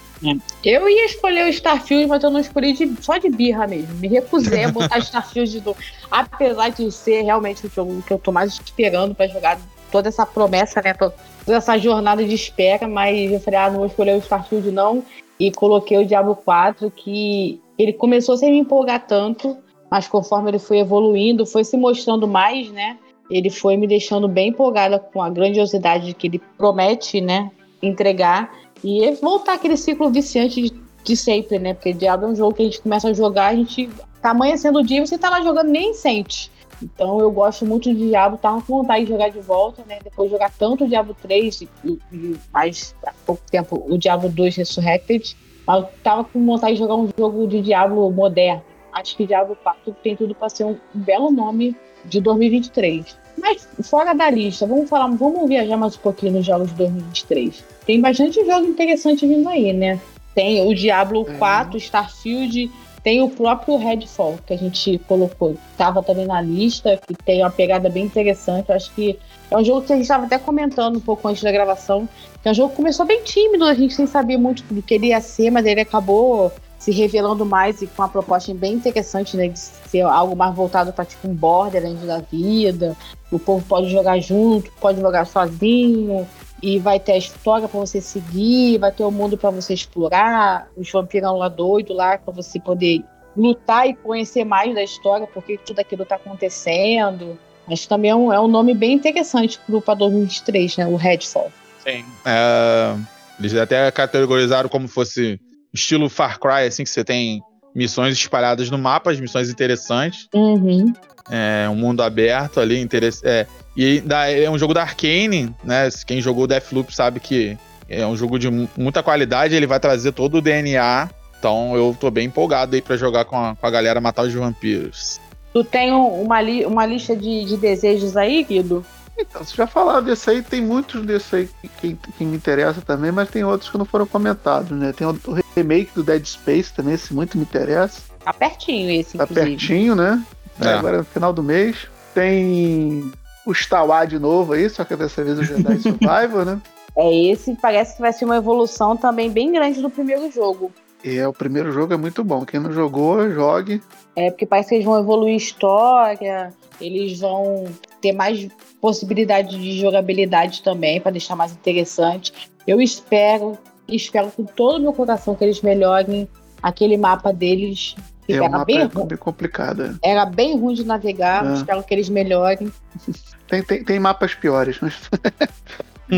Eu 0.63 0.87
ia 0.89 1.05
escolher 1.05 1.45
o 1.45 1.49
Starfield, 1.49 2.07
mas 2.07 2.23
eu 2.23 2.29
não 2.29 2.39
escolhi 2.39 2.73
de, 2.73 2.91
só 3.01 3.17
de 3.17 3.29
birra 3.29 3.67
mesmo. 3.67 3.93
Me 3.95 4.07
recusei 4.07 4.63
a 4.63 4.71
botar 4.71 4.97
Starfield 4.99 5.59
do. 5.59 5.75
Apesar 6.09 6.69
de 6.69 6.91
ser 6.91 7.23
realmente 7.23 7.65
o 7.65 7.69
jogo 7.69 8.01
que 8.01 8.13
eu 8.13 8.19
tô 8.19 8.31
mais 8.31 8.53
esperando 8.53 9.13
para 9.13 9.27
jogar 9.27 9.59
toda 9.91 10.09
essa 10.09 10.25
promessa, 10.25 10.81
né? 10.81 10.93
Toda 10.93 11.13
essa 11.47 11.77
jornada 11.77 12.23
de 12.23 12.33
espera, 12.33 12.87
mas 12.87 13.31
eu 13.31 13.39
falei, 13.39 13.59
ah, 13.59 13.69
não 13.69 13.77
vou 13.79 13.85
escolher 13.87 14.15
o 14.15 14.19
Starfield, 14.19 14.71
não. 14.71 15.03
E 15.39 15.51
coloquei 15.51 15.97
o 15.97 16.05
Diablo 16.05 16.35
4, 16.35 16.89
que 16.91 17.61
ele 17.77 17.93
começou 17.93 18.37
sem 18.37 18.51
me 18.51 18.57
empolgar 18.57 19.05
tanto, 19.05 19.57
mas 19.89 20.07
conforme 20.07 20.49
ele 20.49 20.59
foi 20.59 20.79
evoluindo, 20.79 21.45
foi 21.45 21.63
se 21.63 21.77
mostrando 21.77 22.27
mais, 22.27 22.71
né? 22.71 22.97
Ele 23.29 23.49
foi 23.49 23.77
me 23.77 23.87
deixando 23.87 24.27
bem 24.27 24.49
empolgada 24.49 24.99
com 24.99 25.21
a 25.21 25.29
grandiosidade 25.29 26.13
que 26.13 26.27
ele 26.27 26.41
promete, 26.57 27.21
né? 27.21 27.51
Entregar. 27.81 28.51
E 28.83 29.11
voltar 29.21 29.53
aquele 29.53 29.77
ciclo 29.77 30.09
viciante 30.09 30.61
de, 30.61 30.73
de 31.03 31.17
sempre, 31.17 31.57
né? 31.57 31.73
Porque 31.73 31.93
Diablo 31.93 32.27
é 32.27 32.29
um 32.29 32.35
jogo 32.35 32.55
que 32.55 32.61
a 32.61 32.65
gente 32.65 32.81
começa 32.81 33.09
a 33.09 33.13
jogar, 33.13 33.47
a 33.47 33.55
gente 33.55 33.89
tá 34.21 34.31
amanhecendo 34.31 34.79
o 34.79 34.83
dia 34.83 35.05
você 35.05 35.17
tá 35.17 35.29
lá 35.29 35.41
jogando 35.41 35.69
nem 35.69 35.93
sente. 35.93 36.51
Então 36.81 37.19
eu 37.19 37.31
gosto 37.31 37.65
muito 37.65 37.93
de 37.93 38.07
Diablo, 38.07 38.37
tava 38.37 38.61
com 38.61 38.77
vontade 38.77 39.05
de 39.05 39.11
jogar 39.11 39.29
de 39.29 39.39
volta, 39.39 39.83
né? 39.87 39.99
Depois 40.03 40.29
de 40.29 40.35
jogar 40.35 40.51
tanto 40.51 40.83
o 40.83 40.87
Diablo 40.87 41.15
3 41.21 41.61
e, 41.61 41.69
e 42.11 42.35
mais 42.51 42.93
há 43.05 43.13
pouco 43.25 43.41
tempo 43.49 43.81
o 43.87 43.97
Diablo 43.97 44.29
2 44.29 44.57
Resurrected, 44.57 45.37
mas 45.65 45.83
eu 45.83 45.89
tava 46.03 46.25
com 46.25 46.45
vontade 46.45 46.73
de 46.73 46.79
jogar 46.79 46.95
um 46.95 47.09
jogo 47.17 47.47
de 47.47 47.61
Diablo 47.61 48.11
moderno. 48.11 48.63
Acho 48.91 49.15
que 49.15 49.25
Diablo 49.25 49.57
4 49.63 49.95
tem 50.03 50.15
tudo 50.15 50.35
para 50.35 50.49
ser 50.49 50.65
um 50.65 50.77
belo 50.93 51.31
nome 51.31 51.75
de 52.05 52.19
2023. 52.19 53.22
Mas 53.37 53.67
fora 53.83 54.13
da 54.13 54.29
lista, 54.29 54.65
vamos 54.65 54.89
falar, 54.89 55.07
vamos 55.07 55.47
viajar 55.47 55.77
mais 55.77 55.95
um 55.95 55.99
pouquinho 55.99 56.33
nos 56.33 56.45
jogos 56.45 56.69
de 56.69 56.75
2023. 56.75 57.63
Tem 57.85 57.99
bastante 57.99 58.45
jogo 58.45 58.65
interessante 58.65 59.25
vindo 59.25 59.47
aí, 59.49 59.73
né? 59.73 59.99
Tem 60.33 60.65
o 60.67 60.73
Diablo 60.73 61.25
4, 61.37 61.77
Starfield, 61.77 62.71
tem 63.03 63.21
o 63.21 63.29
próprio 63.29 63.75
Redfall, 63.75 64.39
que 64.47 64.53
a 64.53 64.57
gente 64.57 64.97
colocou, 65.07 65.57
estava 65.71 66.01
também 66.01 66.25
na 66.25 66.41
lista, 66.41 66.99
que 67.05 67.13
tem 67.13 67.41
uma 67.43 67.51
pegada 67.51 67.89
bem 67.89 68.05
interessante. 68.05 68.69
Eu 68.69 68.75
acho 68.75 68.91
que 68.93 69.19
é 69.51 69.57
um 69.57 69.63
jogo 69.63 69.85
que 69.85 69.91
a 69.91 69.95
gente 69.95 70.05
estava 70.05 70.25
até 70.25 70.39
comentando 70.39 70.95
um 70.95 71.01
pouco 71.01 71.27
antes 71.27 71.43
da 71.43 71.51
gravação, 71.51 72.07
que 72.41 72.47
é 72.47 72.51
um 72.51 72.55
jogo 72.55 72.69
que 72.69 72.77
começou 72.77 73.05
bem 73.05 73.21
tímido, 73.21 73.65
a 73.65 73.73
gente 73.73 73.93
sem 73.93 74.07
saber 74.07 74.37
muito 74.37 74.63
do 74.73 74.81
que 74.81 74.93
ele 74.93 75.07
ia 75.07 75.19
ser, 75.19 75.51
mas 75.51 75.65
ele 75.65 75.81
acabou 75.81 76.51
se 76.83 76.91
revelando 76.91 77.45
mais 77.45 77.81
e 77.81 77.87
com 77.87 78.01
uma 78.01 78.09
proposta 78.09 78.53
bem 78.53 78.73
interessante, 78.73 79.37
né? 79.37 79.47
De 79.47 79.57
ser 79.57 80.01
algo 80.01 80.35
mais 80.35 80.53
voltado 80.53 80.91
para 80.91 81.05
tipo 81.05 81.29
um 81.29 81.33
Borderlands 81.33 82.05
da 82.05 82.19
vida. 82.19 82.93
O 83.31 83.39
povo 83.39 83.65
pode 83.65 83.89
jogar 83.89 84.19
junto, 84.19 84.69
pode 84.81 84.99
jogar 84.99 85.25
sozinho, 85.25 86.27
e 86.61 86.79
vai 86.79 86.99
ter 86.99 87.13
a 87.13 87.17
história 87.17 87.69
para 87.69 87.79
você 87.79 88.01
seguir, 88.01 88.79
vai 88.79 88.91
ter 88.91 89.05
o 89.05 89.11
mundo 89.11 89.37
para 89.37 89.49
você 89.49 89.73
explorar, 89.73 90.67
os 90.75 90.91
vampirão 90.91 91.37
lá 91.37 91.47
doido 91.47 91.93
lá 91.93 92.17
para 92.17 92.33
você 92.33 92.59
poder 92.59 93.01
lutar 93.35 93.87
e 93.87 93.93
conhecer 93.93 94.43
mais 94.43 94.75
da 94.75 94.83
história, 94.83 95.25
porque 95.25 95.57
tudo 95.57 95.79
aquilo 95.79 96.03
está 96.03 96.15
acontecendo. 96.15 97.39
Acho 97.65 97.83
que 97.83 97.87
também 97.87 98.11
é 98.11 98.15
um, 98.15 98.33
é 98.33 98.41
um 98.41 98.49
nome 98.49 98.73
bem 98.73 98.91
interessante 98.91 99.57
para 99.85 99.93
2023, 99.93 100.77
né? 100.77 100.87
O 100.87 100.97
Redfall. 100.97 101.49
Sim. 101.81 102.03
É, 102.25 102.93
eles 103.39 103.55
até 103.55 103.89
categorizaram 103.89 104.67
como 104.67 104.85
fosse 104.89 105.39
estilo 105.73 106.09
Far 106.09 106.39
Cry, 106.39 106.67
assim, 106.67 106.83
que 106.83 106.89
você 106.89 107.03
tem 107.03 107.41
missões 107.73 108.13
espalhadas 108.15 108.69
no 108.69 108.77
mapa, 108.77 109.11
as 109.11 109.19
missões 109.19 109.49
interessantes. 109.49 110.27
Uhum. 110.33 110.93
É 111.29 111.67
um 111.69 111.75
mundo 111.75 112.03
aberto 112.03 112.59
ali, 112.59 112.79
interessante. 112.79 113.27
É, 113.27 113.47
e 113.75 114.03
é 114.43 114.49
um 114.49 114.57
jogo 114.57 114.73
da 114.73 114.81
Arkane, 114.81 115.53
né? 115.63 115.89
Quem 116.05 116.21
jogou 116.21 116.45
Deathloop 116.45 116.93
sabe 116.93 117.19
que 117.19 117.57
é 117.89 118.05
um 118.05 118.15
jogo 118.15 118.37
de 118.37 118.49
muita 118.77 119.01
qualidade, 119.01 119.55
ele 119.55 119.67
vai 119.67 119.79
trazer 119.79 120.11
todo 120.11 120.37
o 120.37 120.41
DNA. 120.41 121.09
Então 121.39 121.75
eu 121.75 121.95
tô 121.99 122.11
bem 122.11 122.27
empolgado 122.27 122.75
aí 122.75 122.81
pra 122.81 122.95
jogar 122.95 123.25
com 123.25 123.37
a, 123.37 123.55
com 123.55 123.65
a 123.65 123.71
galera 123.71 123.99
matar 123.99 124.23
os 124.23 124.33
vampiros. 124.33 125.19
Tu 125.53 125.63
tem 125.63 125.91
uma, 125.91 126.41
li 126.41 126.65
uma 126.65 126.85
lista 126.85 127.15
de, 127.15 127.45
de 127.45 127.57
desejos 127.57 128.17
aí, 128.17 128.43
Guido? 128.43 128.85
Então, 129.17 129.43
você 129.43 129.55
já 129.55 129.67
falou 129.67 130.01
desse 130.01 130.29
aí, 130.29 130.41
tem 130.41 130.59
muitos 130.59 131.05
desses 131.05 131.31
aí 131.31 131.49
que, 131.79 131.95
que, 132.17 132.25
me 132.25 132.35
interessa 132.35 132.81
também, 132.81 133.11
mas 133.11 133.29
tem 133.29 133.43
outros 133.43 133.69
que 133.69 133.77
não 133.77 133.85
foram 133.85 134.07
comentados, 134.07 134.75
né? 134.75 134.91
Tem 134.91 135.05
o, 135.05 135.11
o 135.11 135.42
remake 135.55 135.91
do 135.93 136.03
Dead 136.03 136.25
Space 136.25 136.73
também, 136.73 136.95
esse 136.95 137.13
muito 137.13 137.37
me 137.37 137.43
interessa. 137.43 138.01
Tá 138.23 138.33
pertinho 138.33 138.89
esse, 138.91 139.17
Tá 139.17 139.23
inclusive. 139.25 139.49
pertinho, 139.57 139.95
né? 139.95 140.23
É. 140.61 140.67
Agora 140.69 140.99
no 140.99 141.03
final 141.05 141.33
do 141.33 141.43
mês. 141.43 141.87
Tem 142.13 143.11
o 143.45 143.51
Stawa 143.53 144.05
de 144.05 144.19
novo 144.19 144.53
aí, 144.53 144.69
só 144.69 144.83
que 144.85 144.95
dessa 144.95 145.23
vez 145.23 145.39
o 145.39 145.43
Jedi 145.43 145.79
Survivor, 145.81 146.45
né? 146.45 146.61
É, 146.95 147.11
esse 147.31 147.55
parece 147.55 147.95
que 147.95 148.01
vai 148.01 148.13
ser 148.13 148.25
uma 148.25 148.37
evolução 148.37 148.95
também 148.95 149.29
bem 149.31 149.51
grande 149.51 149.81
do 149.81 149.89
primeiro 149.89 150.31
jogo. 150.31 150.71
E 151.03 151.17
é, 151.17 151.27
o 151.27 151.33
primeiro 151.33 151.71
jogo 151.71 151.93
é 151.93 151.97
muito 151.97 152.23
bom. 152.23 152.45
Quem 152.45 152.59
não 152.59 152.71
jogou, 152.71 153.29
jogue. 153.31 153.81
É, 154.15 154.29
porque 154.29 154.45
parece 154.45 154.69
que 154.69 154.75
eles 154.75 154.85
vão 154.85 154.99
evoluir 154.99 155.35
história, 155.35 156.53
eles 156.79 157.19
vão 157.19 157.65
ter 157.99 158.13
mais 158.13 158.47
possibilidade 158.79 159.57
de 159.59 159.79
jogabilidade 159.81 160.61
também, 160.61 161.01
para 161.01 161.11
deixar 161.11 161.35
mais 161.35 161.51
interessante. 161.51 162.31
Eu 162.65 162.79
espero, 162.79 163.57
espero 163.87 164.31
com 164.31 164.43
todo 164.43 164.77
o 164.77 164.81
meu 164.81 164.93
coração 164.93 165.35
que 165.35 165.43
eles 165.43 165.61
melhorem 165.61 166.27
aquele 166.61 166.97
mapa 166.97 167.33
deles. 167.33 167.95
Que 168.25 168.33
é, 168.33 168.35
era 168.37 168.59
um 168.59 168.65
bem, 168.65 168.81
é 168.81 168.87
bem 168.87 169.17
complicado. 169.17 169.83
É. 170.01 170.11
Era 170.11 170.25
bem 170.25 170.57
ruim 170.57 170.73
de 170.73 170.85
navegar, 170.85 171.45
é. 171.45 171.53
espero 171.53 171.83
que 171.83 171.93
eles 171.93 172.09
melhorem. 172.09 172.71
Tem, 173.45 173.61
tem, 173.61 173.83
tem 173.83 173.99
mapas 173.99 174.33
piores, 174.33 174.79
mas. 174.81 175.11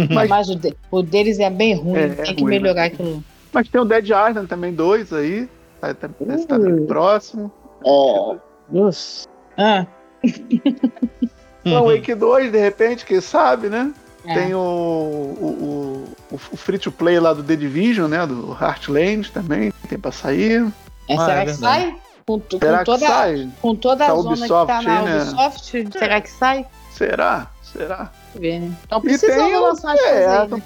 mas, 0.10 0.30
mas 0.30 0.50
o, 0.50 0.56
de, 0.56 0.74
o, 0.90 1.02
deles 1.02 1.38
é 1.40 1.50
bem 1.50 1.76
ruim, 1.76 1.98
é, 1.98 2.08
tem 2.10 2.36
que 2.36 2.44
ruim, 2.44 2.52
melhorar 2.52 2.82
né? 2.82 2.86
aquilo. 2.86 3.22
Mas 3.52 3.68
tem 3.68 3.82
o 3.82 3.84
Dead 3.84 4.06
Island 4.06 4.48
também, 4.48 4.74
dois 4.74 5.12
aí. 5.12 5.50
Tá, 5.82 5.94
tá, 5.94 6.08
uh. 6.08 6.46
tá 6.46 6.58
próximo. 6.88 7.52
Oh, 7.84 8.38
nossa. 8.70 9.28
Ah. 9.58 9.86
o 11.66 11.92
Wake 11.92 12.16
2, 12.16 12.52
de 12.52 12.60
repente, 12.60 13.06
quem 13.06 13.20
sabe, 13.20 13.70
né? 13.70 13.94
É. 14.28 14.34
Tem 14.34 14.54
o, 14.54 14.60
o, 14.60 16.08
o, 16.32 16.36
o, 16.36 16.58
free 16.58 16.80
to 16.80 16.92
play 16.92 17.20
lá 17.20 17.34
do 17.34 17.44
The 17.44 17.56
Division, 17.56 18.08
né? 18.08 18.26
Do 18.26 18.58
Heartland 18.60 19.32
também, 19.32 19.72
tem 19.88 20.00
pra 20.00 20.12
sair. 20.12 20.66
É, 21.08 21.18
será 21.18 21.42
é 21.42 21.46
que 21.46 21.54
sai? 21.54 21.96
Com, 22.26 22.40
com 22.40 22.84
toda, 22.84 23.08
sai? 23.08 23.50
com 23.62 23.76
toda 23.76 24.04
a 24.04 24.08
tá 24.08 24.16
zona 24.16 24.30
Ubisoft, 24.32 24.66
que 24.66 24.68
tá 24.68 24.82
na 24.82 25.02
né? 25.04 25.22
Ubisoft, 25.22 25.78
é. 25.78 26.00
será 26.00 26.22
que 26.22 26.32
sai? 26.32 26.66
Será? 26.92 27.48
Será? 27.62 28.12
Ver, 28.34 28.60
né? 28.62 28.76
Então 28.84 29.02
precisamos 29.02 29.62
lançar 29.62 29.94
as 29.94 30.00
é, 30.02 30.28
aí, 30.28 30.48
né? 30.48 30.62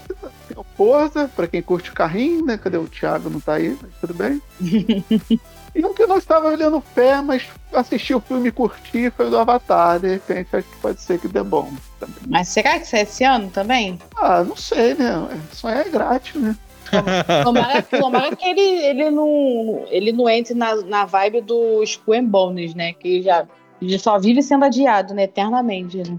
Tem 0.48 0.58
o 0.58 0.64
Forza, 0.78 1.30
pra 1.36 1.48
quem 1.48 1.62
curte 1.62 1.92
carrinho, 1.92 2.46
né? 2.46 2.58
Cadê 2.58 2.78
o 2.78 2.88
Thiago? 2.88 3.30
Não 3.30 3.40
tá 3.40 3.56
aí, 3.56 3.78
mas 3.82 3.92
tudo 4.00 4.14
bem. 4.14 4.42
e 5.74 5.86
um 5.86 5.94
que 5.94 6.06
não 6.06 6.18
estava 6.18 6.50
olhando 6.50 6.84
pé, 6.94 7.22
mas 7.22 7.46
assisti 7.74 8.14
o 8.14 8.20
filme 8.20 8.50
e 8.50 8.52
curti 8.52 9.10
foi 9.12 9.28
o 9.28 9.30
do 9.30 9.38
Avatar. 9.38 10.00
De 10.00 10.14
repente, 10.14 10.56
acho 10.56 10.68
que 10.68 10.78
pode 10.78 11.02
ser 11.02 11.20
que 11.20 11.28
dê 11.28 11.44
bom. 11.44 11.72
Também. 12.00 12.16
Mas 12.28 12.48
será 12.48 12.80
que 12.80 12.88
sai 12.88 13.02
esse 13.02 13.24
ano 13.24 13.50
também? 13.50 14.00
Ah, 14.16 14.44
não 14.44 14.56
sei, 14.56 14.96
né? 14.96 15.28
Só 15.52 15.70
é 15.70 15.84
grátis, 15.86 16.36
né? 16.36 16.56
Tomara, 17.44 17.82
tomara 17.84 18.36
que 18.36 18.48
ele, 18.48 18.62
ele, 18.62 19.12
não, 19.12 19.86
ele 19.90 20.12
não 20.12 20.28
entre 20.28 20.56
na, 20.56 20.76
na 20.78 21.06
vibe 21.06 21.42
do 21.42 21.84
Skull 21.84 22.16
and 22.16 22.26
Bones, 22.26 22.74
né? 22.74 22.94
Que 22.94 23.22
já, 23.22 23.48
já 23.82 24.00
só 24.00 24.18
vive 24.18 24.42
sendo 24.42 24.66
adiado, 24.66 25.14
né? 25.14 25.24
Eternamente, 25.24 25.98
né? 25.98 26.18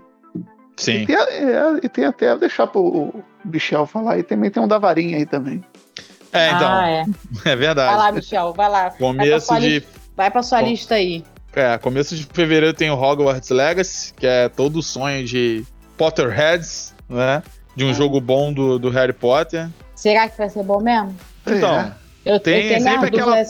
Sim. 0.76 1.02
E 1.02 1.06
tem, 1.06 1.16
é, 1.16 1.80
e 1.82 1.88
tem 1.88 2.04
até, 2.04 2.36
deixar 2.36 2.66
pro 2.66 3.12
Michel 3.44 3.86
falar, 3.86 4.18
e 4.18 4.22
também 4.22 4.50
tem 4.50 4.62
um 4.62 4.68
da 4.68 4.78
varinha 4.78 5.18
aí 5.18 5.26
também. 5.26 5.62
É, 6.32 6.50
então. 6.50 6.68
Ah, 6.68 6.88
é. 6.88 7.04
é. 7.44 7.56
verdade. 7.56 7.96
Vai 7.96 8.06
lá, 8.06 8.12
Michel, 8.12 8.52
vai 8.52 8.68
lá. 8.68 8.90
Começo 8.90 9.48
vai 9.48 9.60
de. 9.60 9.82
Vai 10.16 10.30
pra 10.30 10.42
sua 10.42 10.60
Com... 10.60 10.66
lista 10.66 10.94
aí. 10.94 11.24
É, 11.54 11.76
começo 11.78 12.14
de 12.14 12.24
fevereiro 12.24 12.72
tem 12.72 12.90
o 12.90 12.94
Hogwarts 12.94 13.50
Legacy, 13.50 14.14
que 14.14 14.26
é 14.26 14.48
todo 14.48 14.76
o 14.78 14.82
sonho 14.82 15.24
de 15.24 15.64
Potterheads, 15.96 16.94
né? 17.08 17.42
De 17.74 17.84
um 17.84 17.90
é. 17.90 17.94
jogo 17.94 18.20
bom 18.20 18.52
do, 18.52 18.78
do 18.78 18.90
Harry 18.90 19.12
Potter. 19.12 19.68
Será 19.94 20.28
que 20.28 20.38
vai 20.38 20.48
ser 20.48 20.62
bom 20.62 20.80
mesmo? 20.80 21.14
Então. 21.46 21.80
É. 21.80 22.00
Eu, 22.24 22.38
tem, 22.38 22.66
eu 22.66 22.80
sempre 22.80 23.08
aquela... 23.08 23.42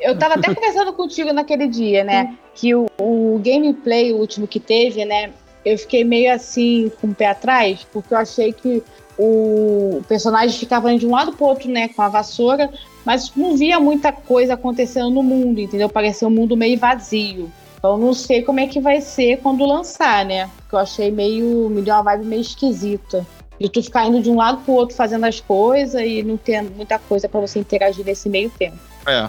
Eu 0.00 0.16
tava 0.16 0.34
até 0.34 0.52
conversando 0.54 0.92
contigo 0.92 1.32
naquele 1.32 1.66
dia, 1.66 2.04
né? 2.04 2.36
Que 2.54 2.74
o, 2.74 2.86
o 2.98 3.40
gameplay 3.44 4.12
o 4.12 4.16
último 4.16 4.46
que 4.46 4.60
teve, 4.60 5.04
né? 5.04 5.32
Eu 5.64 5.76
fiquei 5.78 6.04
meio 6.04 6.32
assim 6.32 6.92
com 7.00 7.08
o 7.08 7.14
pé 7.14 7.26
atrás, 7.26 7.86
porque 7.92 8.14
eu 8.14 8.18
achei 8.18 8.52
que 8.52 8.82
o 9.18 10.02
personagem 10.08 10.58
ficava 10.58 10.90
indo 10.92 11.00
de 11.00 11.06
um 11.06 11.12
lado 11.12 11.32
pro 11.32 11.46
outro, 11.46 11.70
né, 11.70 11.88
com 11.88 12.02
a 12.02 12.08
vassoura, 12.08 12.70
mas 13.04 13.32
não 13.36 13.56
via 13.56 13.78
muita 13.78 14.12
coisa 14.12 14.54
acontecendo 14.54 15.10
no 15.10 15.22
mundo, 15.22 15.60
entendeu? 15.60 15.88
Parecia 15.88 16.26
um 16.26 16.30
mundo 16.30 16.56
meio 16.56 16.78
vazio. 16.78 17.50
Então 17.78 17.98
não 17.98 18.14
sei 18.14 18.42
como 18.42 18.60
é 18.60 18.66
que 18.66 18.80
vai 18.80 19.00
ser 19.00 19.40
quando 19.42 19.64
lançar, 19.66 20.24
né? 20.24 20.48
Porque 20.56 20.74
eu 20.74 20.78
achei 20.78 21.10
meio. 21.10 21.68
me 21.68 21.82
deu 21.82 21.94
uma 21.94 22.02
vibe 22.02 22.24
meio 22.24 22.40
esquisita. 22.40 23.26
de 23.60 23.68
tu 23.68 23.82
ficar 23.82 24.06
indo 24.06 24.22
de 24.22 24.30
um 24.30 24.36
lado 24.36 24.62
pro 24.64 24.72
outro 24.72 24.96
fazendo 24.96 25.24
as 25.24 25.38
coisas 25.38 26.00
e 26.00 26.22
não 26.22 26.36
ter 26.36 26.62
muita 26.62 26.98
coisa 26.98 27.28
para 27.28 27.40
você 27.40 27.58
interagir 27.58 28.04
nesse 28.04 28.28
meio 28.28 28.50
tempo. 28.50 28.78
É, 29.06 29.28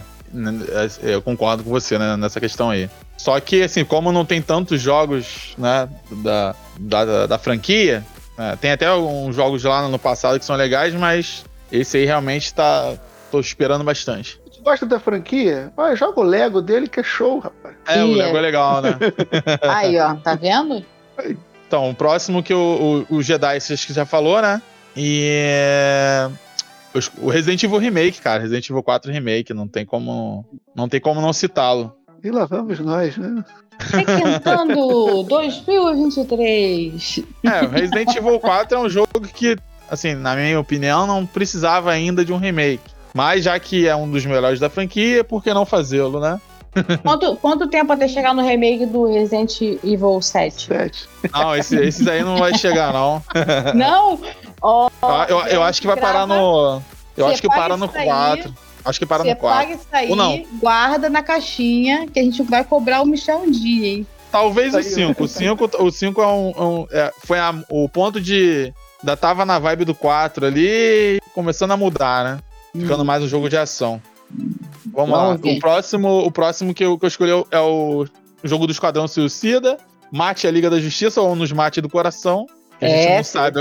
eu 1.04 1.22
concordo 1.22 1.64
com 1.64 1.70
você 1.70 1.98
né, 1.98 2.16
nessa 2.16 2.40
questão 2.40 2.70
aí. 2.70 2.90
Só 3.18 3.40
que, 3.40 3.64
assim, 3.64 3.84
como 3.84 4.12
não 4.12 4.26
tem 4.26 4.42
tantos 4.42 4.82
jogos 4.82 5.54
né, 5.58 5.90
da, 6.24 6.56
da, 6.80 7.28
da 7.28 7.38
franquia, 7.38 8.06
né, 8.38 8.58
tem 8.60 8.72
até 8.72 8.88
alguns 8.88 9.36
jogos 9.36 9.64
lá 9.64 9.88
no 9.88 10.00
passado 10.00 10.40
que 10.40 10.46
são 10.46 10.56
legais, 10.56 10.94
mas 10.94 11.46
esse 11.72 11.98
aí 11.98 12.06
realmente 12.06 12.54
tá. 12.54 12.96
tô 13.32 13.40
esperando 13.40 13.84
bastante. 13.84 14.40
Você 14.50 14.62
gosta 14.62 14.86
da 14.86 15.00
franquia? 15.00 15.72
Vai, 15.76 15.96
joga 15.96 16.20
o 16.20 16.24
Lego 16.24 16.62
dele 16.62 16.88
que 16.88 17.00
é 17.00 17.04
show, 17.04 17.40
rapaz. 17.40 17.76
É, 17.88 18.04
o 18.04 18.14
Lego 18.14 18.38
é 18.38 18.42
legal, 18.42 18.82
né? 18.82 18.98
aí, 19.62 20.00
ó, 20.00 20.16
tá 20.16 20.36
vendo? 20.36 20.84
Então, 21.68 21.90
o 21.90 21.96
próximo 21.96 22.44
que 22.44 22.54
o, 22.54 23.06
o, 23.10 23.16
o 23.18 23.24
Jedi, 23.24 23.60
você 23.60 23.76
já 23.76 24.06
falou, 24.06 24.42
né? 24.42 24.62
E 24.96 26.30
o 27.18 27.30
Resident 27.30 27.62
Evil 27.64 27.78
Remake, 27.78 28.22
cara. 28.22 28.42
Resident 28.42 28.70
Evil 28.70 28.84
4 28.84 29.12
Remake, 29.12 29.54
não 29.54 29.68
tem 29.68 29.86
como 29.86 30.46
não, 30.74 30.88
tem 30.88 31.00
como 31.00 31.22
não 31.22 31.34
citá-lo. 31.34 31.96
E 32.24 32.32
lá 32.32 32.46
vamos 32.46 32.80
nós, 32.80 33.18
né? 33.18 33.44
Requentando 33.80 35.24
2023. 35.30 37.24
É, 37.44 37.62
o 37.64 37.70
Resident 37.70 38.16
Evil 38.16 38.40
4 38.40 38.78
é 38.78 38.80
um 38.80 38.90
jogo 38.90 39.22
que, 39.34 39.58
assim, 39.90 40.14
na 40.16 40.36
minha 40.36 40.60
opinião, 40.60 41.06
não 41.06 41.26
precisava 41.26 41.92
ainda 41.92 42.24
de 42.24 42.34
um 42.34 42.38
remake. 42.38 42.96
Mas 43.14 43.46
já 43.46 43.58
que 43.60 43.88
é 43.88 43.96
um 43.96 44.10
dos 44.10 44.26
melhores 44.26 44.60
da 44.60 44.70
franquia, 44.70 45.24
por 45.24 45.42
que 45.42 45.54
não 45.54 45.66
fazê-lo, 45.66 46.20
né? 46.20 46.40
Quanto, 47.02 47.38
quanto 47.38 47.70
tempo 47.70 47.94
até 47.94 48.08
chegar 48.08 48.34
no 48.34 48.42
remake 48.42 48.86
do 48.86 49.08
Resident 49.08 49.62
Evil 49.62 50.22
7? 50.22 50.68
7. 50.68 51.10
Não, 51.32 51.56
esse, 51.56 51.78
esses 51.78 52.06
aí 52.06 52.22
não 52.22 52.36
vai 52.36 52.54
chegar, 52.58 52.92
não. 52.92 53.24
Não? 53.74 54.20
Oh, 54.62 54.90
eu, 55.30 55.40
eu 55.48 55.64
acho 55.64 55.80
que 55.80 55.88
vai 55.88 55.96
parar 55.96 56.28
no. 56.28 56.82
Eu 57.16 57.28
acho 57.28 57.42
que 57.42 57.48
para 57.48 57.78
no 57.78 57.88
4. 57.88 58.54
Acho 58.86 59.00
que 59.00 59.06
para 59.06 59.24
no 59.24 59.36
4. 59.36 59.40
Você 59.40 59.66
paga 59.66 59.82
isso 59.82 59.88
aí, 59.92 60.10
Ou 60.10 60.16
não. 60.16 60.46
guarda 60.60 61.10
na 61.10 61.24
caixinha, 61.24 62.08
que 62.08 62.20
a 62.20 62.24
gente 62.24 62.42
vai 62.44 62.64
cobrar 62.64 63.02
o 63.02 63.06
Michel 63.06 63.40
um 63.40 63.52
dia, 63.52 63.88
hein? 63.88 64.08
Talvez 64.32 64.76
o 64.76 64.84
5. 64.84 65.24
O 65.24 65.28
5 65.28 65.70
o 65.80 65.92
cinco 65.92 66.22
é 66.22 66.28
um. 66.28 66.50
um 66.50 66.88
é, 66.92 67.12
foi 67.26 67.40
a, 67.40 67.54
o 67.70 67.90
ponto 67.90 68.22
de. 68.22 68.74
Ainda 69.02 69.18
tava 69.18 69.46
na 69.46 69.58
vibe 69.60 69.86
do 69.86 69.96
4 69.96 70.46
ali, 70.46 71.20
começando 71.34 71.72
a 71.72 71.78
mudar, 71.78 72.24
né? 72.24 72.40
Ficando 72.80 73.02
hum. 73.02 73.06
mais 73.06 73.24
um 73.24 73.28
jogo 73.28 73.50
de 73.50 73.58
ação. 73.58 74.02
Vamos, 74.86 75.12
Vamos 75.12 75.42
lá. 75.42 75.52
O 75.52 75.60
próximo, 75.60 76.20
o 76.20 76.32
próximo 76.32 76.74
que 76.74 76.84
eu, 76.84 76.98
que 76.98 77.06
eu 77.06 77.08
escolhi 77.08 77.32
é 77.52 77.60
o 77.60 78.06
jogo 78.44 78.68
do 78.68 78.72
Esquadrão 78.72 79.08
Suicida. 79.08 79.78
Mate 80.12 80.48
a 80.48 80.52
Liga 80.52 80.70
da 80.70 80.80
Justiça 80.80 81.22
ou 81.22 81.36
nos 81.36 81.52
Mate 81.52 81.82
do 81.82 81.90
Coração. 81.90 82.46
A 82.86 82.90
gente 82.90 83.08
é, 83.08 83.18
não 83.18 83.24
sabe. 83.24 83.60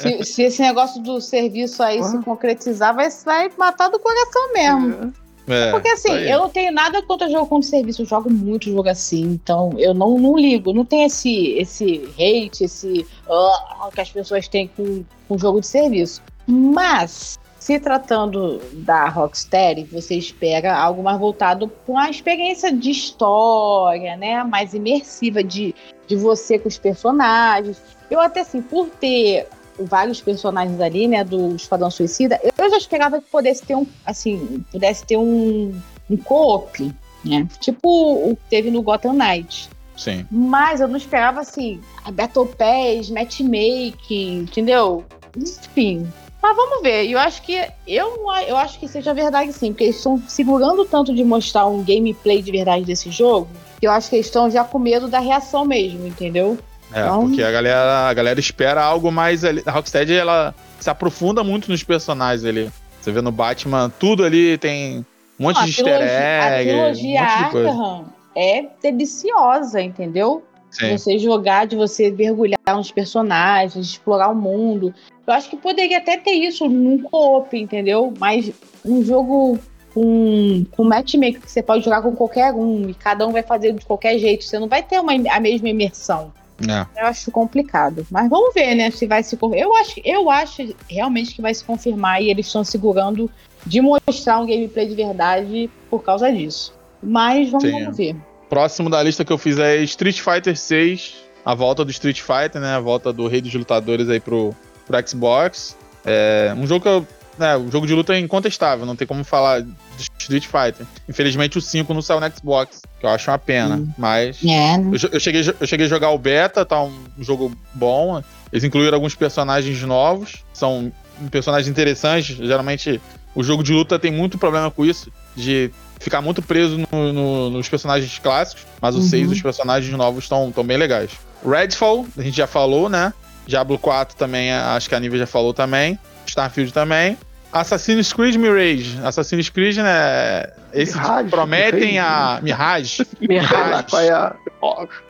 Se, 0.00 0.24
se, 0.24 0.42
esse 0.42 0.62
negócio 0.62 1.02
do 1.02 1.20
serviço 1.20 1.82
aí 1.82 2.02
se 2.02 2.18
concretizar, 2.18 2.94
vai, 2.94 3.08
vai 3.24 3.50
matar 3.56 3.88
do 3.88 3.98
coração 3.98 4.52
mesmo. 4.52 5.12
É, 5.48 5.70
Porque 5.72 5.88
assim, 5.88 6.12
eu 6.12 6.40
não 6.40 6.48
tenho 6.48 6.72
nada 6.72 7.02
contra 7.02 7.28
jogo 7.28 7.46
contra 7.46 7.68
serviço, 7.68 8.02
eu 8.02 8.06
jogo 8.06 8.30
muito 8.30 8.70
jogo 8.70 8.88
assim, 8.88 9.22
então 9.22 9.72
eu 9.78 9.92
não, 9.92 10.16
não 10.16 10.36
ligo, 10.36 10.72
não 10.72 10.84
tem 10.84 11.04
esse, 11.04 11.54
esse 11.58 12.08
hate, 12.14 12.64
esse 12.64 13.06
uh, 13.26 13.90
que 13.92 14.00
as 14.00 14.10
pessoas 14.10 14.46
têm 14.46 14.68
com, 14.68 15.04
com 15.26 15.38
jogo 15.38 15.60
de 15.60 15.66
serviço. 15.66 16.22
Mas 16.46 17.38
se 17.58 17.78
tratando 17.78 18.58
da 18.72 19.08
Rocksteady, 19.08 19.84
você 19.84 20.14
espera 20.14 20.76
algo 20.76 21.02
mais 21.02 21.18
voltado 21.18 21.70
com 21.86 21.98
a 21.98 22.08
experiência 22.08 22.72
de 22.72 22.90
história, 22.90 24.16
né? 24.16 24.42
Mais 24.44 24.72
imersiva 24.72 25.44
de, 25.44 25.74
de 26.06 26.16
você 26.16 26.58
com 26.58 26.68
os 26.68 26.78
personagens. 26.78 27.80
Eu 28.10 28.20
até 28.20 28.40
assim, 28.40 28.60
por 28.60 28.88
ter 28.88 29.46
vários 29.78 30.20
personagens 30.20 30.80
ali, 30.80 31.08
né, 31.08 31.24
do 31.24 31.54
Esquadrão 31.54 31.90
Suicida, 31.90 32.38
eu 32.58 32.70
já 32.70 32.76
esperava 32.76 33.20
que 33.20 33.30
pudesse 33.30 33.62
ter 33.62 33.76
um, 33.76 33.86
assim, 34.04 34.64
pudesse 34.70 35.04
ter 35.06 35.16
um, 35.16 35.72
um 36.10 36.16
co-op, 36.16 36.92
né? 37.24 37.48
Tipo 37.60 38.30
o 38.30 38.36
que 38.36 38.42
teve 38.50 38.70
no 38.70 38.82
Gotham 38.82 39.14
Knight. 39.14 39.70
Sim. 39.96 40.26
Mas 40.30 40.80
eu 40.80 40.88
não 40.88 40.96
esperava, 40.96 41.40
assim, 41.40 41.80
a 42.04 42.10
Battle 42.10 42.46
Pass, 42.46 43.10
matchmaking, 43.10 44.40
entendeu? 44.40 45.04
Enfim, 45.36 46.10
mas 46.42 46.56
vamos 46.56 46.82
ver. 46.82 47.08
Eu 47.08 47.18
acho 47.18 47.42
que 47.42 47.54
eu, 47.86 48.16
eu 48.48 48.56
acho 48.56 48.78
que 48.78 48.88
seja 48.88 49.12
verdade 49.12 49.52
sim, 49.52 49.72
porque 49.72 49.84
eles 49.84 49.96
estão 49.96 50.20
segurando 50.26 50.84
tanto 50.84 51.14
de 51.14 51.22
mostrar 51.22 51.66
um 51.66 51.84
gameplay 51.84 52.40
de 52.40 52.50
verdade 52.50 52.84
desse 52.84 53.10
jogo, 53.10 53.48
que 53.78 53.86
eu 53.86 53.92
acho 53.92 54.08
que 54.08 54.16
eles 54.16 54.26
estão 54.26 54.50
já 54.50 54.64
com 54.64 54.78
medo 54.78 55.06
da 55.06 55.20
reação 55.20 55.64
mesmo, 55.64 56.06
entendeu? 56.06 56.58
É, 56.92 57.00
então... 57.00 57.26
porque 57.26 57.42
a 57.42 57.50
galera, 57.50 58.08
a 58.08 58.14
galera 58.14 58.40
espera 58.40 58.82
algo 58.82 59.10
mais 59.10 59.44
ali. 59.44 59.62
A 59.66 59.70
Rocksteady 59.70 60.14
ela 60.14 60.54
se 60.78 60.90
aprofunda 60.90 61.44
muito 61.44 61.70
nos 61.70 61.82
personagens 61.82 62.44
ali. 62.44 62.70
Você 63.00 63.12
vê 63.12 63.20
no 63.20 63.32
Batman, 63.32 63.90
tudo 63.98 64.24
ali 64.24 64.58
tem 64.58 65.04
um 65.38 65.44
monte 65.44 65.56
Não, 65.56 65.64
de 65.64 65.70
easter 65.70 66.02
egg. 66.02 66.70
A 66.70 66.74
trilogia 66.74 67.20
um 67.20 67.24
Arkham 67.24 68.04
é 68.36 68.66
deliciosa, 68.82 69.80
entendeu? 69.80 70.44
Sim. 70.70 70.96
Você 70.96 71.18
jogar, 71.18 71.66
de 71.66 71.76
você 71.76 72.10
mergulhar 72.10 72.58
nos 72.68 72.92
personagens, 72.92 73.86
explorar 73.86 74.28
o 74.28 74.34
mundo. 74.34 74.94
Eu 75.26 75.34
acho 75.34 75.50
que 75.50 75.56
poderia 75.56 75.98
até 75.98 76.16
ter 76.16 76.32
isso 76.32 76.68
num 76.68 77.02
co-op, 77.02 77.56
entendeu? 77.56 78.12
Mas 78.18 78.52
um 78.84 79.02
jogo 79.02 79.58
com, 79.92 80.64
com 80.70 80.84
matchmaker 80.84 81.40
que 81.40 81.50
você 81.50 81.62
pode 81.62 81.84
jogar 81.84 82.02
com 82.02 82.14
qualquer 82.14 82.52
um 82.52 82.88
e 82.88 82.94
cada 82.94 83.26
um 83.26 83.32
vai 83.32 83.42
fazer 83.42 83.72
de 83.72 83.84
qualquer 83.84 84.18
jeito. 84.18 84.44
Você 84.44 84.58
não 84.58 84.68
vai 84.68 84.82
ter 84.82 85.00
uma, 85.00 85.12
a 85.12 85.40
mesma 85.40 85.68
imersão. 85.68 86.32
É. 86.68 87.00
Eu 87.00 87.06
acho 87.06 87.30
complicado. 87.30 88.06
Mas 88.10 88.28
vamos 88.28 88.52
ver, 88.54 88.74
né? 88.74 88.90
Se 88.90 89.06
vai 89.06 89.22
se. 89.22 89.38
Eu 89.54 89.74
acho, 89.76 90.00
eu 90.04 90.30
acho 90.30 90.74
realmente 90.88 91.34
que 91.34 91.42
vai 91.42 91.54
se 91.54 91.64
confirmar 91.64 92.22
e 92.22 92.30
eles 92.30 92.46
estão 92.46 92.64
segurando 92.64 93.30
de 93.64 93.80
mostrar 93.80 94.40
um 94.40 94.46
gameplay 94.46 94.88
de 94.88 94.94
verdade 94.94 95.70
por 95.88 96.02
causa 96.02 96.30
disso. 96.32 96.74
Mas 97.02 97.50
vamos, 97.50 97.70
vamos 97.70 97.96
ver. 97.96 98.16
Próximo 98.48 98.90
da 98.90 99.02
lista 99.02 99.24
que 99.24 99.32
eu 99.32 99.38
fiz 99.38 99.58
é 99.58 99.76
Street 99.84 100.20
Fighter 100.20 100.56
6, 100.56 101.14
a 101.44 101.54
volta 101.54 101.84
do 101.84 101.90
Street 101.90 102.20
Fighter, 102.20 102.60
né? 102.60 102.74
A 102.74 102.80
volta 102.80 103.12
do 103.12 103.26
Rei 103.26 103.40
dos 103.40 103.54
Lutadores 103.54 104.08
aí 104.08 104.20
pro, 104.20 104.54
pro 104.86 105.08
Xbox. 105.08 105.76
É 106.04 106.54
um 106.56 106.66
jogo 106.66 106.82
que 106.82 106.88
eu, 106.88 107.06
né, 107.40 107.56
um 107.56 107.70
jogo 107.70 107.86
de 107.86 107.94
luta 107.94 108.14
é 108.14 108.18
incontestável, 108.18 108.84
não 108.84 108.94
tem 108.94 109.08
como 109.08 109.24
falar 109.24 109.62
de 109.62 109.72
Street 110.18 110.44
Fighter. 110.44 110.86
Infelizmente 111.08 111.56
o 111.56 111.60
5 111.60 111.92
não 111.94 112.02
saiu 112.02 112.20
no 112.20 112.30
Xbox, 112.30 112.82
que 113.00 113.06
eu 113.06 113.10
acho 113.10 113.30
uma 113.30 113.38
pena, 113.38 113.76
hum. 113.76 113.88
mas 113.96 114.38
é. 114.44 114.76
Né? 114.76 114.90
eu, 114.92 115.10
eu, 115.12 115.20
cheguei, 115.20 115.42
eu 115.58 115.66
cheguei 115.66 115.86
a 115.86 115.88
jogar 115.88 116.10
o 116.10 116.18
beta, 116.18 116.64
tá 116.64 116.82
um 116.82 116.92
jogo 117.18 117.52
bom. 117.74 118.22
Eles 118.52 118.62
incluíram 118.62 118.94
alguns 118.94 119.14
personagens 119.14 119.80
novos, 119.82 120.44
são 120.52 120.92
personagens 121.30 121.68
interessantes. 121.68 122.36
Geralmente 122.36 123.00
o 123.34 123.42
jogo 123.42 123.62
de 123.62 123.72
luta 123.72 123.98
tem 123.98 124.12
muito 124.12 124.36
problema 124.36 124.70
com 124.70 124.84
isso, 124.84 125.10
de 125.34 125.70
ficar 125.98 126.20
muito 126.20 126.42
preso 126.42 126.78
no, 126.78 127.12
no, 127.12 127.50
nos 127.50 127.68
personagens 127.68 128.18
clássicos, 128.18 128.66
mas 128.80 128.94
os 128.94 129.04
uhum. 129.04 129.10
seis 129.10 129.28
dos 129.28 129.40
personagens 129.40 129.96
novos 129.96 130.24
estão 130.24 130.52
bem 130.64 130.76
legais. 130.76 131.12
Redfall, 131.44 132.06
a 132.18 132.22
gente 132.22 132.36
já 132.36 132.46
falou, 132.46 132.88
né? 132.88 133.14
Diablo 133.46 133.78
4 133.78 134.16
também, 134.16 134.52
acho 134.52 134.88
que 134.88 134.94
a 134.94 135.00
Nivea 135.00 135.20
já 135.20 135.26
falou 135.26 135.54
também. 135.54 135.98
Starfield 136.26 136.72
também. 136.72 137.16
Assassin's 137.52 138.12
Creed 138.12 138.36
Mirage. 138.36 138.98
Assassin's 139.02 139.48
Creed, 139.48 139.76
né? 139.76 140.46
Esses 140.72 140.94
Mirage, 140.94 141.30
prometem 141.30 141.98
a. 141.98 142.40
Mirage. 142.42 143.04
Mirage. 143.20 143.86
Mirage. 143.92 144.36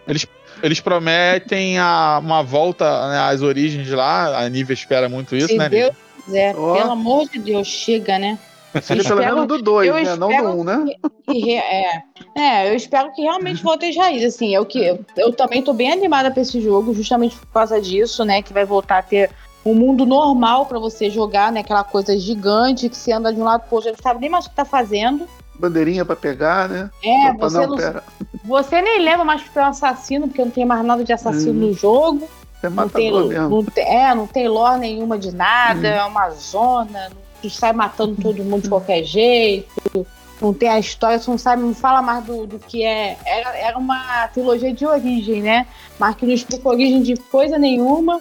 Eles, 0.06 0.26
eles 0.62 0.80
prometem 0.80 1.78
a, 1.78 2.18
uma 2.22 2.42
volta 2.42 3.10
né, 3.10 3.18
às 3.18 3.42
origens 3.42 3.88
lá. 3.90 4.38
A 4.38 4.48
Nivea 4.48 4.74
espera 4.74 5.08
muito 5.08 5.36
isso, 5.36 5.48
Se 5.48 5.56
né? 5.56 5.68
Deus 5.68 5.94
quiser. 6.24 6.56
Oh. 6.56 6.74
Pelo 6.74 6.92
amor 6.92 7.28
de 7.28 7.38
Deus, 7.38 7.66
chega, 7.66 8.18
né? 8.18 8.38
Seja 8.82 9.02
pelo 9.02 9.20
menos 9.20 9.48
do 9.48 9.60
2, 9.60 9.94
né? 10.04 10.16
Não 10.16 10.28
do 10.28 10.48
1, 10.48 10.60
um, 10.60 10.64
né? 10.64 10.84
Que, 11.26 11.32
que, 11.32 11.54
é, 11.54 12.02
é, 12.36 12.70
eu 12.70 12.76
espero 12.76 13.12
que 13.12 13.22
realmente 13.22 13.62
volte 13.62 13.86
às 13.86 13.96
raízes, 13.96 14.34
assim. 14.34 14.54
É 14.54 14.60
o 14.60 14.64
que, 14.64 14.78
eu, 14.78 15.04
eu 15.16 15.32
também 15.32 15.60
tô 15.60 15.72
bem 15.72 15.92
animada 15.92 16.30
pra 16.30 16.42
esse 16.42 16.60
jogo, 16.60 16.94
justamente 16.94 17.36
por 17.36 17.48
causa 17.48 17.80
disso, 17.80 18.24
né? 18.24 18.42
Que 18.42 18.52
vai 18.52 18.64
voltar 18.64 18.98
a 18.98 19.02
ter 19.02 19.30
um 19.64 19.74
mundo 19.74 20.06
normal 20.06 20.66
para 20.66 20.78
você 20.78 21.10
jogar, 21.10 21.52
né? 21.52 21.60
Aquela 21.60 21.84
coisa 21.84 22.18
gigante 22.18 22.88
que 22.88 22.96
você 22.96 23.12
anda 23.12 23.32
de 23.32 23.40
um 23.40 23.44
lado 23.44 23.62
pro 23.62 23.76
outro, 23.76 23.90
você 23.90 23.96
não 23.96 24.02
sabe 24.02 24.20
nem 24.20 24.30
mais 24.30 24.46
o 24.46 24.50
que 24.50 24.56
tá 24.56 24.64
fazendo. 24.64 25.28
Bandeirinha 25.54 26.04
para 26.04 26.16
pegar, 26.16 26.68
né? 26.68 26.90
É, 27.04 27.30
Opa, 27.30 27.50
você 27.50 27.66
não, 27.66 27.76
não 27.76 28.02
Você 28.44 28.80
nem 28.80 29.02
lembra 29.02 29.24
mais 29.24 29.42
que 29.42 29.50
tu 29.50 29.58
é 29.58 29.62
um 29.62 29.66
assassino, 29.66 30.28
porque 30.28 30.42
não 30.42 30.50
tem 30.50 30.64
mais 30.64 30.84
nada 30.84 31.04
de 31.04 31.12
assassino 31.12 31.52
hum. 31.52 31.68
no 31.68 31.72
jogo. 31.74 32.28
É 32.62 32.68
não 32.68 32.88
tem, 32.88 33.10
não 33.10 33.64
tem, 33.64 33.84
é, 33.84 34.14
não 34.14 34.26
tem 34.26 34.48
lore 34.48 34.80
nenhuma 34.80 35.18
de 35.18 35.34
nada, 35.34 35.80
hum. 35.80 35.92
é 35.92 36.04
uma 36.04 36.30
zona, 36.30 37.10
tu 37.40 37.48
sai 37.48 37.72
matando 37.72 38.20
todo 38.20 38.44
mundo 38.44 38.64
de 38.64 38.68
qualquer 38.68 39.02
jeito, 39.02 40.06
não 40.40 40.54
tem 40.54 40.68
a 40.68 40.78
história, 40.78 41.18
você 41.18 41.30
não 41.30 41.38
sabe, 41.38 41.62
não 41.62 41.74
fala 41.74 42.00
mais 42.00 42.24
do, 42.24 42.46
do 42.46 42.58
que 42.58 42.82
é. 42.82 43.18
Era, 43.24 43.56
era 43.56 43.78
uma 43.78 44.28
trilogia 44.28 44.72
de 44.72 44.86
origem, 44.86 45.42
né? 45.42 45.66
Mas 45.98 46.16
que 46.16 46.24
não 46.24 46.32
explica 46.32 46.68
origem 46.68 47.02
de 47.02 47.16
coisa 47.16 47.58
nenhuma. 47.58 48.20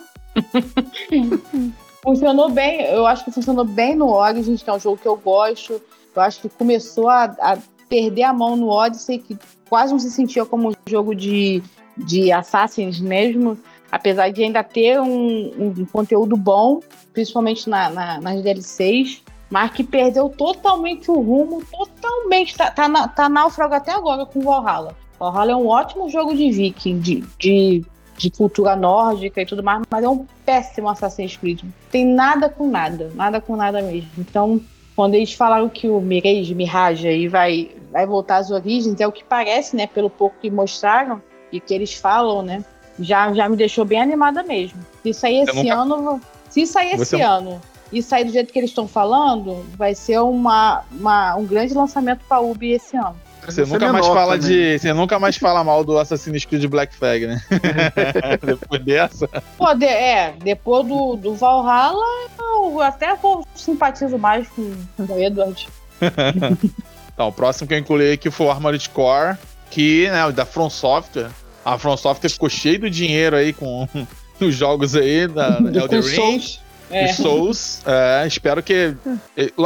Funcionou 2.01 2.49
bem, 2.49 2.81
eu 2.85 3.05
acho 3.05 3.25
que 3.25 3.31
funcionou 3.31 3.65
bem 3.65 3.95
no 3.95 4.07
Origins, 4.07 4.63
que 4.63 4.69
é 4.69 4.73
um 4.73 4.79
jogo 4.79 4.97
que 4.97 5.07
eu 5.07 5.15
gosto. 5.15 5.81
Eu 6.15 6.21
acho 6.21 6.41
que 6.41 6.49
começou 6.49 7.09
a, 7.09 7.23
a 7.23 7.57
perder 7.87 8.23
a 8.23 8.33
mão 8.33 8.55
no 8.55 8.69
Odyssey, 8.69 9.19
que 9.19 9.37
quase 9.69 9.91
não 9.91 9.99
se 9.99 10.11
sentia 10.11 10.45
como 10.45 10.69
um 10.69 10.73
jogo 10.87 11.15
de, 11.15 11.61
de 11.97 12.31
Assassins 12.31 12.99
mesmo. 12.99 13.57
apesar 13.91 14.29
de 14.29 14.43
ainda 14.43 14.63
ter 14.63 14.99
um, 15.01 15.73
um 15.79 15.85
conteúdo 15.85 16.37
bom, 16.37 16.79
principalmente 17.13 17.69
na, 17.69 17.89
na, 17.89 18.21
nas 18.21 18.41
DLCs, 18.43 19.23
mas 19.49 19.71
que 19.71 19.83
perdeu 19.83 20.29
totalmente 20.29 21.09
o 21.09 21.19
rumo, 21.19 21.63
totalmente. 21.65 22.55
Tá, 22.55 22.69
tá, 22.69 23.07
tá 23.07 23.27
náufrago 23.27 23.73
até 23.73 23.91
agora 23.91 24.25
com 24.25 24.41
Valhalla. 24.41 24.95
Valhalla 25.19 25.51
é 25.51 25.55
um 25.55 25.67
ótimo 25.67 26.09
jogo 26.09 26.35
de 26.35 26.51
viking, 26.51 26.99
de, 26.99 27.23
de, 27.37 27.85
de, 28.19 28.29
cultura 28.29 28.75
nórdica 28.75 29.41
e 29.41 29.45
tudo 29.45 29.63
mais, 29.63 29.81
mas 29.89 30.03
é 30.03 30.09
um 30.09 30.25
péssimo 30.45 30.89
Assassin's 30.89 31.37
Creed. 31.37 31.61
Tem 31.89 32.05
nada 32.05 32.49
com 32.49 32.67
nada, 32.67 33.11
nada 33.15 33.39
com 33.39 33.55
nada 33.55 33.81
mesmo. 33.81 34.09
Então, 34.17 34.61
quando 34.95 35.15
eles 35.15 35.33
falaram 35.33 35.69
que 35.69 35.87
o 35.87 36.01
Mirage, 36.01 36.53
Mirage 36.53 37.07
aí 37.07 37.27
vai, 37.27 37.71
vai 37.91 38.05
voltar 38.05 38.37
às 38.37 38.51
origens, 38.51 38.99
é 38.99 39.07
o 39.07 39.11
que 39.11 39.23
parece, 39.23 39.75
né, 39.75 39.87
pelo 39.87 40.09
pouco 40.09 40.35
que 40.41 40.51
mostraram 40.51 41.21
e 41.51 41.59
que 41.59 41.73
eles 41.73 41.93
falam, 41.93 42.41
né, 42.41 42.63
já, 42.99 43.33
já 43.33 43.47
me 43.47 43.55
deixou 43.55 43.85
bem 43.85 44.01
animada 44.01 44.43
mesmo. 44.43 44.79
Se 45.03 45.13
sair 45.13 45.43
esse 45.43 45.55
nunca... 45.55 45.73
ano, 45.73 46.21
se 46.49 46.65
sair 46.65 46.97
Você... 46.97 47.15
esse 47.15 47.21
ano 47.21 47.61
e 47.91 48.03
sair 48.03 48.25
do 48.25 48.31
jeito 48.31 48.53
que 48.53 48.59
eles 48.59 48.69
estão 48.69 48.87
falando, 48.87 49.65
vai 49.75 49.95
ser 49.95 50.19
uma, 50.19 50.83
uma, 50.91 51.35
um 51.35 51.45
grande 51.45 51.73
lançamento 51.73 52.21
para 52.27 52.39
Ubi 52.39 52.73
esse 52.73 52.95
ano. 52.95 53.15
Você 53.45 53.65
nunca 53.65 53.91
mais 53.91 54.07
fala 54.07 54.37
também. 54.37 54.49
de. 54.49 54.79
Você 54.79 54.93
nunca 54.93 55.19
mais 55.19 55.37
fala 55.37 55.63
mal 55.63 55.83
do 55.83 55.97
Assassin's 55.97 56.45
Creed 56.45 56.65
Black 56.65 56.95
Flag, 56.95 57.27
né? 57.27 57.41
depois 58.45 58.83
dessa. 58.83 59.27
Pô, 59.57 59.73
de, 59.73 59.85
é, 59.85 60.33
depois 60.43 60.85
do, 60.87 61.15
do 61.15 61.35
Valhalla, 61.35 62.05
eu 62.39 62.81
até 62.81 63.17
simpatizo 63.55 64.17
mais 64.17 64.47
com, 64.49 64.73
com 64.95 65.13
o 65.13 65.19
Edward. 65.19 65.67
então, 67.13 67.27
o 67.27 67.31
próximo 67.31 67.67
que 67.67 67.73
eu 67.73 67.79
incluí 67.79 68.13
aqui 68.13 68.29
foi 68.29 68.47
o 68.47 68.51
Armored 68.51 68.89
Core, 68.89 69.37
que, 69.69 70.09
né, 70.09 70.31
da 70.31 70.45
From 70.45 70.69
Software. 70.69 71.29
A 71.63 71.77
From 71.77 71.97
Software 71.97 72.29
ficou 72.29 72.49
cheio 72.49 72.79
de 72.79 72.89
dinheiro 72.89 73.35
aí 73.35 73.53
com 73.53 73.87
os 74.39 74.55
jogos 74.55 74.95
aí 74.95 75.27
da 75.27 75.57
Elden 75.59 76.01
Ring. 76.01 76.15
Souls. 76.15 76.61
É. 76.91 77.07
Souls. 77.13 77.81
É, 77.85 78.25
espero 78.25 78.63
que. 78.63 78.95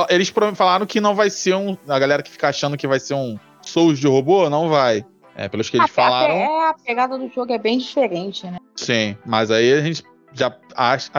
Eles 0.09 0.33
falaram 0.55 0.85
que 0.85 0.99
não 0.99 1.15
vai 1.15 1.29
ser 1.29 1.55
um. 1.55 1.77
A 1.87 1.97
galera 1.97 2.21
que 2.21 2.29
fica 2.29 2.49
achando 2.49 2.75
que 2.75 2.87
vai 2.87 2.99
ser 2.99 3.13
um 3.13 3.37
Souls 3.63 3.99
de 3.99 4.07
robô, 4.07 4.49
não 4.49 4.69
vai. 4.69 5.05
É, 5.35 5.49
pelos 5.49 5.69
que 5.69 5.77
eles 5.77 5.89
a, 5.89 5.93
falaram. 5.93 6.33
É, 6.33 6.69
a 6.69 6.73
pegada 6.73 7.17
do 7.17 7.27
jogo 7.29 7.51
é 7.51 7.57
bem 7.57 7.77
diferente, 7.77 8.45
né? 8.45 8.57
Sim, 8.75 9.17
mas 9.25 9.49
aí 9.49 9.73
a 9.73 9.81
gente 9.81 10.03
já 10.33 10.55
acha, 10.75 11.09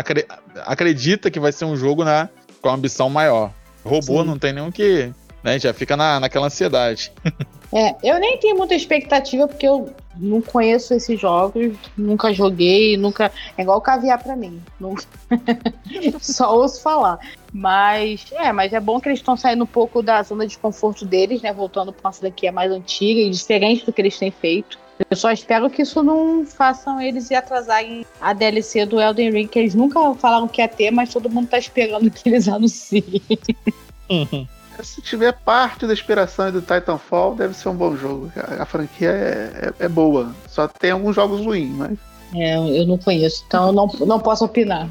acredita 0.67 1.31
que 1.31 1.41
vai 1.41 1.53
ser 1.53 1.65
um 1.65 1.77
jogo 1.77 2.05
né, 2.05 2.29
com 2.61 2.69
ambição 2.69 3.11
maior. 3.11 3.53
Robô 3.85 4.21
Sim. 4.21 4.27
não 4.27 4.39
tem 4.39 4.53
nenhum 4.53 4.71
que. 4.71 5.13
Né, 5.43 5.59
já 5.59 5.75
fica 5.75 5.97
na, 5.97 6.21
naquela 6.21 6.47
ansiedade. 6.47 7.13
É, 7.75 7.97
eu 8.05 8.21
nem 8.21 8.39
tenho 8.39 8.57
muita 8.57 8.77
expectativa 8.77 9.49
porque 9.49 9.67
eu 9.67 9.93
não 10.17 10.41
conheço 10.41 10.95
esses 10.95 11.19
jogos, 11.21 11.77
nunca 11.99 12.33
joguei, 12.33 12.97
nunca. 12.97 13.33
É 13.59 13.63
igual 13.63 13.81
caviar 13.81 14.23
para 14.23 14.37
mim. 14.37 14.63
Nunca... 14.79 15.03
Só 16.23 16.57
ouço 16.57 16.81
falar. 16.81 17.19
Mas 17.53 18.27
é, 18.33 18.53
mas 18.53 18.73
é 18.73 18.79
bom 18.79 19.01
que 19.01 19.09
eles 19.09 19.19
estão 19.19 19.37
saindo 19.37 19.65
um 19.65 19.67
pouco 19.67 20.03
da 20.03 20.23
zona 20.23 20.47
de 20.47 20.57
conforto 20.57 21.05
deles, 21.05 21.43
né? 21.43 21.53
Voltando 21.53 21.93
para 21.93 22.09
uma 22.09 22.13
franquia 22.13 22.53
mais 22.53 22.71
antiga 22.71 23.21
e 23.21 23.31
diferente 23.31 23.85
do 23.85 23.93
que 23.93 24.01
eles 24.01 24.17
têm 24.17 24.31
feito. 24.31 24.79
Eu 25.11 25.17
só 25.17 25.33
espero 25.33 25.69
que 25.69 25.83
isso 25.83 26.01
não 26.01 26.47
façam 26.47 27.01
eles 27.01 27.33
atrasarem 27.33 28.07
a 28.21 28.33
DLC 28.33 28.87
do 28.87 29.01
Elden 29.01 29.33
Ring, 29.33 29.49
que 29.49 29.59
eles 29.59 29.75
nunca 29.75 30.15
falaram 30.15 30.47
que 30.47 30.63
ia 30.63 30.69
ter, 30.69 30.93
mas 30.93 31.13
todo 31.13 31.29
mundo 31.29 31.49
tá 31.49 31.59
esperando 31.59 32.09
que 32.09 32.29
eles 32.29 32.47
anunciem. 32.47 33.21
Uhum. 34.09 34.47
Se 34.83 35.01
tiver 35.01 35.33
parte 35.33 35.87
da 35.87 35.93
inspiração 35.93 36.51
do 36.51 36.61
Titanfall, 36.61 37.35
deve 37.35 37.55
ser 37.55 37.69
um 37.69 37.75
bom 37.75 37.97
jogo. 37.97 38.33
A, 38.37 38.63
a 38.63 38.67
franquia 38.67 39.11
é, 39.11 39.73
é, 39.81 39.85
é, 39.85 39.89
boa. 39.89 40.35
Só 40.49 40.67
tem 40.67 40.91
alguns 40.91 41.15
jogos 41.15 41.45
ruins, 41.45 41.71
mas. 41.77 41.99
É, 42.35 42.57
eu 42.57 42.87
não 42.87 42.99
conheço, 42.99 43.45
então 43.47 43.69
eu 43.69 43.73
não, 43.73 43.87
não 44.07 44.19
posso 44.19 44.45
opinar. 44.45 44.89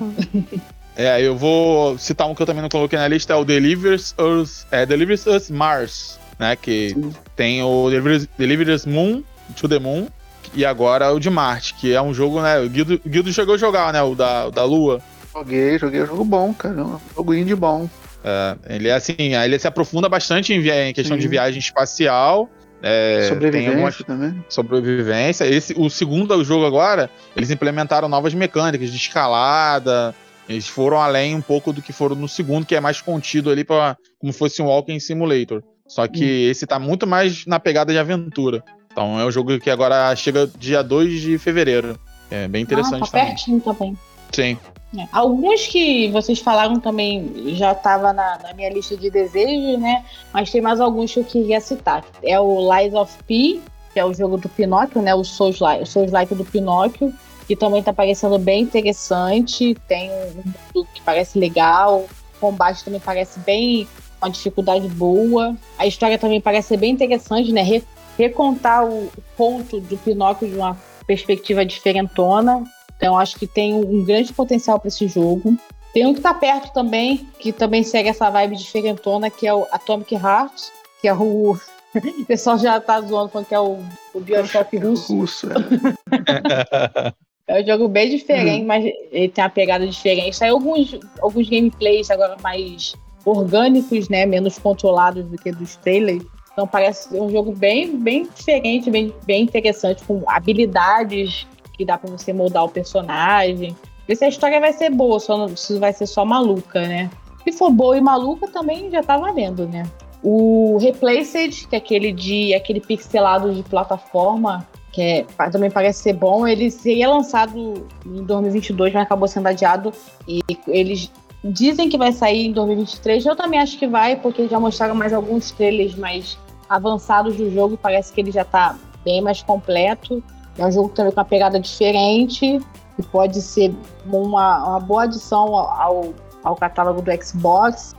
É, 0.95 1.19
eu 1.19 1.35
vou 1.35 1.97
citar 1.97 2.27
um 2.27 2.35
que 2.35 2.43
eu 2.43 2.45
também 2.45 2.61
não 2.61 2.69
coloquei 2.69 2.99
na 2.99 3.07
lista, 3.07 3.33
é 3.33 3.35
o 3.35 3.43
Delivers 3.43 4.13
Us, 4.15 4.67
é, 4.69 4.85
Delivers 4.85 5.25
Us 5.25 5.49
Mars, 5.49 6.19
né? 6.37 6.55
Que 6.55 6.89
Sim. 6.89 7.11
tem 7.35 7.63
o 7.63 7.89
Delivers, 7.89 8.27
Delivers 8.37 8.85
Moon, 8.85 9.23
To 9.55 9.67
The 9.67 9.79
Moon, 9.79 10.07
e 10.53 10.63
agora 10.63 11.11
o 11.11 11.19
de 11.19 11.29
Marte, 11.29 11.73
que 11.73 11.93
é 11.93 12.01
um 12.01 12.13
jogo, 12.13 12.41
né? 12.41 12.59
O 12.59 12.69
Guido, 12.69 13.01
o 13.03 13.09
Guido 13.09 13.33
chegou 13.33 13.55
a 13.55 13.57
jogar, 13.57 13.91
né? 13.91 14.03
O 14.03 14.13
da, 14.13 14.47
o 14.47 14.51
da 14.51 14.63
Lua. 14.63 15.01
Joguei, 15.33 15.79
joguei, 15.79 16.01
é 16.01 16.03
um 16.03 16.07
jogo 16.07 16.25
bom, 16.25 16.53
cara. 16.53 16.79
É 16.79 16.83
um 16.83 16.99
jogo 17.15 17.33
indie 17.33 17.55
bom. 17.55 17.89
É, 18.23 18.75
ele 18.75 18.87
é 18.87 18.93
assim, 18.93 19.15
ele 19.17 19.59
se 19.59 19.67
aprofunda 19.67 20.07
bastante 20.07 20.53
em, 20.53 20.67
em 20.67 20.93
questão 20.93 21.17
Sim. 21.17 21.21
de 21.21 21.27
viagem 21.27 21.59
espacial. 21.59 22.49
É, 22.81 23.27
sobrevivência 23.29 24.05
também. 24.05 24.45
Sobrevivência. 24.49 25.45
Esse, 25.45 25.73
o 25.77 25.89
segundo 25.89 26.43
jogo 26.43 26.65
agora, 26.65 27.09
eles 27.35 27.49
implementaram 27.49 28.09
novas 28.09 28.33
mecânicas 28.33 28.89
de 28.89 28.97
escalada. 28.97 30.13
Eles 30.49 30.67
foram 30.67 30.99
além 30.99 31.35
um 31.35 31.41
pouco 31.41 31.71
do 31.71 31.81
que 31.81 31.93
foram 31.93 32.15
no 32.15 32.27
segundo, 32.27 32.65
que 32.65 32.75
é 32.75 32.81
mais 32.81 32.99
contido 33.01 33.49
ali 33.49 33.63
para 33.63 33.97
como 34.19 34.33
fosse 34.33 34.61
um 34.61 34.65
Walking 34.65 34.99
Simulator. 34.99 35.63
Só 35.87 36.07
que 36.07 36.23
hum. 36.23 36.51
esse 36.51 36.65
tá 36.67 36.77
muito 36.77 37.07
mais 37.07 37.45
na 37.45 37.59
pegada 37.59 37.93
de 37.93 37.99
aventura. 37.99 38.63
Então 38.91 39.19
é 39.19 39.25
um 39.25 39.31
jogo 39.31 39.59
que 39.59 39.69
agora 39.69 40.15
chega 40.15 40.49
dia 40.57 40.83
2 40.83 41.21
de 41.21 41.37
fevereiro. 41.37 41.97
É 42.29 42.47
bem 42.47 42.63
interessante 42.63 43.03
ah, 43.03 43.05
tá 43.05 43.11
também. 43.11 43.27
pertinho 43.27 43.59
também. 43.61 43.97
Sim. 44.31 44.57
É. 44.97 45.07
Alguns 45.11 45.67
que 45.67 46.09
vocês 46.11 46.39
falaram 46.39 46.79
também 46.79 47.55
já 47.55 47.71
estava 47.71 48.13
na, 48.13 48.37
na, 48.37 48.53
minha 48.53 48.69
lista 48.69 48.95
de 48.95 49.09
desejos, 49.09 49.79
né? 49.79 50.05
Mas 50.31 50.51
tem 50.51 50.61
mais 50.61 50.79
alguns 50.79 51.13
que 51.13 51.19
eu 51.19 51.23
queria 51.23 51.59
citar. 51.59 52.05
É 52.23 52.39
o 52.39 52.59
Lies 52.73 52.93
of 52.93 53.11
P, 53.23 53.59
que 53.91 53.99
é 53.99 54.05
o 54.05 54.13
jogo 54.13 54.37
do 54.37 54.47
Pinóquio, 54.49 55.01
né? 55.01 55.15
O 55.15 55.23
Souls 55.23 55.59
Like, 55.59 55.83
o 55.83 55.85
Souls 55.85 56.11
-like 56.11 56.35
do 56.35 56.45
Pinóquio, 56.45 57.13
que 57.47 57.55
também 57.55 57.79
está 57.79 57.91
parecendo 57.91 58.37
bem 58.37 58.61
interessante. 58.61 59.75
Tem 59.87 60.11
um 60.11 60.35
mundo 60.35 60.87
que 60.93 61.01
parece 61.01 61.39
legal. 61.39 62.05
O 62.35 62.39
combate 62.39 62.83
também 62.83 62.99
parece 62.99 63.39
bem 63.39 63.87
uma 64.21 64.29
dificuldade 64.29 64.87
boa. 64.89 65.55
A 65.77 65.87
história 65.87 66.19
também 66.19 66.39
parece 66.39 66.77
bem 66.77 66.91
interessante, 66.91 67.51
né? 67.51 67.63
Re 67.63 67.83
recontar 68.15 68.85
o 68.85 69.11
conto 69.35 69.79
do 69.79 69.97
Pinóquio 69.97 70.47
de 70.47 70.55
uma 70.55 70.77
perspectiva 71.07 71.65
diferentona. 71.65 72.63
Então 72.97 73.17
acho 73.17 73.37
que 73.37 73.47
tem 73.47 73.73
um 73.73 74.03
grande 74.03 74.31
potencial 74.33 74.79
para 74.79 74.87
esse 74.87 75.07
jogo. 75.07 75.57
Tem 75.93 76.07
um 76.07 76.13
que 76.13 76.21
tá 76.21 76.33
perto 76.33 76.73
também, 76.73 77.27
que 77.37 77.51
também 77.51 77.83
segue 77.83 78.09
essa 78.09 78.29
vibe 78.29 78.55
diferentona, 78.55 79.29
que 79.29 79.45
é 79.45 79.53
o 79.53 79.67
Atomic 79.71 80.15
Heart, 80.15 80.53
que 81.01 81.07
é 81.07 81.13
o. 81.13 81.51
O 81.51 81.59
pessoal 82.25 82.57
já 82.57 82.81
tá 82.81 82.99
zoando 83.01 83.29
falando 83.29 83.47
que 83.47 83.53
é 83.53 83.59
o, 83.59 83.77
o 84.15 84.19
Bioshock 84.19 84.75
russo. 84.77 85.15
russo 85.15 85.47
é. 85.51 87.13
é 87.59 87.61
um 87.61 87.65
jogo 87.67 87.87
bem 87.87 88.09
diferente, 88.09 88.63
hum. 88.63 88.67
mas 88.67 88.83
ele 89.11 89.29
tem 89.29 89.43
uma 89.43 89.49
pegada 89.51 89.85
diferente. 89.85 90.35
Saiu 90.35 90.55
alguns, 90.55 90.97
alguns 91.21 91.47
gameplays 91.47 92.09
agora 92.09 92.35
mais 92.41 92.95
orgânicos, 93.23 94.09
né? 94.09 94.25
Menos 94.25 94.57
controlados 94.57 95.23
do 95.25 95.37
que 95.37 95.51
dos 95.51 95.75
trailers. 95.75 96.25
Então 96.53 96.67
parece 96.67 97.15
um 97.15 97.29
jogo 97.29 97.51
bem, 97.51 97.97
bem 97.97 98.27
diferente, 98.35 98.89
bem, 98.89 99.13
bem 99.25 99.43
interessante, 99.43 100.03
com 100.03 100.23
habilidades 100.27 101.47
que 101.73 101.83
dá 101.85 101.97
para 101.97 102.11
você 102.11 102.31
moldar 102.31 102.63
o 102.63 102.69
personagem. 102.69 103.75
Ver 104.07 104.15
se 104.15 104.25
a 104.25 104.29
história 104.29 104.59
vai 104.59 104.73
ser 104.73 104.89
boa, 104.89 105.19
só 105.19 105.37
não, 105.37 105.55
se 105.55 105.77
vai 105.79 105.93
ser 105.93 106.07
só 106.07 106.23
maluca, 106.25 106.81
né? 106.87 107.09
Se 107.43 107.51
for 107.51 107.71
boa 107.71 107.97
e 107.97 108.01
maluca, 108.01 108.47
também 108.47 108.89
já 108.89 109.03
tá 109.03 109.17
valendo, 109.17 109.67
né? 109.67 109.83
O 110.21 110.77
Replaced, 110.77 111.67
que 111.67 111.75
é 111.75 111.77
aquele 111.77 112.11
de 112.11 112.53
aquele 112.53 112.79
pixelado 112.79 113.53
de 113.53 113.61
plataforma, 113.63 114.65
que 114.93 115.01
é, 115.01 115.25
também 115.51 115.69
parece 115.69 116.03
ser 116.03 116.13
bom, 116.13 116.47
ele 116.47 116.69
seria 116.69 117.09
lançado 117.09 117.87
em 118.05 118.23
2022, 118.23 118.93
mas 118.93 119.03
acabou 119.03 119.27
sendo 119.27 119.47
adiado. 119.47 119.91
E 120.27 120.41
eles 120.67 121.11
dizem 121.43 121.89
que 121.89 121.97
vai 121.97 122.13
sair 122.13 122.47
em 122.47 122.53
2023. 122.53 123.25
Eu 123.25 123.35
também 123.35 123.59
acho 123.59 123.77
que 123.77 123.87
vai, 123.87 124.15
porque 124.15 124.47
já 124.47 124.59
mostraram 124.59 124.95
mais 124.95 125.11
alguns 125.11 125.51
trailers 125.51 125.95
mais 125.95 126.37
avançados 126.69 127.35
do 127.35 127.49
jogo. 127.51 127.75
Parece 127.75 128.13
que 128.13 128.21
ele 128.21 128.31
já 128.31 128.45
tá 128.45 128.77
bem 129.03 129.21
mais 129.21 129.41
completo. 129.41 130.23
É 130.57 130.65
um 130.65 130.71
jogo 130.71 130.89
também 130.89 131.11
com 131.11 131.19
uma 131.19 131.25
pegada 131.25 131.59
diferente 131.59 132.59
e 132.97 133.03
pode 133.11 133.41
ser 133.41 133.73
uma, 134.05 134.67
uma 134.67 134.79
boa 134.79 135.03
adição 135.03 135.55
ao, 135.55 136.13
ao 136.43 136.55
catálogo 136.55 137.01
do 137.01 137.11
Xbox. 137.23 137.95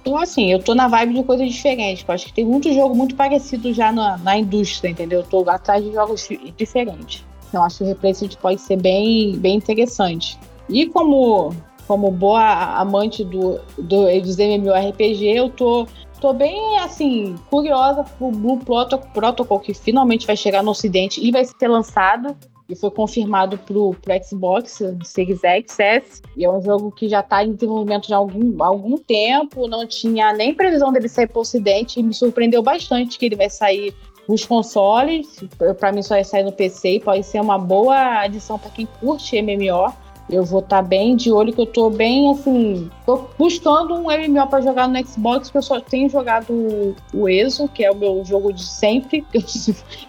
Então, 0.00 0.16
assim, 0.16 0.50
eu 0.50 0.62
tô 0.62 0.74
na 0.74 0.88
vibe 0.88 1.14
de 1.14 1.24
coisas 1.24 1.52
diferentes. 1.52 2.04
Eu 2.06 2.14
acho 2.14 2.26
que 2.26 2.32
tem 2.32 2.44
muito 2.44 2.72
jogo 2.72 2.94
muito 2.94 3.14
parecido 3.14 3.72
já 3.72 3.92
na, 3.92 4.16
na 4.18 4.38
indústria, 4.38 4.90
entendeu? 4.90 5.20
Eu 5.20 5.26
tô 5.26 5.48
atrás 5.50 5.84
de 5.84 5.92
jogos 5.92 6.28
diferentes. 6.56 7.24
Então, 7.48 7.62
acho 7.62 7.78
que 7.78 7.84
o 7.84 7.86
Replaced 7.86 8.36
pode 8.38 8.60
ser 8.60 8.76
bem, 8.76 9.36
bem 9.38 9.56
interessante. 9.56 10.38
E 10.68 10.86
como, 10.86 11.54
como 11.86 12.10
boa 12.10 12.76
amante 12.80 13.22
do, 13.22 13.60
do, 13.78 14.20
dos 14.20 14.38
MMORPG, 14.38 15.36
eu 15.36 15.50
tô 15.50 15.86
tô 16.24 16.32
bem, 16.32 16.78
assim, 16.78 17.34
curiosa 17.50 18.02
pro 18.02 18.30
Blue 18.30 18.58
Protocol, 18.58 19.60
que 19.60 19.74
finalmente 19.74 20.26
vai 20.26 20.34
chegar 20.34 20.62
no 20.62 20.70
Ocidente 20.70 21.22
e 21.22 21.30
vai 21.30 21.44
ser 21.44 21.68
lançado. 21.68 22.34
E 22.66 22.74
foi 22.74 22.90
confirmado 22.90 23.58
pro, 23.58 23.94
pro 24.00 24.24
Xbox 24.24 24.80
Series 25.04 25.44
X, 25.44 25.78
S. 25.78 26.22
E 26.34 26.42
é 26.42 26.50
um 26.50 26.62
jogo 26.62 26.90
que 26.92 27.10
já 27.10 27.20
está 27.20 27.44
em 27.44 27.52
desenvolvimento 27.52 28.08
já 28.08 28.16
há 28.16 28.18
algum, 28.18 28.64
algum 28.64 28.96
tempo. 28.96 29.68
Não 29.68 29.86
tinha 29.86 30.32
nem 30.32 30.54
previsão 30.54 30.90
dele 30.90 31.10
sair 31.10 31.26
pro 31.26 31.42
Ocidente. 31.42 32.00
E 32.00 32.02
me 32.02 32.14
surpreendeu 32.14 32.62
bastante 32.62 33.18
que 33.18 33.26
ele 33.26 33.36
vai 33.36 33.50
sair 33.50 33.94
os 34.26 34.46
consoles. 34.46 35.44
Para 35.78 35.92
mim 35.92 36.02
só 36.02 36.16
ia 36.16 36.24
sair 36.24 36.42
no 36.42 36.52
PC 36.52 36.92
e 36.92 37.00
pode 37.00 37.22
ser 37.24 37.38
uma 37.38 37.58
boa 37.58 38.20
adição 38.20 38.58
para 38.58 38.70
quem 38.70 38.88
curte 38.98 39.42
MMO. 39.42 39.92
Eu 40.28 40.42
vou 40.44 40.60
estar 40.60 40.82
tá 40.82 40.82
bem 40.82 41.16
de 41.16 41.30
olho, 41.30 41.52
que 41.52 41.60
eu 41.60 41.66
tô 41.66 41.90
bem 41.90 42.30
assim. 42.30 42.90
Tô 43.04 43.26
buscando 43.38 43.94
um 43.94 44.04
MMO 44.04 44.46
para 44.48 44.62
jogar 44.62 44.88
no 44.88 45.06
Xbox, 45.06 45.50
que 45.50 45.58
eu 45.58 45.62
só 45.62 45.80
tenho 45.80 46.08
jogado 46.08 46.94
o 47.12 47.28
ESO, 47.28 47.68
que 47.68 47.84
é 47.84 47.90
o 47.90 47.94
meu 47.94 48.24
jogo 48.24 48.52
de 48.52 48.64
sempre, 48.64 49.22
que 49.22 49.38
eu, 49.38 49.42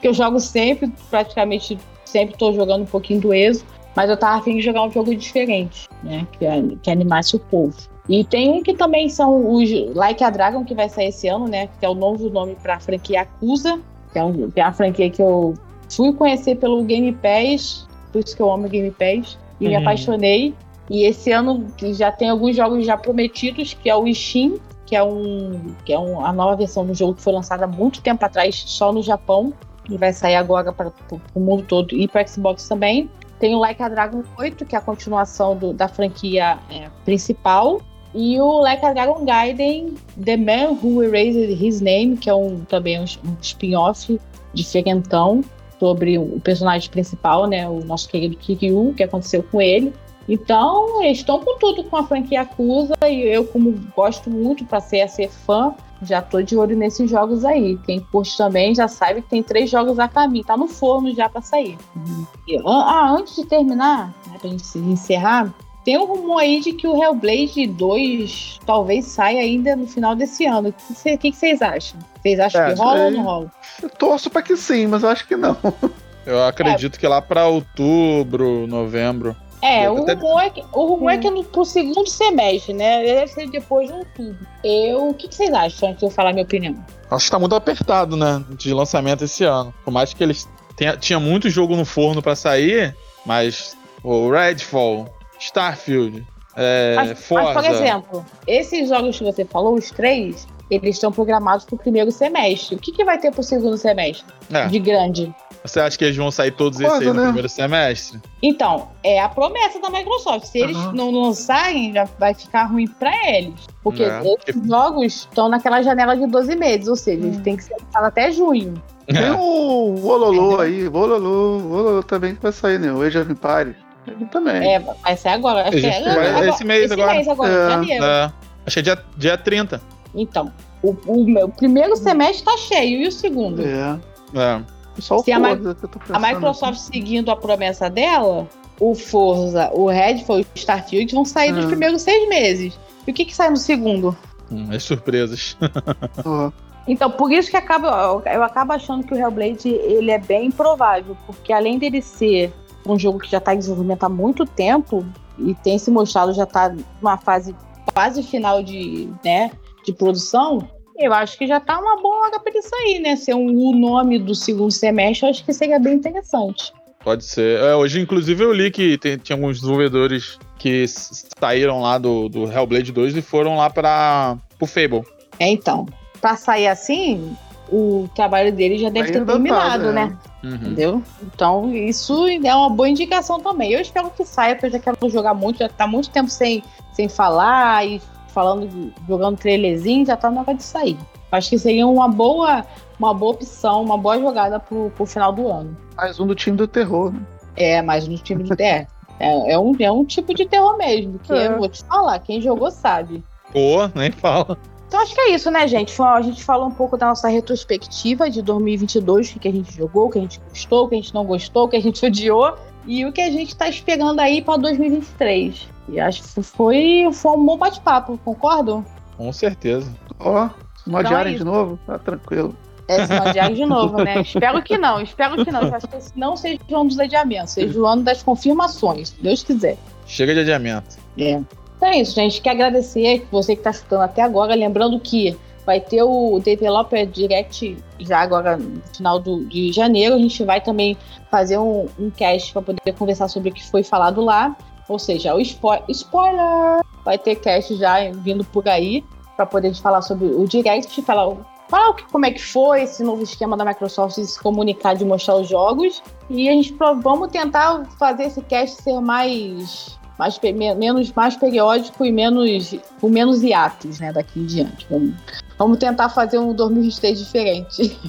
que 0.01 0.07
eu 0.07 0.13
jogo 0.13 0.39
sempre, 0.39 0.91
praticamente 1.09 1.77
sempre 2.05 2.37
tô 2.37 2.53
jogando 2.53 2.83
um 2.83 2.87
pouquinho 2.87 3.19
do 3.19 3.33
ESO. 3.33 3.65
Mas 3.95 4.09
eu 4.09 4.17
tava 4.17 4.39
afim 4.39 4.57
de 4.57 4.61
jogar 4.61 4.83
um 4.83 4.91
jogo 4.91 5.15
diferente, 5.15 5.87
né? 6.03 6.27
Que, 6.37 6.45
é, 6.45 6.61
que 6.81 6.91
animasse 6.91 7.35
o 7.35 7.39
povo. 7.39 7.75
E 8.07 8.23
tem 8.23 8.51
um 8.51 8.61
que 8.61 8.73
também 8.73 9.09
são 9.09 9.53
os 9.53 9.69
Like 9.95 10.23
a 10.23 10.29
Dragon, 10.29 10.63
que 10.63 10.75
vai 10.75 10.89
sair 10.89 11.07
esse 11.07 11.27
ano, 11.27 11.47
né? 11.47 11.69
Que 11.79 11.85
é 11.85 11.89
o 11.89 11.95
novo 11.95 12.29
nome 12.29 12.55
pra 12.61 12.79
franquia 12.79 13.21
Acusa, 13.21 13.79
que 14.11 14.19
é, 14.19 14.23
um, 14.23 14.51
que 14.51 14.59
é 14.59 14.63
uma 14.63 14.73
franquia 14.73 15.09
que 15.09 15.21
eu 15.21 15.53
fui 15.89 16.13
conhecer 16.13 16.55
pelo 16.55 16.83
Game 16.83 17.11
Pass, 17.13 17.87
por 18.11 18.19
isso 18.19 18.35
que 18.35 18.41
eu 18.41 18.51
amo 18.51 18.67
Game 18.67 18.91
Pass 18.91 19.37
e 19.59 19.65
uhum. 19.65 19.71
me 19.71 19.75
apaixonei. 19.75 20.53
E 20.89 21.03
esse 21.03 21.31
ano 21.31 21.65
já 21.93 22.11
tem 22.11 22.29
alguns 22.29 22.55
jogos 22.55 22.85
já 22.85 22.95
prometidos, 22.95 23.73
que 23.73 23.89
é 23.89 23.95
o 23.95 24.07
Ishin, 24.07 24.59
que 24.85 24.95
é 24.95 25.03
um 25.03 25.73
que 25.83 25.91
é 25.91 25.99
um, 25.99 26.23
a 26.23 26.31
nova 26.31 26.55
versão 26.55 26.85
do 26.85 26.93
jogo 26.93 27.15
que 27.15 27.21
foi 27.21 27.33
lançada 27.33 27.65
há 27.65 27.67
muito 27.67 28.01
tempo 28.01 28.23
atrás 28.23 28.55
só 28.67 28.93
no 28.93 29.01
Japão 29.01 29.51
e 29.89 29.97
vai 29.97 30.13
sair 30.13 30.35
agora 30.35 30.71
para 30.71 30.91
o 31.33 31.39
mundo 31.39 31.63
todo 31.63 31.95
e 31.95 32.07
para 32.07 32.25
Xbox 32.25 32.67
também. 32.67 33.09
Tem 33.39 33.53
o 33.53 33.59
Like 33.59 33.81
a 33.83 33.89
Dragon 33.89 34.23
8, 34.37 34.65
que 34.65 34.75
é 34.75 34.79
a 34.79 34.81
continuação 34.81 35.55
do, 35.57 35.73
da 35.73 35.87
franquia 35.87 36.57
é, 36.71 36.89
principal. 37.03 37.81
E 38.13 38.39
o 38.39 38.59
Like 38.61 38.85
a 38.85 38.93
Dragon 38.93 39.25
Gaiden, 39.25 39.95
The 40.23 40.37
Man 40.37 40.79
Who 40.81 41.03
Erased 41.03 41.51
His 41.51 41.81
Name, 41.81 42.15
que 42.15 42.29
é 42.29 42.33
um, 42.33 42.61
também 42.61 42.99
um, 42.99 43.03
um 43.03 43.35
spin-off 43.41 44.19
diferentão 44.53 45.43
sobre 45.79 46.17
o 46.17 46.39
personagem 46.39 46.89
principal, 46.89 47.47
né, 47.47 47.67
o 47.67 47.83
nosso 47.85 48.07
querido 48.09 48.35
Kiryu, 48.37 48.93
que 48.95 49.03
aconteceu 49.03 49.43
com 49.43 49.61
ele. 49.61 49.93
Então, 50.27 51.03
eles 51.03 51.19
estão 51.19 51.39
com 51.39 51.57
tudo 51.59 51.83
com 51.83 51.97
a 51.97 52.03
franquia 52.03 52.41
Acusa 52.41 52.95
e 53.03 53.21
eu, 53.21 53.45
como 53.45 53.73
gosto 53.95 54.29
muito 54.29 54.65
para 54.65 54.79
ser, 54.79 55.07
ser 55.07 55.29
fã, 55.29 55.75
já 56.01 56.21
tô 56.21 56.41
de 56.41 56.57
olho 56.57 56.75
nesses 56.75 57.09
jogos 57.09 57.45
aí. 57.45 57.77
Quem 57.85 57.99
curte 57.99 58.35
também 58.35 58.73
já 58.73 58.87
sabe 58.87 59.21
que 59.21 59.29
tem 59.29 59.43
três 59.43 59.69
jogos 59.69 59.99
a 59.99 60.07
caminho, 60.07 60.43
tá 60.43 60.57
no 60.57 60.67
forno 60.67 61.13
já 61.13 61.29
para 61.29 61.41
sair. 61.41 61.77
Uhum. 61.95 62.25
ah, 62.67 63.11
antes 63.11 63.35
de 63.35 63.45
terminar, 63.45 64.13
né, 64.27 64.37
pra 64.39 64.49
gente 64.49 64.77
encerrar, 64.79 65.53
tem 65.85 65.99
um 65.99 66.05
rumor 66.05 66.39
aí 66.39 66.59
de 66.59 66.73
que 66.73 66.87
o 66.87 67.01
Hellblade 67.01 67.67
2 67.67 68.59
talvez 68.65 69.05
saia 69.05 69.41
ainda 69.41 69.75
no 69.75 69.87
final 69.87 70.15
desse 70.15 70.43
ano. 70.45 70.69
O 70.89 71.17
que, 71.19 71.31
vocês 71.31 71.61
acham? 71.61 71.99
Vocês 72.19 72.39
acham 72.39 72.61
é, 72.63 72.73
que 72.73 72.79
rola 72.79 73.05
ou 73.05 73.11
não 73.11 73.23
rola? 73.23 73.51
Eu 73.81 73.89
torço 73.89 74.29
pra 74.31 74.41
que 74.41 74.57
sim, 74.57 74.87
mas 74.87 75.03
eu 75.03 75.09
acho 75.09 75.27
que 75.27 75.37
não. 75.37 75.55
Eu 76.25 76.43
acredito 76.43 76.95
é. 76.95 76.99
que 76.99 77.07
lá 77.07 77.21
pra 77.21 77.45
outubro, 77.45 78.65
novembro. 78.65 79.35
É, 79.61 79.87
o 79.87 80.03
rumor, 80.03 80.41
é 80.41 80.49
que, 80.49 80.63
o 80.73 80.85
rumor 80.87 81.11
é 81.11 81.17
que 81.19 81.29
no, 81.29 81.43
pro 81.43 81.63
segundo 81.63 82.09
semestre, 82.09 82.73
né? 82.73 83.03
Deve 83.03 83.27
ser 83.27 83.47
depois 83.51 83.87
de 83.87 83.93
outubro. 83.93 84.47
Eu, 84.63 85.09
o 85.09 85.13
que, 85.13 85.27
que 85.27 85.35
vocês 85.35 85.53
acham 85.53 85.89
antes 85.89 85.99
de 85.99 86.05
eu 86.05 86.09
falar 86.09 86.33
minha 86.33 86.43
opinião? 86.43 86.83
Acho 87.11 87.25
que 87.25 87.31
tá 87.31 87.37
muito 87.37 87.53
apertado, 87.53 88.17
né? 88.17 88.43
De 88.57 88.73
lançamento 88.73 89.23
esse 89.23 89.43
ano. 89.43 89.71
Por 89.83 89.91
mais 89.91 90.15
que 90.15 90.23
eles 90.23 90.47
tenha, 90.75 90.97
tinha 90.97 91.19
muito 91.19 91.47
jogo 91.47 91.75
no 91.75 91.85
forno 91.85 92.23
para 92.23 92.35
sair, 92.35 92.95
mas 93.23 93.77
o 94.03 94.31
Redfall, 94.31 95.14
Starfield, 95.39 96.25
é, 96.55 96.95
mas, 96.95 97.19
Forza... 97.25 97.53
Mas, 97.53 97.67
por 97.67 97.75
exemplo, 97.75 98.25
esses 98.47 98.89
jogos 98.89 99.17
que 99.17 99.23
você 99.23 99.43
falou, 99.43 99.75
os 99.75 99.91
três, 99.91 100.47
eles 100.69 100.95
estão 100.95 101.11
programados 101.11 101.65
para 101.65 101.75
o 101.75 101.77
primeiro 101.77 102.11
semestre. 102.11 102.75
O 102.75 102.79
que, 102.79 102.91
que 102.91 103.03
vai 103.03 103.17
ter 103.17 103.31
para 103.31 103.41
o 103.41 103.43
segundo 103.43 103.77
semestre 103.77 104.25
é. 104.51 104.67
de 104.67 104.79
grande? 104.79 105.35
Você 105.63 105.79
acha 105.79 105.97
que 105.97 106.05
eles 106.05 106.15
vão 106.15 106.29
sair 106.29 106.51
todos 106.51 106.79
esses 106.79 106.93
aí 106.93 107.07
no 107.07 107.13
né? 107.13 107.23
primeiro 107.23 107.49
semestre? 107.49 108.21
Então, 108.41 108.89
é 109.03 109.19
a 109.19 109.27
promessa 109.27 109.79
da 109.79 109.89
Microsoft. 109.89 110.45
Se 110.45 110.59
eles 110.59 110.77
uhum. 110.77 110.91
não 110.91 111.11
lançarem, 111.11 111.91
já 111.91 112.05
vai 112.19 112.35
ficar 112.35 112.65
ruim 112.65 112.87
para 112.87 113.11
eles. 113.27 113.55
Porque 113.83 114.03
é. 114.03 114.21
esses 114.47 114.67
jogos 114.67 115.27
estão 115.29 115.49
naquela 115.49 115.81
janela 115.81 116.15
de 116.15 116.27
12 116.27 116.55
meses, 116.55 116.87
ou 116.87 116.95
seja, 116.95 117.25
eles 117.25 117.37
hum. 117.37 117.41
têm 117.41 117.57
que 117.57 117.63
ser 117.63 117.73
lançados 117.73 118.07
até 118.07 118.31
junho. 118.31 118.75
Tem 119.07 119.23
é. 119.23 119.31
o 119.31 119.95
Wololo 119.95 120.61
aí, 120.61 120.87
Wololo, 120.87 121.59
Wololo 121.59 122.03
também 122.03 122.35
que 122.35 122.41
vai 122.41 122.51
sair, 122.51 122.79
né? 122.79 122.91
O 122.91 123.01
Age 123.01 123.17
of 123.17 123.31
Empires. 123.31 123.84
Ele 124.07 124.25
também. 124.25 124.75
É, 124.75 124.79
vai 124.79 125.17
ser 125.17 125.29
agora. 125.29 125.67
Acho 125.67 125.77
que 125.77 125.85
é, 125.85 126.09
agora, 126.09 126.49
esse 126.49 126.63
mês 126.63 126.83
esse 126.85 126.93
agora. 126.93 127.13
Mês 127.13 127.27
agora, 127.27 127.51
é, 127.51 127.69
janeiro. 127.69 128.05
É. 128.05 128.33
É 128.65 128.81
dia, 128.81 129.05
dia 129.17 129.37
30. 129.37 129.81
Então, 130.13 130.51
o, 130.81 130.95
o 131.05 131.25
meu 131.25 131.49
primeiro 131.49 131.95
semestre 131.95 132.43
tá 132.43 132.57
cheio, 132.57 133.01
e 133.03 133.07
o 133.07 133.11
segundo? 133.11 133.61
É. 133.61 133.99
É. 134.33 134.61
Só 134.99 135.19
Se 135.19 135.31
a, 135.31 135.37
a, 135.37 136.19
Microsoft 136.19 136.79
assim. 136.79 136.93
seguindo 136.93 137.29
a 137.29 137.35
promessa 137.35 137.89
dela, 137.89 138.47
o 138.79 138.95
Forza, 138.95 139.69
o 139.73 139.87
Redfall 139.87 140.39
e 140.39 140.41
o 140.43 140.47
Starfield 140.55 141.13
vão 141.13 141.25
sair 141.25 141.51
nos 141.51 141.65
primeiros 141.65 142.01
seis 142.01 142.27
meses. 142.29 142.79
E 143.05 143.11
o 143.11 143.13
que 143.13 143.25
que 143.25 143.35
sai 143.35 143.49
no 143.49 143.57
segundo? 143.57 144.15
Hum, 144.51 144.67
as 144.71 144.83
surpresas. 144.83 145.57
Então, 146.87 147.09
por 147.09 147.31
isso 147.31 147.49
que 147.49 147.57
acaba, 147.57 148.21
eu 148.31 148.43
acabo 148.43 148.71
achando 148.71 149.03
que 149.07 149.11
o 149.11 149.17
Hellblade 149.17 149.69
ele 149.69 150.11
é 150.11 150.19
bem 150.19 150.49
improvável, 150.49 151.17
porque 151.25 151.51
além 151.51 151.79
dele 151.79 151.99
ser 151.99 152.53
um 152.85 152.99
jogo 152.99 153.19
que 153.19 153.29
já 153.29 153.37
está 153.37 153.53
em 153.53 153.59
desenvolvimento 153.59 154.03
há 154.03 154.09
muito 154.09 154.45
tempo 154.45 155.05
e 155.39 155.53
tem 155.55 155.77
se 155.77 155.91
mostrado 155.91 156.33
já 156.33 156.43
está 156.43 156.73
numa 157.01 157.17
fase 157.17 157.55
quase 157.93 158.23
final 158.23 158.63
de, 158.63 159.09
né, 159.23 159.51
de 159.85 159.93
produção, 159.93 160.67
eu 160.97 161.13
acho 161.13 161.37
que 161.37 161.45
já 161.45 161.57
está 161.57 161.79
uma 161.79 162.01
boa 162.01 162.27
hora 162.27 162.39
para 162.39 162.57
isso 162.57 162.73
aí, 162.73 162.99
né? 162.99 163.15
Ser 163.15 163.35
um, 163.35 163.47
o 163.47 163.75
nome 163.75 164.17
do 164.17 164.33
segundo 164.33 164.71
semestre, 164.71 165.25
eu 165.25 165.29
acho 165.29 165.43
que 165.43 165.53
seria 165.53 165.79
bem 165.79 165.95
interessante. 165.95 166.71
Pode 167.03 167.25
ser. 167.25 167.59
É, 167.59 167.75
hoje, 167.75 167.99
inclusive, 167.99 168.43
eu 168.43 168.53
li 168.53 168.71
que 168.71 168.97
tem, 168.97 169.17
tinha 169.17 169.35
alguns 169.35 169.59
desenvolvedores 169.59 170.39
que 170.57 170.85
saíram 170.87 171.81
lá 171.81 171.97
do, 171.97 172.29
do 172.29 172.51
Hellblade 172.51 172.91
2 172.91 173.17
e 173.17 173.21
foram 173.21 173.57
lá 173.57 173.69
para 173.69 174.37
o 174.59 174.65
Fable. 174.65 175.03
É, 175.39 175.47
então. 175.47 175.85
Para 176.21 176.37
sair 176.37 176.67
assim, 176.67 177.35
o 177.71 178.09
trabalho 178.13 178.51
dele 178.51 178.77
já 178.77 178.89
deve 178.89 179.11
ter 179.11 179.25
terminado, 179.25 179.91
né? 179.91 180.05
né? 180.05 180.17
Uhum. 180.43 180.55
Entendeu? 180.55 181.03
Então, 181.23 181.73
isso 181.73 182.27
é 182.27 182.55
uma 182.55 182.69
boa 182.69 182.89
indicação 182.89 183.39
também. 183.39 183.71
Eu 183.71 183.81
espero 183.81 184.09
que 184.09 184.23
saia, 184.25 184.55
porque 184.55 184.67
eu 184.67 184.71
já 184.71 184.79
quero 184.79 185.09
jogar 185.09 185.33
muito, 185.33 185.59
já 185.59 185.69
tá 185.69 185.87
muito 185.87 186.09
tempo 186.09 186.29
sem, 186.29 186.63
sem 186.93 187.09
falar 187.09 187.85
e 187.85 188.01
falando, 188.27 188.93
jogando 189.07 189.37
trailerzinho, 189.37 190.05
já 190.05 190.17
tá 190.17 190.29
na 190.29 190.41
hora 190.41 190.53
de 190.53 190.63
sair. 190.63 190.97
Acho 191.31 191.49
que 191.49 191.59
seria 191.59 191.87
uma 191.87 192.07
boa, 192.07 192.65
uma 192.99 193.13
boa 193.13 193.33
opção, 193.33 193.81
uma 193.81 193.97
boa 193.97 194.19
jogada 194.19 194.59
pro, 194.59 194.91
pro 194.91 195.05
final 195.05 195.31
do 195.33 195.47
ano. 195.47 195.75
Mais 195.95 196.19
um 196.19 196.27
do 196.27 196.35
time 196.35 196.55
do 196.55 196.67
terror, 196.67 197.13
né? 197.13 197.21
É, 197.55 197.81
mais 197.81 198.07
um 198.07 198.11
do 198.11 198.19
time 198.19 198.43
do 198.43 198.55
terror. 198.55 198.87
É, 199.17 199.53
é, 199.53 199.57
um, 199.57 199.73
é 199.79 199.89
um 199.89 200.03
tipo 200.03 200.33
de 200.33 200.45
terror 200.45 200.75
mesmo, 200.75 201.17
que 201.19 201.31
é. 201.31 201.47
eu 201.47 201.57
vou 201.57 201.69
te 201.69 201.81
falar, 201.85 202.19
quem 202.19 202.41
jogou 202.41 202.69
sabe. 202.69 203.23
Pô, 203.53 203.87
nem 203.95 204.11
fala. 204.11 204.57
Então 204.87 204.99
acho 205.01 205.13
que 205.13 205.21
é 205.21 205.33
isso, 205.33 205.49
né, 205.49 205.67
gente? 205.67 205.99
A 206.01 206.21
gente 206.21 206.43
falou 206.43 206.67
um 206.67 206.71
pouco 206.71 206.97
da 206.97 207.07
nossa 207.07 207.27
retrospectiva 207.27 208.29
de 208.29 208.41
2022, 208.41 209.35
o 209.35 209.39
que 209.39 209.47
a 209.47 209.51
gente 209.51 209.75
jogou, 209.75 210.07
o 210.07 210.09
que 210.09 210.19
a 210.19 210.21
gente 210.21 210.39
gostou, 210.49 210.85
o 210.85 210.89
que 210.89 210.95
a 210.95 210.97
gente 210.97 211.13
não 211.13 211.25
gostou, 211.25 211.65
o 211.65 211.67
que 211.67 211.75
a 211.75 211.81
gente 211.81 212.03
odiou 212.05 212.55
e 212.85 213.05
o 213.05 213.11
que 213.11 213.21
a 213.21 213.31
gente 213.31 213.49
está 213.49 213.67
esperando 213.67 214.19
aí 214.19 214.41
para 214.41 214.57
2023. 214.57 215.67
E 215.89 215.99
acho 215.99 216.23
que 216.23 216.43
foi, 216.43 217.07
foi 217.11 217.31
um 217.31 217.45
bom 217.45 217.57
bate-papo, 217.57 218.19
concordo? 218.23 218.85
Com 219.17 219.31
certeza. 219.31 219.91
Ó, 220.19 220.45
oh, 220.45 220.89
uma 220.89 221.01
então 221.01 221.17
é 221.17 221.33
de 221.33 221.43
novo, 221.43 221.79
tá 221.85 221.97
tranquilo. 221.97 222.55
É, 222.87 223.07
se 223.07 223.53
de 223.53 223.65
novo, 223.65 223.97
né? 224.03 224.21
espero 224.21 224.61
que 224.61 224.77
não, 224.77 225.01
espero 225.01 225.43
que 225.43 225.51
não. 225.51 225.61
Eu 225.63 225.75
acho 225.75 225.87
que 225.87 226.19
não 226.19 226.37
seja 226.37 226.59
o 226.69 226.75
ano 226.75 226.89
dos 226.89 226.99
adiamentos, 226.99 227.53
seja 227.53 227.79
o 227.79 227.85
ano 227.85 228.03
das 228.03 228.21
confirmações, 228.21 229.09
se 229.09 229.21
Deus 229.21 229.43
quiser. 229.43 229.77
Chega 230.05 230.33
de 230.33 230.41
adiamento. 230.41 230.97
É. 231.17 231.41
Então 231.75 231.89
é 231.89 231.97
isso, 231.99 232.15
gente. 232.15 232.41
Quer 232.41 232.51
agradecer 232.51 233.27
você 233.31 233.55
que 233.55 233.59
está 233.59 233.71
escutando 233.71 234.01
até 234.01 234.21
agora. 234.21 234.55
Lembrando 234.55 234.99
que 234.99 235.37
vai 235.65 235.79
ter 235.79 236.03
o 236.03 236.39
Developer 236.39 237.05
Direct 237.07 237.77
já 237.99 238.19
agora 238.19 238.55
no 238.57 238.81
final 238.95 239.19
do, 239.19 239.45
de 239.45 239.71
janeiro. 239.71 240.15
A 240.15 240.19
gente 240.19 240.43
vai 240.43 240.61
também 240.61 240.97
fazer 241.31 241.57
um, 241.57 241.87
um 241.99 242.09
cast 242.09 242.53
para 242.53 242.61
poder 242.61 242.93
conversar 242.97 243.27
sobre 243.27 243.49
o 243.49 243.53
que 243.53 243.65
foi 243.67 243.83
falado 243.83 244.21
lá. 244.21 244.55
Ou 244.87 244.99
seja, 244.99 245.33
o 245.33 245.43
spo 245.43 245.73
spoiler! 245.89 246.81
Vai 247.03 247.17
ter 247.17 247.35
cast 247.35 247.75
já 247.75 248.11
vindo 248.11 248.43
por 248.45 248.67
aí 248.67 249.03
para 249.35 249.45
poder 249.45 249.73
falar 249.75 250.01
sobre 250.01 250.27
o 250.27 250.45
Direct, 250.47 251.01
falar, 251.01 251.35
falar 251.67 251.95
como 252.11 252.25
é 252.25 252.31
que 252.31 252.41
foi 252.41 252.83
esse 252.83 253.03
novo 253.03 253.21
esquema 253.23 253.57
da 253.57 253.65
Microsoft 253.65 254.15
de 254.15 254.25
se 254.25 254.39
comunicar, 254.39 254.95
de 254.95 255.03
mostrar 255.03 255.35
os 255.35 255.49
jogos. 255.49 256.01
E 256.29 256.47
a 256.47 256.51
gente 256.51 256.73
vamos 257.01 257.29
tentar 257.29 257.85
fazer 257.97 258.25
esse 258.25 258.41
cast 258.43 258.81
ser 258.81 258.99
mais 259.01 259.99
mais, 260.17 260.39
menos, 260.77 261.11
mais 261.11 261.35
periódico 261.35 262.05
e 262.05 262.11
menos, 262.11 262.75
com 262.99 263.09
menos 263.09 263.43
hiatos, 263.43 263.99
né, 263.99 264.11
daqui 264.11 264.39
em 264.39 264.45
diante. 264.45 264.87
Vamos, 264.89 265.13
vamos 265.57 265.77
tentar 265.77 266.09
fazer 266.09 266.39
um 266.39 266.53
2023 266.53 267.19
diferente. 267.19 267.99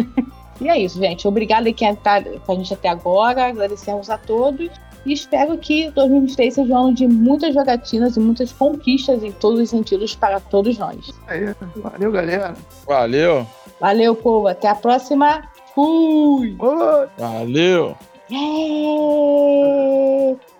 e 0.60 0.68
é 0.68 0.78
isso, 0.78 0.98
gente. 0.98 1.26
Obrigada 1.26 1.72
quem 1.72 1.90
está 1.90 2.22
com 2.22 2.52
a 2.52 2.54
gente 2.54 2.74
até 2.74 2.88
agora. 2.88 3.46
Agradecemos 3.46 4.10
a 4.10 4.18
todos. 4.18 4.70
E 5.06 5.12
espero 5.12 5.56
que 5.56 5.88
2023 5.92 6.52
seja 6.52 6.74
um 6.74 6.76
ano 6.76 6.94
de 6.94 7.06
muitas 7.06 7.54
jogatinas 7.54 8.16
e 8.16 8.20
muitas 8.20 8.52
conquistas 8.52 9.22
em 9.22 9.30
todos 9.30 9.60
os 9.60 9.70
sentidos 9.70 10.16
para 10.16 10.40
todos 10.40 10.76
nós. 10.78 11.14
valeu, 11.76 12.10
galera. 12.10 12.54
Valeu. 12.84 13.46
Valeu, 13.80 14.16
povo. 14.16 14.48
Até 14.48 14.68
a 14.68 14.74
próxima. 14.74 15.48
Fui! 15.76 16.56
Valeu! 17.16 17.96
É... 18.32 20.55